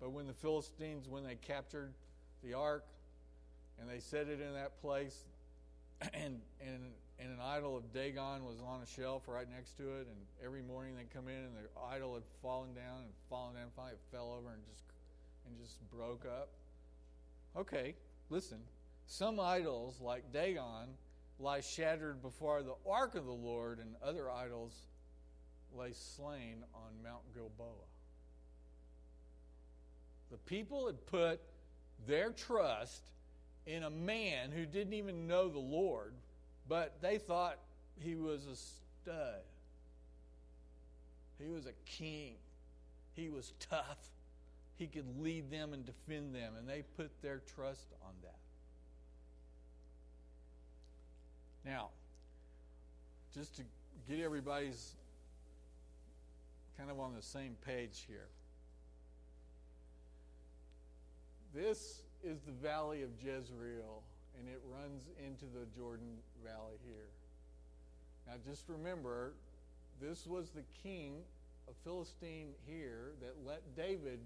But 0.00 0.12
when 0.12 0.26
the 0.26 0.34
Philistines, 0.34 1.08
when 1.08 1.24
they 1.24 1.36
captured 1.36 1.92
the 2.42 2.54
ark 2.54 2.84
and 3.80 3.88
they 3.88 4.00
set 4.00 4.28
it 4.28 4.40
in 4.40 4.54
that 4.54 4.80
place, 4.80 5.24
and, 6.14 6.40
and, 6.60 6.80
and 7.18 7.32
an 7.32 7.40
idol 7.40 7.76
of 7.76 7.92
Dagon 7.92 8.44
was 8.44 8.60
on 8.66 8.82
a 8.82 8.86
shelf 8.86 9.28
right 9.28 9.46
next 9.50 9.76
to 9.78 9.82
it, 9.82 10.06
and 10.08 10.16
every 10.44 10.62
morning 10.62 10.94
they 10.96 11.06
come 11.14 11.28
in 11.28 11.36
and 11.36 11.54
the 11.54 11.80
idol 11.94 12.14
had 12.14 12.24
fallen 12.42 12.74
down 12.74 12.98
and 12.98 13.12
fallen 13.28 13.54
down, 13.54 13.64
and 13.64 13.72
finally 13.72 13.94
it 13.94 14.00
fell 14.10 14.34
over 14.38 14.52
and 14.52 14.62
just 14.70 14.84
and 15.46 15.58
just 15.58 15.78
broke 15.90 16.24
up. 16.24 16.48
Okay, 17.56 17.94
listen. 18.30 18.58
Some 19.06 19.38
idols, 19.38 20.00
like 20.00 20.32
Dagon, 20.32 20.96
lie 21.38 21.60
shattered 21.60 22.22
before 22.22 22.62
the 22.62 22.74
ark 22.88 23.14
of 23.14 23.26
the 23.26 23.32
Lord, 23.32 23.78
and 23.78 23.94
other 24.02 24.30
idols 24.30 24.72
lay 25.74 25.92
slain 25.92 26.64
on 26.74 27.02
Mount 27.02 27.22
Gilboa. 27.34 27.88
The 30.30 30.38
people 30.38 30.86
had 30.86 31.06
put 31.06 31.40
their 32.06 32.30
trust 32.30 33.02
in 33.66 33.82
a 33.82 33.90
man 33.90 34.50
who 34.50 34.66
didn't 34.66 34.94
even 34.94 35.26
know 35.26 35.48
the 35.48 35.58
Lord, 35.58 36.12
but 36.68 37.00
they 37.00 37.18
thought 37.18 37.58
he 38.00 38.14
was 38.14 38.46
a 38.46 38.56
stud. 38.56 39.42
He 41.38 41.48
was 41.48 41.66
a 41.66 41.72
king. 41.86 42.34
He 43.14 43.28
was 43.28 43.52
tough. 43.70 43.98
He 44.76 44.86
could 44.86 45.20
lead 45.20 45.50
them 45.50 45.72
and 45.72 45.86
defend 45.86 46.34
them, 46.34 46.54
and 46.58 46.68
they 46.68 46.82
put 46.96 47.10
their 47.22 47.40
trust 47.54 47.86
on 48.04 48.12
that. 48.22 48.38
Now, 51.64 51.88
just 53.34 53.56
to 53.56 53.62
get 54.08 54.20
everybody's 54.20 54.94
kind 56.78 56.90
of 56.90 56.98
on 57.00 57.14
the 57.14 57.22
same 57.22 57.56
page 57.64 58.04
here. 58.06 58.28
This 61.54 62.02
is 62.24 62.40
the 62.40 62.52
valley 62.52 63.02
of 63.02 63.10
Jezreel, 63.22 64.02
and 64.38 64.48
it 64.48 64.60
runs 64.72 65.04
into 65.24 65.44
the 65.44 65.66
Jordan 65.76 66.16
Valley 66.44 66.78
here. 66.84 67.08
Now, 68.26 68.34
just 68.48 68.64
remember, 68.68 69.34
this 70.00 70.26
was 70.26 70.50
the 70.50 70.64
king 70.82 71.18
of 71.68 71.74
Philistine 71.84 72.48
here 72.66 73.12
that 73.20 73.34
let 73.46 73.62
David 73.76 74.18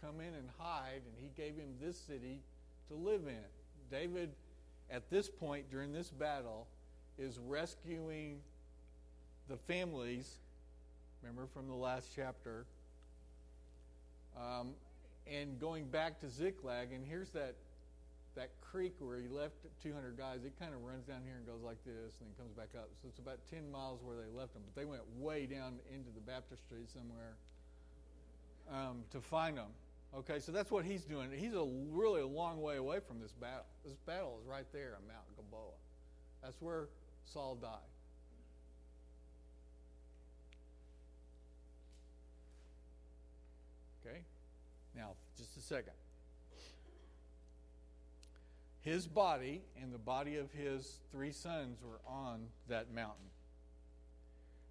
come 0.00 0.20
in 0.20 0.34
and 0.34 0.48
hide, 0.58 1.02
and 1.04 1.14
he 1.18 1.30
gave 1.36 1.56
him 1.56 1.74
this 1.80 1.98
city 1.98 2.40
to 2.88 2.94
live 2.94 3.22
in. 3.26 3.44
David, 3.90 4.30
at 4.90 5.10
this 5.10 5.28
point 5.28 5.70
during 5.70 5.92
this 5.92 6.10
battle, 6.10 6.66
is 7.18 7.38
rescuing 7.38 8.38
the 9.48 9.56
families 9.56 10.38
Remember 11.22 11.46
from 11.52 11.68
the 11.68 11.74
last 11.74 12.08
chapter. 12.14 12.66
Um, 14.36 14.74
and 15.26 15.58
going 15.60 15.86
back 15.86 16.20
to 16.20 16.30
Ziklag, 16.30 16.92
and 16.92 17.04
here's 17.04 17.30
that 17.30 17.56
that 18.36 18.50
creek 18.60 18.94
where 19.00 19.18
he 19.18 19.28
left 19.28 19.56
200 19.82 20.16
guys. 20.16 20.44
It 20.44 20.52
kind 20.58 20.72
of 20.72 20.82
runs 20.82 21.04
down 21.04 21.22
here 21.24 21.34
and 21.36 21.46
goes 21.46 21.62
like 21.62 21.82
this, 21.84 22.14
and 22.20 22.30
then 22.30 22.34
comes 22.38 22.52
back 22.52 22.70
up. 22.78 22.88
So 23.02 23.08
it's 23.08 23.18
about 23.18 23.38
10 23.50 23.70
miles 23.70 24.00
where 24.02 24.16
they 24.16 24.30
left 24.32 24.54
them, 24.54 24.62
but 24.64 24.78
they 24.80 24.86
went 24.86 25.02
way 25.18 25.46
down 25.46 25.80
into 25.92 26.10
the 26.14 26.20
baptistry 26.20 26.86
somewhere 26.92 27.34
um, 28.70 29.02
to 29.10 29.20
find 29.20 29.56
them. 29.56 29.74
Okay, 30.14 30.40
so 30.40 30.52
that's 30.52 30.70
what 30.70 30.84
he's 30.84 31.04
doing. 31.04 31.30
He's 31.36 31.54
a 31.54 31.66
really 31.90 32.20
a 32.20 32.26
long 32.26 32.60
way 32.60 32.76
away 32.76 32.98
from 33.06 33.20
this 33.20 33.32
battle. 33.32 33.66
This 33.84 33.98
battle 34.06 34.38
is 34.42 34.46
right 34.48 34.66
there 34.72 34.96
on 34.96 35.06
Mount 35.06 35.26
Gilboa. 35.36 35.74
That's 36.42 36.60
where 36.60 36.88
Saul 37.24 37.56
died. 37.60 37.78
Okay? 44.04 44.18
Now, 44.96 45.10
just 45.36 45.56
a 45.56 45.60
second. 45.60 45.92
His 48.82 49.06
body 49.06 49.62
and 49.80 49.92
the 49.92 49.98
body 49.98 50.36
of 50.36 50.50
his 50.52 51.00
three 51.12 51.32
sons 51.32 51.78
were 51.82 52.00
on 52.06 52.46
that 52.68 52.92
mountain. 52.94 53.26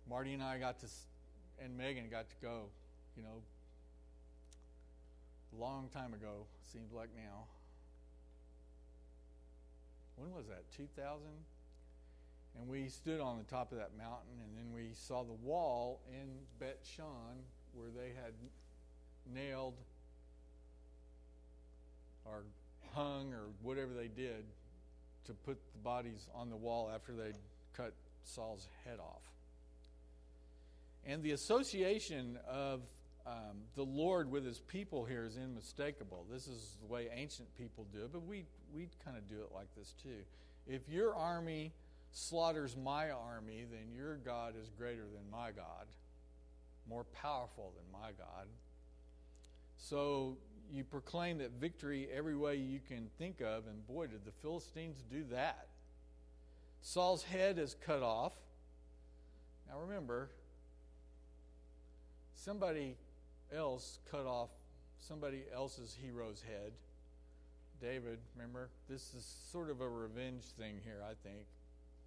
Marty 0.10 0.34
and 0.34 0.42
I 0.42 0.58
got 0.58 0.80
to, 0.80 0.88
and 1.64 1.78
Megan 1.78 2.10
got 2.10 2.30
to 2.30 2.36
go, 2.42 2.64
you 3.16 3.22
know, 3.22 3.44
a 5.56 5.62
long 5.62 5.90
time 5.90 6.14
ago, 6.14 6.46
seems 6.72 6.92
like 6.92 7.10
now. 7.16 7.46
When 10.16 10.34
was 10.34 10.48
that? 10.48 10.64
2000? 10.76 11.22
And 12.60 12.68
we 12.68 12.90
stood 12.90 13.22
on 13.22 13.38
the 13.38 13.44
top 13.44 13.72
of 13.72 13.78
that 13.78 13.92
mountain, 13.98 14.42
and 14.44 14.58
then 14.58 14.74
we 14.74 14.90
saw 14.94 15.24
the 15.24 15.34
wall 15.34 16.02
in 16.10 16.28
Bet 16.60 16.80
Shan 16.84 17.44
where 17.74 17.90
they 17.96 18.10
had 18.10 18.34
nailed 19.34 19.76
or 22.30 22.44
hung 22.94 23.34
or 23.34 23.48
whatever 23.62 23.94
they 23.94 24.08
did 24.08 24.44
to 25.26 25.34
put 25.34 25.58
the 25.74 25.80
bodies 25.80 26.28
on 26.34 26.50
the 26.50 26.56
wall 26.56 26.92
after 26.94 27.14
they'd 27.14 27.38
cut 27.74 27.94
Saul's 28.24 28.68
head 28.86 29.00
off. 29.00 29.22
And 31.06 31.24
the 31.24 31.32
association 31.32 32.38
of 32.48 32.82
um, 33.26 33.58
the 33.76 33.84
Lord 33.84 34.32
with 34.32 34.46
his 34.46 34.60
people 34.60 35.06
here 35.06 35.26
is 35.26 35.38
unmistakable. 35.38 36.26
This 36.32 36.48
is 36.48 36.78
the 36.82 36.88
way 36.88 37.10
ancient 37.14 37.48
people 37.58 37.86
do 37.94 38.00
it, 38.06 38.12
but 38.12 38.26
we, 38.26 38.46
we 38.74 38.90
kind 39.04 39.18
of 39.18 39.28
do 39.28 39.36
it 39.36 39.50
like 39.54 39.68
this 39.78 39.94
too. 40.02 40.24
If 40.68 40.90
your 40.90 41.16
army 41.16 41.74
slaughters 42.12 42.76
my 42.76 43.12
army, 43.12 43.66
then 43.72 43.94
your 43.96 44.18
God 44.18 44.56
is 44.60 44.70
greater 44.78 45.04
than 45.04 45.30
my 45.32 45.52
God, 45.52 45.86
more 46.90 47.04
powerful 47.04 47.72
than 47.76 48.02
my 48.02 48.10
God. 48.18 48.48
So 49.78 50.38
you 50.72 50.84
proclaim 50.84 51.38
that 51.40 51.52
victory 51.60 52.08
every 52.14 52.36
way 52.36 52.56
you 52.56 52.80
can 52.88 53.10
think 53.18 53.42
of, 53.42 53.68
and 53.68 53.86
boy, 53.88 54.08
did 54.08 54.26
the 54.26 54.32
Philistines 54.42 55.04
do 55.12 55.24
that. 55.32 55.68
Saul's 56.82 57.24
head 57.24 57.60
is 57.60 57.76
cut 57.86 58.04
off. 58.04 58.34
Now 59.68 59.80
remember, 59.80 60.30
somebody 62.34 62.96
else 63.54 64.00
cut 64.12 64.26
off 64.26 64.50
somebody 65.00 65.44
else's 65.54 65.98
hero's 66.02 66.44
head. 66.48 66.72
David, 67.82 68.20
remember? 68.36 68.70
This 68.90 69.14
is 69.14 69.26
sort 69.52 69.70
of 69.70 69.82
a 69.82 69.88
revenge 69.88 70.44
thing 70.58 70.76
here, 70.84 71.02
I 71.04 71.14
think. 71.28 71.46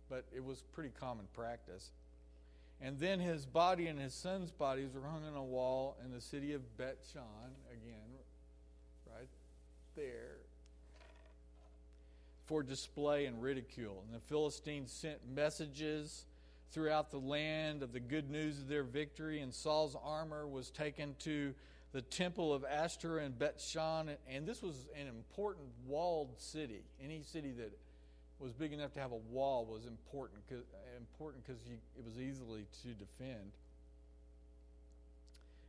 But 0.09 0.27
it 0.35 0.45
was 0.45 0.63
pretty 0.73 0.91
common 1.01 1.27
practice. 1.35 1.91
And 2.81 2.99
then 2.99 3.21
his 3.21 3.47
body 3.47 3.87
and 3.87 3.99
his 3.99 4.13
son's 4.13 4.51
bodies 4.51 4.91
were 4.95 5.09
hung 5.09 5.25
on 5.25 5.37
a 5.37 5.43
wall 5.43 5.97
in 6.05 6.13
the 6.13 6.21
city 6.21 6.53
of 6.53 6.77
Bet 6.77 6.99
Shan, 7.13 7.23
again, 7.71 8.02
there, 9.97 10.37
for 12.47 12.63
display 12.63 13.27
and 13.27 13.43
ridicule. 13.43 14.03
And 14.05 14.15
the 14.15 14.25
Philistines 14.27 14.93
sent 14.93 15.19
messages 15.29 16.25
throughout 16.73 17.11
the 17.11 17.19
land 17.19 17.83
of 17.83 17.93
the 17.93 18.01
good 18.01 18.31
news 18.31 18.59
of 18.59 18.69
their 18.69 18.85
victory, 18.85 19.41
and 19.41 19.53
Saul's 19.53 19.97
armor 20.03 20.47
was 20.47 20.71
taken 20.71 21.15
to 21.21 21.55
the 21.93 22.01
temple 22.01 22.55
of 22.55 22.65
Ashtoreth 22.65 23.27
and 23.27 23.39
Bethshan, 23.39 24.17
And 24.29 24.47
this 24.47 24.63
was 24.63 24.89
an 24.99 25.07
important 25.07 25.67
walled 25.87 26.39
city. 26.39 26.85
Any 27.03 27.23
city 27.23 27.53
that 27.53 27.79
was 28.39 28.53
big 28.53 28.73
enough 28.73 28.93
to 28.95 29.01
have 29.01 29.13
a 29.13 29.17
wall 29.31 29.67
was 29.67 29.87
important 29.87 30.41
because 30.49 30.65
important 30.99 31.45
because 31.45 31.61
it 31.97 32.05
was 32.05 32.19
easily 32.19 32.67
to 32.83 32.89
defend. 32.89 33.53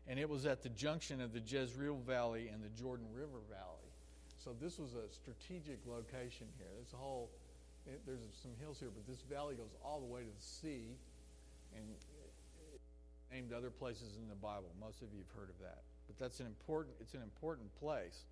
And 0.07 0.19
it 0.19 0.29
was 0.29 0.45
at 0.45 0.63
the 0.63 0.69
junction 0.69 1.21
of 1.21 1.33
the 1.33 1.39
Jezreel 1.39 1.97
Valley 2.05 2.49
and 2.51 2.63
the 2.63 2.69
Jordan 2.69 3.07
River 3.13 3.39
Valley. 3.49 3.82
So 4.43 4.51
this 4.59 4.77
was 4.77 4.93
a 4.95 5.07
strategic 5.13 5.79
location 5.87 6.47
here. 6.57 6.67
There's 6.75 6.93
a 6.93 6.97
whole, 6.97 7.29
it, 7.87 8.01
there's 8.05 8.19
some 8.41 8.51
hills 8.59 8.79
here, 8.79 8.89
but 8.93 9.07
this 9.07 9.21
valley 9.29 9.55
goes 9.55 9.71
all 9.83 9.99
the 9.99 10.05
way 10.05 10.21
to 10.21 10.27
the 10.27 10.43
sea, 10.43 10.97
and 11.75 11.85
named 13.31 13.53
other 13.53 13.69
places 13.69 14.17
in 14.21 14.27
the 14.27 14.35
Bible. 14.35 14.69
Most 14.79 15.01
of 15.01 15.07
you 15.13 15.23
have 15.25 15.39
heard 15.39 15.49
of 15.49 15.57
that, 15.61 15.81
but 16.07 16.19
that's 16.19 16.39
an 16.39 16.45
important. 16.45 16.95
It's 16.99 17.13
an 17.13 17.23
important 17.23 17.73
place 17.79 18.25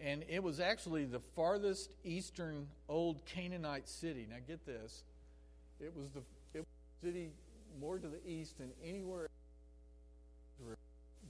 and 0.00 0.24
it 0.28 0.42
was 0.42 0.60
actually 0.60 1.04
the 1.04 1.20
farthest 1.20 1.90
eastern 2.04 2.66
old 2.88 3.24
Canaanite 3.24 3.88
city. 3.88 4.26
Now 4.28 4.36
get 4.46 4.66
this, 4.66 5.04
it 5.80 5.94
was 5.96 6.08
the 6.10 6.20
it 6.54 6.60
was 6.60 6.66
the 7.00 7.06
city 7.06 7.30
more 7.80 7.98
to 7.98 8.06
the 8.06 8.26
east 8.26 8.58
than 8.58 8.70
anywhere 8.84 9.28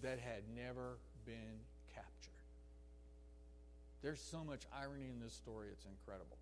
that 0.03 0.18
had 0.18 0.43
never 0.55 0.99
been. 1.24 1.59
There's 4.07 4.20
so 4.20 4.44
much 4.44 4.62
irony 4.72 5.07
in 5.11 5.18
this 5.18 5.34
story, 5.34 5.66
it's 5.72 5.84
incredible. 5.84 6.38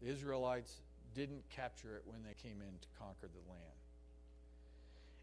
The 0.00 0.08
Israelites 0.08 0.80
didn't 1.14 1.42
capture 1.50 1.94
it 1.94 2.04
when 2.06 2.22
they 2.22 2.32
came 2.42 2.62
in 2.62 2.78
to 2.80 2.88
conquer 2.98 3.28
the 3.28 3.50
land. 3.50 3.76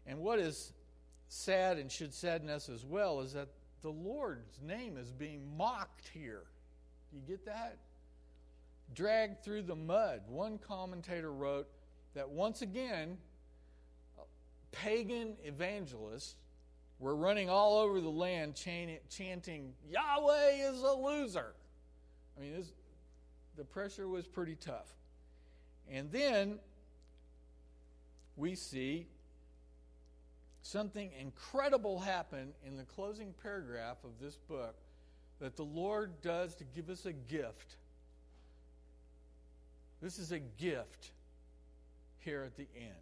And 0.06 0.20
what 0.20 0.38
is 0.38 0.72
sad 1.26 1.78
and 1.78 1.90
should 1.90 2.14
sadden 2.14 2.48
us 2.48 2.68
as 2.68 2.84
well 2.84 3.22
is 3.22 3.32
that 3.32 3.48
the 3.82 3.90
Lord's 3.90 4.60
name 4.62 4.96
is 4.96 5.10
being 5.10 5.56
mocked 5.56 6.06
here. 6.14 6.44
Do 7.10 7.18
you 7.18 7.24
get 7.26 7.44
that? 7.46 7.78
Dragged 8.94 9.42
through 9.42 9.62
the 9.62 9.74
mud. 9.74 10.20
One 10.28 10.58
commentator 10.58 11.32
wrote 11.32 11.66
that 12.14 12.30
once 12.30 12.62
again, 12.62 13.18
pagan 14.70 15.34
evangelists 15.42 16.36
were 16.98 17.16
running 17.16 17.50
all 17.50 17.78
over 17.78 18.00
the 18.00 18.08
land 18.08 18.54
chanting, 18.54 19.72
Yahweh 19.90 20.70
is 20.70 20.82
a 20.82 20.92
loser. 20.92 21.52
I 22.36 22.40
mean, 22.40 22.54
this, 22.54 22.72
the 23.56 23.64
pressure 23.64 24.08
was 24.08 24.26
pretty 24.26 24.56
tough. 24.56 24.88
And 25.90 26.10
then 26.10 26.58
we 28.36 28.54
see 28.54 29.06
something 30.62 31.10
incredible 31.20 32.00
happen 32.00 32.52
in 32.66 32.76
the 32.76 32.84
closing 32.84 33.34
paragraph 33.42 33.98
of 34.04 34.10
this 34.20 34.36
book 34.36 34.76
that 35.40 35.56
the 35.56 35.64
Lord 35.64 36.22
does 36.22 36.54
to 36.56 36.64
give 36.64 36.88
us 36.88 37.06
a 37.06 37.12
gift. 37.12 37.76
This 40.00 40.18
is 40.18 40.32
a 40.32 40.38
gift 40.38 41.10
here 42.18 42.42
at 42.42 42.56
the 42.56 42.66
end. 42.76 42.94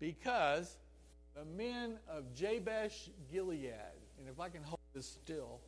Because 0.00 0.76
the 1.34 1.44
men 1.44 1.98
of 2.08 2.32
Jabesh 2.34 3.10
Gilead, 3.30 3.72
and 4.18 4.28
if 4.28 4.38
I 4.40 4.48
can 4.48 4.62
hold 4.62 4.80
this 4.94 5.06
still, 5.06 5.60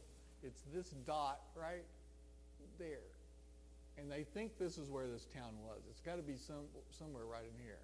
it's 0.42 0.62
this 0.72 0.90
dot 1.06 1.40
right 1.54 1.84
there. 2.78 2.98
And 3.98 4.10
they 4.10 4.24
think 4.24 4.58
this 4.58 4.78
is 4.78 4.90
where 4.90 5.06
this 5.06 5.26
town 5.34 5.54
was. 5.64 5.80
It's 5.90 6.00
got 6.00 6.16
to 6.16 6.22
be 6.22 6.36
some, 6.36 6.66
somewhere 6.90 7.24
right 7.24 7.44
in 7.44 7.64
here. 7.64 7.78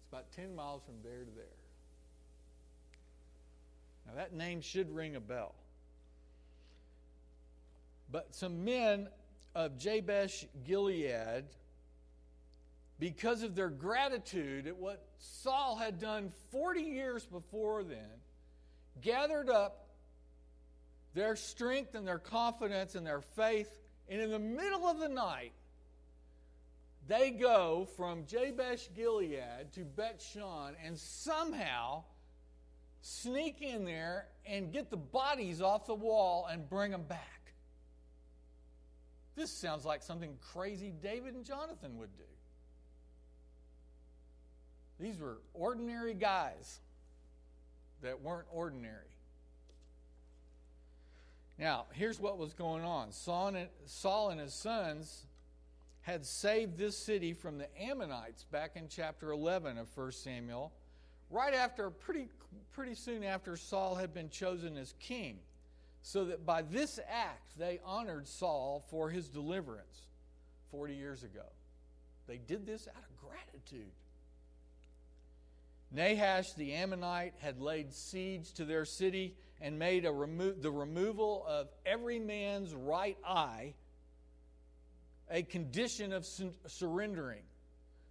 It's 0.00 0.08
about 0.12 0.30
10 0.32 0.54
miles 0.54 0.82
from 0.84 0.94
there 1.02 1.20
to 1.20 1.30
there. 1.36 1.44
Now, 4.06 4.14
that 4.16 4.34
name 4.34 4.60
should 4.60 4.94
ring 4.94 5.16
a 5.16 5.20
bell. 5.20 5.54
But 8.10 8.34
some 8.34 8.64
men 8.64 9.08
of 9.54 9.78
Jabesh 9.78 10.46
Gilead, 10.66 11.44
because 12.98 13.42
of 13.42 13.54
their 13.54 13.68
gratitude 13.68 14.66
at 14.66 14.76
what 14.76 15.07
Saul 15.18 15.76
had 15.76 15.98
done 15.98 16.32
40 16.50 16.80
years 16.80 17.26
before 17.26 17.84
then, 17.84 18.22
gathered 19.00 19.50
up 19.50 19.88
their 21.14 21.36
strength 21.36 21.94
and 21.94 22.06
their 22.06 22.18
confidence 22.18 22.94
and 22.94 23.06
their 23.06 23.20
faith, 23.20 23.70
and 24.08 24.20
in 24.20 24.30
the 24.30 24.38
middle 24.38 24.86
of 24.86 24.98
the 24.98 25.08
night, 25.08 25.52
they 27.06 27.30
go 27.30 27.88
from 27.96 28.26
Jabesh 28.26 28.88
Gilead 28.94 29.72
to 29.72 29.84
Bet 29.84 30.22
Shan 30.32 30.74
and 30.84 30.98
somehow 30.98 32.04
sneak 33.00 33.62
in 33.62 33.84
there 33.84 34.28
and 34.46 34.72
get 34.72 34.90
the 34.90 34.96
bodies 34.96 35.62
off 35.62 35.86
the 35.86 35.94
wall 35.94 36.46
and 36.50 36.68
bring 36.68 36.90
them 36.90 37.04
back. 37.04 37.54
This 39.36 39.50
sounds 39.50 39.84
like 39.84 40.02
something 40.02 40.36
crazy 40.52 40.92
David 41.02 41.34
and 41.34 41.44
Jonathan 41.44 41.96
would 41.98 42.14
do. 42.16 42.24
These 44.98 45.18
were 45.18 45.38
ordinary 45.54 46.14
guys 46.14 46.80
that 48.02 48.20
weren't 48.20 48.46
ordinary. 48.52 48.94
Now, 51.58 51.86
here's 51.92 52.20
what 52.20 52.38
was 52.38 52.52
going 52.52 52.84
on 52.84 53.12
Saul 53.12 53.48
and 53.48 54.40
his 54.40 54.54
sons 54.54 55.24
had 56.02 56.24
saved 56.24 56.78
this 56.78 56.96
city 56.96 57.34
from 57.34 57.58
the 57.58 57.66
Ammonites 57.80 58.44
back 58.44 58.76
in 58.76 58.88
chapter 58.88 59.30
11 59.30 59.76
of 59.76 59.88
1 59.94 60.12
Samuel 60.12 60.72
right 61.30 61.52
after, 61.52 61.90
pretty, 61.90 62.28
pretty 62.72 62.94
soon 62.94 63.22
after 63.22 63.56
Saul 63.56 63.94
had 63.94 64.14
been 64.14 64.30
chosen 64.30 64.76
as 64.76 64.94
king, 65.00 65.38
so 66.02 66.24
that 66.26 66.46
by 66.46 66.62
this 66.62 66.98
act 67.08 67.58
they 67.58 67.80
honored 67.84 68.26
Saul 68.26 68.84
for 68.88 69.10
his 69.10 69.28
deliverance 69.28 70.06
40 70.70 70.94
years 70.94 71.24
ago. 71.24 71.44
They 72.26 72.38
did 72.38 72.66
this 72.66 72.88
out 72.88 73.02
of 73.02 73.28
gratitude. 73.28 73.90
Nahash 75.90 76.52
the 76.56 76.74
Ammonite 76.74 77.34
had 77.38 77.60
laid 77.60 77.92
siege 77.94 78.52
to 78.54 78.64
their 78.64 78.84
city 78.84 79.36
and 79.60 79.78
made 79.78 80.04
a 80.04 80.12
remo- 80.12 80.52
the 80.52 80.70
removal 80.70 81.44
of 81.46 81.68
every 81.86 82.18
man's 82.18 82.74
right 82.74 83.16
eye 83.26 83.74
a 85.30 85.42
condition 85.42 86.12
of 86.12 86.24
su- 86.26 86.52
surrendering. 86.66 87.42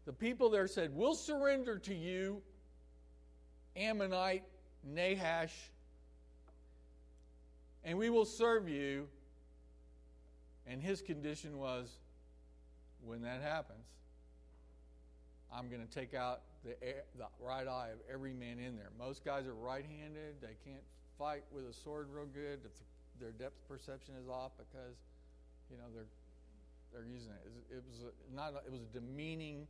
The 0.05 0.13
people 0.13 0.49
there 0.49 0.67
said, 0.67 0.91
We'll 0.93 1.15
surrender 1.15 1.79
to 1.79 1.93
you 1.93 2.41
Ammonite 3.75 4.43
Nahash, 4.83 5.53
and 7.83 7.97
we 7.97 8.09
will 8.09 8.25
serve 8.25 8.69
you. 8.69 9.07
And 10.65 10.81
his 10.81 11.01
condition 11.01 11.57
was 11.57 11.89
when 13.01 13.21
that 13.21 13.41
happens, 13.41 13.85
I'm 15.53 15.69
going 15.69 15.85
to 15.85 15.93
take 15.93 16.13
out 16.13 16.41
the, 16.67 16.75
the 17.17 17.25
right 17.39 17.67
eye 17.67 17.89
of 17.93 17.99
every 18.11 18.33
man 18.33 18.59
in 18.59 18.75
there. 18.75 18.91
Most 18.99 19.23
guys 19.23 19.47
are 19.47 19.55
right 19.55 19.85
handed, 19.85 20.35
they 20.41 20.55
can't 20.63 20.83
fight 21.17 21.43
with 21.51 21.65
a 21.65 21.73
sword 21.73 22.07
real 22.11 22.27
good 22.27 22.59
their 23.19 23.31
depth 23.31 23.67
perception 23.67 24.13
is 24.21 24.29
off 24.29 24.51
because 24.57 24.95
you 25.69 25.77
know 25.77 25.85
they're 25.93 26.09
they're 26.93 27.05
using 27.05 27.31
it. 27.31 27.75
It 27.75 27.83
was 27.87 28.11
not 28.33 28.53
it 28.65 28.71
was 28.71 28.81
a 28.81 28.99
demeaning, 28.99 29.67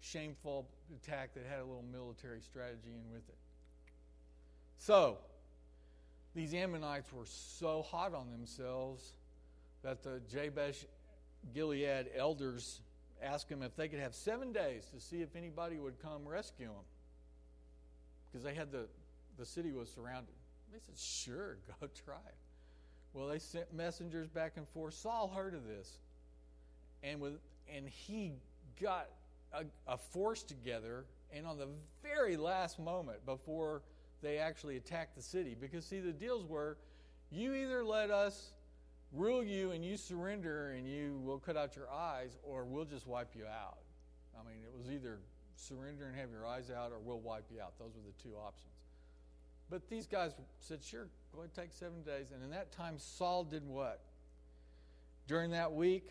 shameful 0.00 0.68
attack 0.94 1.34
that 1.34 1.44
had 1.48 1.60
a 1.60 1.64
little 1.64 1.84
military 1.92 2.40
strategy 2.40 2.90
in 2.90 3.12
with 3.12 3.28
it. 3.28 3.36
So, 4.78 5.18
these 6.34 6.52
Ammonites 6.52 7.12
were 7.12 7.24
so 7.26 7.82
hot 7.82 8.14
on 8.14 8.30
themselves 8.30 9.14
that 9.82 10.02
the 10.02 10.20
Jabesh 10.30 10.84
Gilead 11.54 12.08
elders 12.16 12.80
asked 13.22 13.48
them 13.48 13.62
if 13.62 13.76
they 13.76 13.88
could 13.88 14.00
have 14.00 14.14
seven 14.14 14.52
days 14.52 14.86
to 14.94 15.00
see 15.00 15.22
if 15.22 15.34
anybody 15.36 15.78
would 15.78 16.00
come 16.00 16.26
rescue 16.26 16.66
them. 16.66 16.84
Because 18.30 18.44
they 18.44 18.54
had 18.54 18.72
the, 18.72 18.86
the 19.38 19.46
city 19.46 19.72
was 19.72 19.90
surrounded. 19.90 20.34
They 20.72 20.78
said, 20.84 20.96
sure, 20.98 21.58
go 21.80 21.88
try 22.04 22.14
it. 22.14 22.34
Well, 23.12 23.28
they 23.28 23.38
sent 23.38 23.72
messengers 23.72 24.28
back 24.28 24.52
and 24.56 24.68
forth. 24.68 24.94
Saul 24.94 25.32
heard 25.34 25.54
of 25.54 25.66
this. 25.66 25.98
And, 27.02 27.20
with, 27.20 27.38
and 27.74 27.88
he 27.88 28.32
got 28.80 29.08
a, 29.52 29.64
a 29.86 29.96
force 29.96 30.42
together. 30.42 31.06
And 31.32 31.46
on 31.46 31.58
the 31.58 31.68
very 32.02 32.36
last 32.36 32.78
moment 32.78 33.24
before 33.24 33.82
they 34.22 34.38
actually 34.38 34.76
attacked 34.76 35.16
the 35.16 35.22
city. 35.22 35.56
Because, 35.58 35.84
see, 35.86 36.00
the 36.00 36.12
deals 36.12 36.44
were 36.46 36.76
you 37.30 37.54
either 37.54 37.84
let 37.84 38.10
us 38.10 38.52
rule 39.16 39.42
you 39.42 39.72
and 39.72 39.84
you 39.84 39.96
surrender 39.96 40.70
and 40.70 40.86
you 40.86 41.20
will 41.24 41.38
cut 41.38 41.56
out 41.56 41.76
your 41.76 41.90
eyes, 41.90 42.36
or 42.42 42.64
we'll 42.64 42.84
just 42.84 43.06
wipe 43.06 43.34
you 43.34 43.44
out. 43.46 43.78
I 44.38 44.46
mean, 44.48 44.58
it 44.62 44.76
was 44.76 44.90
either 44.90 45.18
surrender 45.54 46.06
and 46.06 46.16
have 46.16 46.30
your 46.30 46.46
eyes 46.46 46.70
out, 46.70 46.92
or 46.92 46.98
we'll 46.98 47.20
wipe 47.20 47.46
you 47.52 47.60
out. 47.60 47.78
Those 47.78 47.92
were 47.94 48.02
the 48.06 48.22
two 48.22 48.36
options. 48.36 48.72
But 49.70 49.88
these 49.88 50.06
guys 50.06 50.32
said, 50.60 50.82
sure, 50.82 51.08
go 51.32 51.40
ahead, 51.40 51.54
take 51.54 51.72
seven 51.72 52.02
days. 52.02 52.30
And 52.32 52.42
in 52.44 52.50
that 52.50 52.70
time, 52.72 52.94
Saul 52.98 53.44
did 53.44 53.66
what? 53.66 54.00
During 55.26 55.50
that 55.50 55.72
week, 55.72 56.10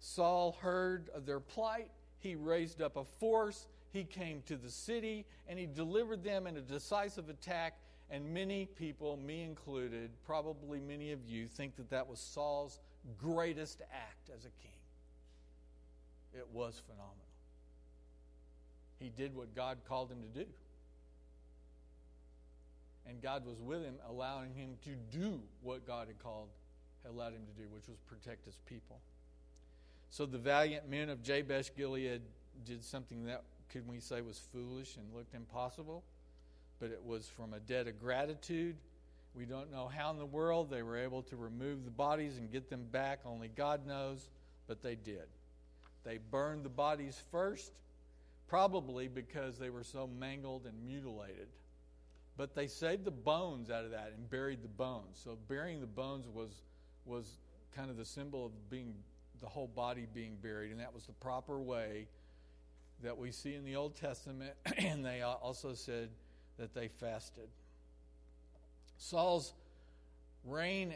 Saul 0.00 0.56
heard 0.60 1.08
of 1.14 1.24
their 1.24 1.40
plight. 1.40 1.90
He 2.18 2.34
raised 2.34 2.82
up 2.82 2.96
a 2.96 3.04
force 3.04 3.66
he 3.92 4.04
came 4.04 4.42
to 4.46 4.56
the 4.56 4.70
city 4.70 5.26
and 5.48 5.58
he 5.58 5.66
delivered 5.66 6.22
them 6.22 6.46
in 6.46 6.56
a 6.56 6.60
decisive 6.60 7.28
attack. 7.28 7.78
And 8.10 8.34
many 8.34 8.66
people, 8.66 9.16
me 9.16 9.42
included, 9.42 10.10
probably 10.26 10.80
many 10.80 11.12
of 11.12 11.24
you, 11.26 11.46
think 11.46 11.76
that 11.76 11.90
that 11.90 12.08
was 12.08 12.18
Saul's 12.18 12.80
greatest 13.18 13.82
act 13.92 14.30
as 14.36 14.44
a 14.44 14.50
king. 14.62 14.72
It 16.34 16.46
was 16.52 16.82
phenomenal. 16.86 17.16
He 18.98 19.10
did 19.10 19.34
what 19.34 19.54
God 19.54 19.78
called 19.88 20.10
him 20.10 20.22
to 20.22 20.44
do. 20.44 20.46
And 23.06 23.22
God 23.22 23.46
was 23.46 23.60
with 23.60 23.82
him, 23.82 23.94
allowing 24.08 24.54
him 24.54 24.76
to 24.84 24.90
do 25.16 25.40
what 25.62 25.86
God 25.86 26.08
had 26.08 26.18
called, 26.18 26.48
had 27.02 27.12
allowed 27.12 27.32
him 27.32 27.42
to 27.46 27.62
do, 27.62 27.68
which 27.70 27.88
was 27.88 27.96
protect 28.08 28.44
his 28.44 28.58
people. 28.66 29.00
So 30.10 30.26
the 30.26 30.38
valiant 30.38 30.88
men 30.88 31.08
of 31.08 31.22
Jabesh 31.22 31.70
Gilead 31.76 32.20
did 32.64 32.84
something 32.84 33.24
that 33.26 33.42
could 33.70 33.86
we 33.86 34.00
say 34.00 34.20
was 34.20 34.40
foolish 34.52 34.96
and 34.96 35.06
looked 35.14 35.34
impossible? 35.34 36.02
But 36.80 36.90
it 36.90 37.04
was 37.04 37.28
from 37.28 37.54
a 37.54 37.60
debt 37.60 37.86
of 37.86 38.00
gratitude. 38.00 38.76
We 39.34 39.44
don't 39.44 39.70
know 39.70 39.88
how 39.94 40.10
in 40.10 40.18
the 40.18 40.26
world 40.26 40.70
they 40.70 40.82
were 40.82 40.98
able 40.98 41.22
to 41.24 41.36
remove 41.36 41.84
the 41.84 41.90
bodies 41.90 42.38
and 42.38 42.50
get 42.50 42.68
them 42.68 42.86
back. 42.90 43.20
Only 43.24 43.48
God 43.48 43.86
knows, 43.86 44.28
but 44.66 44.82
they 44.82 44.96
did. 44.96 45.28
They 46.04 46.18
burned 46.18 46.64
the 46.64 46.70
bodies 46.70 47.20
first, 47.30 47.72
probably 48.48 49.08
because 49.08 49.58
they 49.58 49.70
were 49.70 49.84
so 49.84 50.08
mangled 50.08 50.66
and 50.66 50.74
mutilated 50.84 51.48
But 52.36 52.54
they 52.54 52.66
saved 52.66 53.04
the 53.04 53.10
bones 53.10 53.70
out 53.70 53.84
of 53.84 53.90
that 53.92 54.12
and 54.16 54.28
buried 54.30 54.62
the 54.62 54.68
bones. 54.68 55.20
So 55.22 55.38
burying 55.48 55.80
the 55.80 55.86
bones 55.86 56.26
was 56.26 56.62
was 57.04 57.38
kind 57.76 57.90
of 57.90 57.96
the 57.96 58.04
symbol 58.04 58.46
of 58.46 58.70
being 58.70 58.94
the 59.40 59.46
whole 59.46 59.68
body 59.68 60.06
being 60.12 60.36
buried, 60.42 60.70
and 60.70 60.80
that 60.80 60.94
was 60.94 61.04
the 61.04 61.12
proper 61.12 61.60
way 61.60 62.08
that 63.02 63.16
we 63.16 63.30
see 63.30 63.54
in 63.54 63.64
the 63.64 63.76
Old 63.76 63.94
Testament. 63.96 64.52
and 64.78 65.04
they 65.04 65.22
also 65.22 65.74
said 65.74 66.10
that 66.60 66.74
they 66.74 66.88
fasted. 66.88 67.48
Saul's 68.98 69.54
reign 70.44 70.94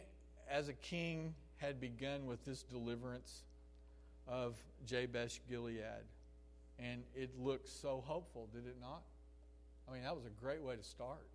as 0.48 0.68
a 0.68 0.74
king 0.74 1.34
had 1.56 1.80
begun 1.80 2.26
with 2.26 2.44
this 2.44 2.62
deliverance 2.62 3.42
of 4.28 4.56
Jabesh 4.86 5.40
Gilead. 5.48 6.04
And 6.78 7.02
it 7.14 7.30
looked 7.38 7.68
so 7.68 8.02
hopeful, 8.06 8.48
did 8.52 8.66
it 8.66 8.76
not? 8.80 9.02
I 9.88 9.94
mean, 9.94 10.02
that 10.02 10.14
was 10.14 10.26
a 10.26 10.40
great 10.40 10.62
way 10.62 10.76
to 10.76 10.82
start. 10.82 11.26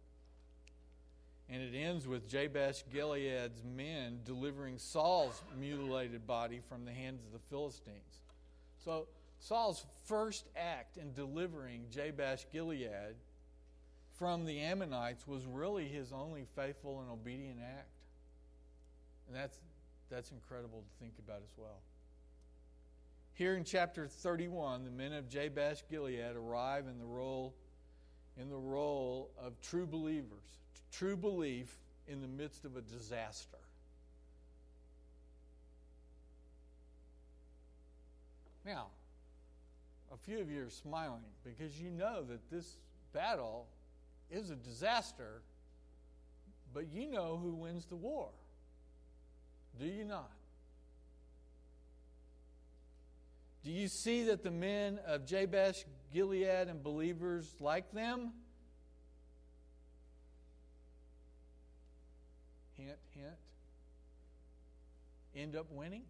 And 1.49 1.61
it 1.63 1.75
ends 1.75 2.07
with 2.07 2.29
Jabesh 2.29 2.83
Gilead's 2.93 3.63
men 3.63 4.19
delivering 4.23 4.77
Saul's 4.77 5.41
mutilated 5.59 6.27
body 6.27 6.61
from 6.69 6.85
the 6.85 6.91
hands 6.91 7.23
of 7.25 7.31
the 7.31 7.39
Philistines. 7.49 8.21
So, 8.83 9.07
Saul's 9.39 9.83
first 10.05 10.45
act 10.55 10.97
in 10.97 11.13
delivering 11.13 11.85
Jabesh 11.89 12.45
Gilead 12.51 13.15
from 14.19 14.45
the 14.45 14.59
Ammonites 14.59 15.25
was 15.25 15.45
really 15.47 15.87
his 15.87 16.11
only 16.11 16.45
faithful 16.55 16.99
and 16.99 17.09
obedient 17.09 17.59
act. 17.63 17.87
And 19.27 19.35
that's, 19.35 19.57
that's 20.11 20.31
incredible 20.31 20.83
to 20.83 21.03
think 21.03 21.13
about 21.25 21.37
as 21.37 21.57
well. 21.57 21.79
Here 23.33 23.55
in 23.55 23.63
chapter 23.63 24.07
31, 24.07 24.83
the 24.83 24.91
men 24.91 25.13
of 25.13 25.29
Jabesh 25.29 25.83
Gilead 25.89 26.35
arrive 26.35 26.87
in 26.87 26.99
the 26.99 27.05
role 27.05 27.55
in 28.37 28.49
the 28.49 28.57
role 28.57 29.31
of 29.37 29.59
true 29.61 29.85
believers, 29.85 30.59
true 30.91 31.17
belief 31.17 31.77
in 32.07 32.21
the 32.21 32.27
midst 32.27 32.63
of 32.63 32.77
a 32.77 32.81
disaster. 32.81 33.57
Now, 38.65 38.87
a 40.13 40.17
few 40.17 40.39
of 40.39 40.49
you 40.49 40.65
are 40.65 40.69
smiling 40.69 41.21
because 41.43 41.79
you 41.81 41.91
know 41.91 42.23
that 42.23 42.49
this 42.49 42.77
battle 43.13 43.67
is 44.29 44.49
a 44.49 44.55
disaster, 44.55 45.41
but 46.73 46.91
you 46.91 47.07
know 47.07 47.39
who 47.41 47.53
wins 47.53 47.85
the 47.85 47.95
war. 47.95 48.29
Do 49.79 49.85
you 49.85 50.05
not? 50.05 50.31
Do 53.63 53.71
you 53.71 53.87
see 53.87 54.23
that 54.25 54.43
the 54.43 54.51
men 54.51 54.99
of 55.05 55.25
Jabesh, 55.25 55.83
Gilead, 56.13 56.67
and 56.67 56.81
believers 56.81 57.55
like 57.59 57.91
them? 57.91 58.31
Hint, 62.75 62.97
hint. 63.13 63.35
End 65.35 65.55
up 65.55 65.67
winning? 65.71 66.03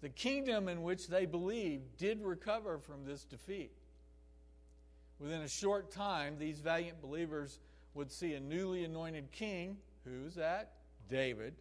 The 0.00 0.08
kingdom 0.08 0.68
in 0.68 0.82
which 0.82 1.08
they 1.08 1.26
believed 1.26 1.96
did 1.98 2.22
recover 2.22 2.78
from 2.78 3.04
this 3.04 3.24
defeat. 3.24 3.72
Within 5.20 5.42
a 5.42 5.48
short 5.48 5.92
time, 5.92 6.36
these 6.38 6.60
valiant 6.60 7.00
believers 7.02 7.60
would 7.94 8.10
see 8.10 8.34
a 8.34 8.40
newly 8.40 8.84
anointed 8.84 9.30
king. 9.32 9.76
Who's 10.04 10.34
that? 10.36 10.72
David. 11.10 11.54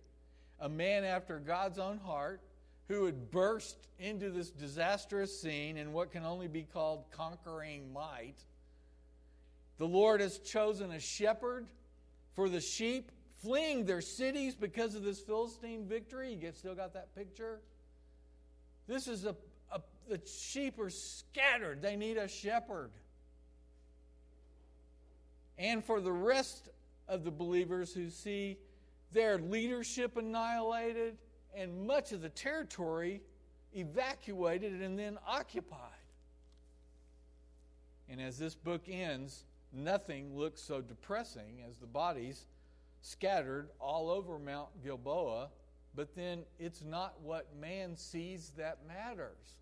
A 0.60 0.70
man 0.70 1.04
after 1.04 1.40
God's 1.40 1.78
own 1.78 1.98
heart 1.98 2.42
who 2.88 3.02
would 3.02 3.32
burst 3.32 3.78
into 4.00 4.30
this 4.30 4.50
disastrous 4.50 5.42
scene 5.42 5.78
in 5.78 5.92
what 5.94 6.12
can 6.12 6.26
only 6.26 6.48
be 6.48 6.64
called 6.64 7.04
conquering 7.12 7.92
might. 7.94 8.38
The 9.78 9.88
Lord 9.88 10.22
has 10.22 10.40
chosen 10.40 10.92
a 10.92 11.00
shepherd 11.00 11.68
for 12.34 12.50
the 12.50 12.62
sheep 12.62 13.12
fleeing 13.42 13.86
their 13.86 14.02
cities 14.02 14.56
because 14.56 14.96
of 14.96 15.04
this 15.04 15.20
Philistine 15.20 15.86
victory. 15.86 16.34
You 16.34 16.52
still 16.54 16.76
got 16.76 16.94
that 16.94 17.16
picture? 17.16 17.60
This 18.88 19.08
is 19.08 19.26
a, 19.26 19.36
a 19.72 19.82
the 20.10 20.20
sheep 20.26 20.80
are 20.80 20.90
scattered. 20.90 21.82
They 21.82 21.96
need 21.96 22.18
a 22.18 22.28
shepherd. 22.28 22.92
And 25.60 25.84
for 25.84 26.00
the 26.00 26.12
rest 26.12 26.70
of 27.08 27.26
the 27.26 27.32
believers 27.32 27.94
who 27.94 28.10
see 28.10 28.58
their 29.12 29.38
leadership 29.38 30.16
annihilated 30.16 31.18
and 31.54 31.86
much 31.86 32.14
of 32.14 32.22
the 32.22 32.30
territory 32.30 33.22
evacuated 33.76 34.82
and 34.82 34.98
then 34.98 35.18
occupied. 35.28 35.80
And 38.08 38.22
as 38.22 38.38
this 38.40 38.56
book 38.56 38.84
ends, 38.88 39.44
nothing 39.74 40.36
looks 40.36 40.62
so 40.62 40.82
depressing 40.82 41.62
as 41.68 41.78
the 41.78 41.88
bodies 41.88 42.46
scattered 43.02 43.70
all 43.80 44.10
over 44.10 44.40
Mount 44.40 44.70
Gilboa, 44.84 45.50
but 45.94 46.16
then 46.16 46.44
it's 46.58 46.84
not 46.84 47.20
what 47.22 47.48
man 47.60 47.96
sees 47.96 48.54
that 48.58 48.80
matters. 48.88 49.58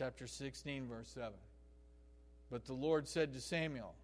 Chapter 0.00 0.26
16, 0.26 0.88
verse 0.88 1.10
7. 1.12 1.32
But 2.50 2.64
the 2.64 2.72
Lord 2.72 3.06
said 3.06 3.34
to 3.34 3.40
Samuel, 3.42 3.94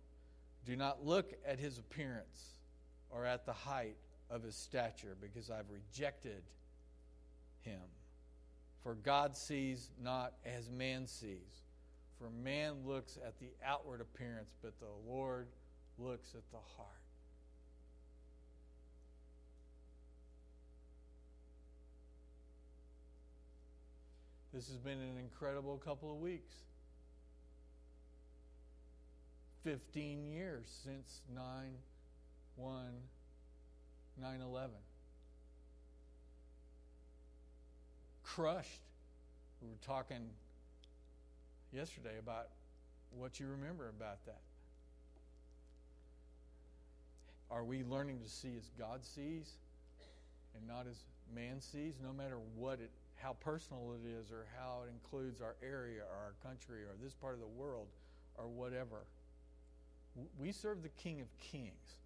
Do 0.66 0.76
not 0.76 1.06
look 1.06 1.32
at 1.48 1.58
his 1.58 1.78
appearance 1.78 2.58
or 3.08 3.24
at 3.24 3.46
the 3.46 3.54
height 3.54 3.96
of 4.28 4.42
his 4.42 4.54
stature, 4.54 5.16
because 5.18 5.50
I've 5.50 5.70
rejected 5.70 6.42
him. 7.62 7.80
For 8.82 8.94
God 8.94 9.38
sees 9.38 9.88
not 9.98 10.34
as 10.44 10.68
man 10.68 11.06
sees. 11.06 11.64
For 12.18 12.28
man 12.28 12.74
looks 12.84 13.16
at 13.26 13.38
the 13.38 13.48
outward 13.64 14.02
appearance, 14.02 14.54
but 14.60 14.78
the 14.78 15.10
Lord 15.10 15.46
looks 15.98 16.34
at 16.34 16.42
the 16.50 16.58
heart. 16.76 16.90
This 24.56 24.68
has 24.68 24.78
been 24.78 24.98
an 25.00 25.18
incredible 25.18 25.76
couple 25.84 26.10
of 26.10 26.16
weeks. 26.16 26.54
15 29.64 30.24
years 30.24 30.64
since 30.82 31.20
9 31.34 31.44
1 32.56 32.84
9 34.18 34.40
11. 34.40 34.70
Crushed. 38.22 38.80
We 39.60 39.68
were 39.68 39.74
talking 39.84 40.26
yesterday 41.70 42.18
about 42.18 42.48
what 43.10 43.38
you 43.38 43.48
remember 43.48 43.90
about 43.90 44.24
that. 44.24 44.40
Are 47.50 47.62
we 47.62 47.84
learning 47.84 48.20
to 48.24 48.30
see 48.30 48.54
as 48.56 48.70
God 48.78 49.04
sees 49.04 49.50
and 50.56 50.66
not 50.66 50.86
as 50.90 50.96
man 51.34 51.60
sees, 51.60 51.96
no 52.02 52.14
matter 52.14 52.38
what 52.56 52.80
it, 52.80 52.90
how 53.16 53.34
personal 53.40 53.94
it 53.94 54.08
is, 54.08 54.30
or 54.30 54.46
how 54.58 54.82
it 54.86 54.90
includes 54.90 55.40
our 55.40 55.56
area, 55.62 56.02
or 56.02 56.16
our 56.16 56.34
country, 56.42 56.82
or 56.82 56.94
this 57.02 57.14
part 57.14 57.34
of 57.34 57.40
the 57.40 57.46
world, 57.46 57.88
or 58.36 58.46
whatever? 58.46 59.06
We 60.38 60.52
serve 60.52 60.82
the 60.82 60.88
King 60.90 61.20
of 61.20 61.26
Kings. 61.38 61.98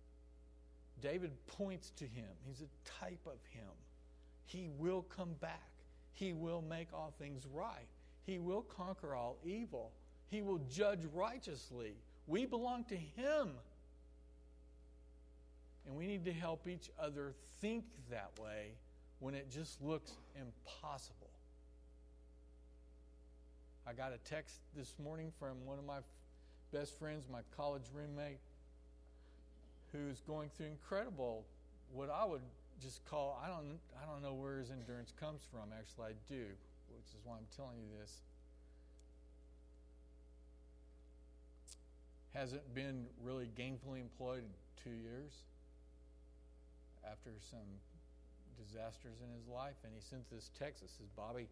David 1.01 1.33
points 1.47 1.91
to 1.97 2.05
him. 2.05 2.29
He's 2.47 2.61
a 2.61 3.01
type 3.01 3.27
of 3.27 3.39
him. 3.53 3.71
He 4.45 4.69
will 4.79 5.03
come 5.03 5.35
back. 5.41 5.71
He 6.13 6.33
will 6.33 6.63
make 6.63 6.89
all 6.93 7.15
things 7.19 7.47
right. 7.53 7.87
He 8.27 8.39
will 8.39 8.63
conquer 8.63 9.15
all 9.15 9.39
evil. 9.45 9.93
He 10.29 10.43
will 10.43 10.61
judge 10.71 11.01
righteously. 11.15 11.95
We 12.27 12.47
belong 12.47 12.85
to 12.85 12.97
him. 12.97 13.51
And 15.87 15.97
we 15.97 16.07
need 16.07 16.25
to 16.27 16.33
help 16.33 16.69
each 16.69 16.91
other 16.99 17.35
think 17.61 17.85
that 18.11 18.31
way 18.41 18.73
when 19.21 19.35
it 19.35 19.51
just 19.51 19.81
looks 19.83 20.13
impossible. 20.35 21.31
I 23.87 23.93
got 23.93 24.13
a 24.13 24.19
text 24.19 24.57
this 24.77 24.95
morning 25.03 25.33
from 25.39 25.65
one 25.65 25.79
of 25.79 25.85
my 25.85 25.99
best 26.73 26.99
friends, 26.99 27.27
my 27.31 27.41
college 27.57 27.85
roommate, 27.95 28.39
who's 29.93 30.21
going 30.21 30.51
through 30.57 30.67
incredible, 30.67 31.45
what 31.93 32.11
I 32.11 32.25
would 32.25 32.43
just 32.81 33.05
call, 33.05 33.41
I 33.45 33.49
don't, 33.49 33.79
I 34.01 34.11
don't 34.11 34.23
know 34.23 34.33
where 34.33 34.59
his 34.59 34.71
endurance 34.71 35.13
comes 35.21 35.43
from. 35.51 35.71
Actually, 35.77 36.07
I 36.07 36.33
do, 36.33 36.45
which 36.95 37.09
is 37.09 37.21
why 37.25 37.35
I'm 37.37 37.47
telling 37.57 37.79
you 37.79 37.89
this. 38.01 38.21
Hasn't 42.33 42.75
been 42.75 43.07
really 43.23 43.51
gainfully 43.59 44.01
employed 44.01 44.45
in 44.45 44.83
two 44.83 44.97
years 44.97 45.33
after 47.05 47.31
some 47.51 47.59
disasters 48.61 49.17
in 49.25 49.31
his 49.33 49.49
life. 49.49 49.77
And 49.85 49.93
he 49.95 50.01
sent 50.01 50.29
this 50.31 50.51
text 50.59 50.83
that 50.83 50.91
says, 50.91 51.09
Bobby, 51.17 51.49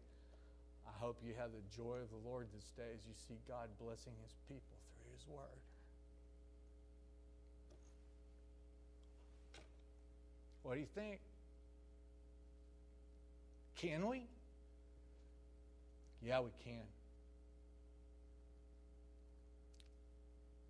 I 0.85 0.93
hope 0.99 1.17
you 1.25 1.33
have 1.37 1.51
the 1.51 1.65
joy 1.75 1.97
of 1.97 2.09
the 2.09 2.21
Lord 2.29 2.47
this 2.53 2.69
day 2.77 2.89
as 2.93 3.01
you 3.05 3.13
see 3.27 3.37
God 3.47 3.69
blessing 3.81 4.13
his 4.21 4.33
people 4.47 4.77
through 4.93 5.11
his 5.13 5.25
word. 5.27 5.61
What 10.63 10.75
do 10.75 10.79
you 10.81 10.87
think? 10.93 11.19
Can 13.77 14.07
we? 14.07 14.23
Yeah, 16.21 16.41
we 16.41 16.51
can. 16.63 16.83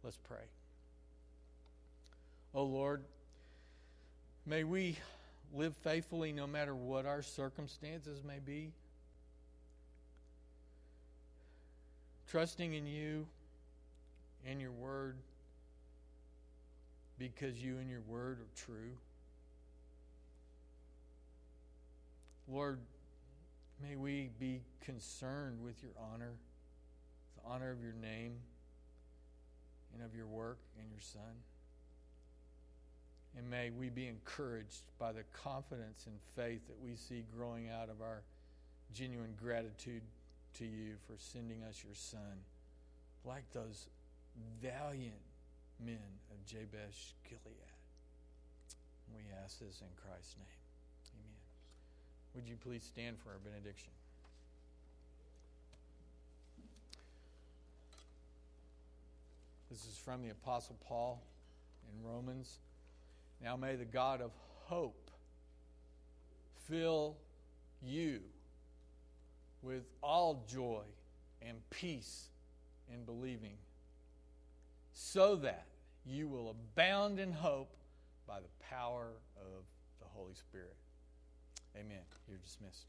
Let's 0.04 0.18
pray. 0.18 0.46
Oh 2.54 2.64
Lord, 2.64 3.04
may 4.46 4.64
we 4.64 4.98
live 5.54 5.76
faithfully 5.78 6.32
no 6.32 6.48
matter 6.48 6.76
what 6.76 7.06
our 7.06 7.22
circumstances 7.22 8.24
may 8.24 8.40
be. 8.40 8.72
Trusting 12.30 12.74
in 12.74 12.86
you 12.86 13.26
and 14.46 14.62
your 14.62 14.72
word 14.72 15.18
because 17.18 17.62
you 17.62 17.78
and 17.78 17.90
your 17.90 18.02
word 18.02 18.40
are 18.40 18.66
true. 18.66 18.96
Lord, 22.48 22.80
may 23.82 23.96
we 23.96 24.30
be 24.40 24.62
concerned 24.82 25.62
with 25.64 25.82
your 25.84 25.92
honor, 26.14 26.34
the 27.36 27.50
honor 27.50 27.72
of 27.72 27.82
your 27.82 27.94
name 27.94 28.34
and 29.94 30.04
of 30.04 30.16
your 30.16 30.28
work 30.28 30.58
and 30.80 30.90
your 30.92 31.02
Son. 31.02 31.22
And 33.38 33.50
may 33.50 33.70
we 33.70 33.90
be 33.90 34.08
encouraged 34.08 34.82
by 34.98 35.12
the 35.12 35.24
confidence 35.34 36.08
and 36.08 36.16
faith 36.36 36.68
that 36.68 36.80
we 36.84 36.96
see 36.96 37.26
growing 37.36 37.70
out 37.70 37.90
of 37.90 38.02
our 38.02 38.24
genuine 38.94 39.34
gratitude 39.42 40.02
to 40.58 40.66
you 40.66 40.96
for 41.08 41.14
sending 41.18 41.64
us 41.64 41.84
your 41.84 41.94
Son, 41.94 42.44
like 43.24 43.44
those 43.54 43.88
valiant 44.62 45.22
men 45.86 46.00
of 46.32 46.46
Jabesh 46.46 47.14
Gilead. 47.28 47.70
We 49.16 49.22
ask 49.44 49.60
this 49.60 49.82
in 49.82 49.88
Christ's 49.96 50.36
name. 50.38 50.48
Amen. 51.14 51.38
Would 52.36 52.48
you 52.48 52.56
please 52.56 52.84
stand 52.84 53.18
for 53.20 53.30
our 53.30 53.40
benediction? 53.44 53.92
This 59.70 59.86
is 59.86 59.98
from 60.04 60.24
the 60.24 60.30
Apostle 60.30 60.78
Paul 60.88 61.22
in 61.88 62.08
Romans. 62.08 62.58
Now 63.44 63.56
may 63.56 63.76
the 63.76 63.86
God 63.86 64.22
of 64.22 64.32
hope 64.66 65.10
fill 66.68 67.18
you 67.82 68.20
with 69.62 69.84
all 70.02 70.46
joy 70.48 70.84
and 71.42 71.58
peace 71.70 72.26
in 72.94 73.04
believing, 73.06 73.58
so 74.92 75.36
that 75.38 75.66
you 76.06 76.28
will 76.28 76.50
abound 76.50 77.20
in 77.20 77.32
hope 77.32 77.76
by 78.28 78.40
the 78.40 78.50
power 78.70 79.08
of 79.38 79.64
the 80.00 80.06
Holy 80.14 80.34
Spirit. 80.34 80.76
Amen. 81.76 82.02
You're 82.28 82.38
dismissed. 82.38 82.86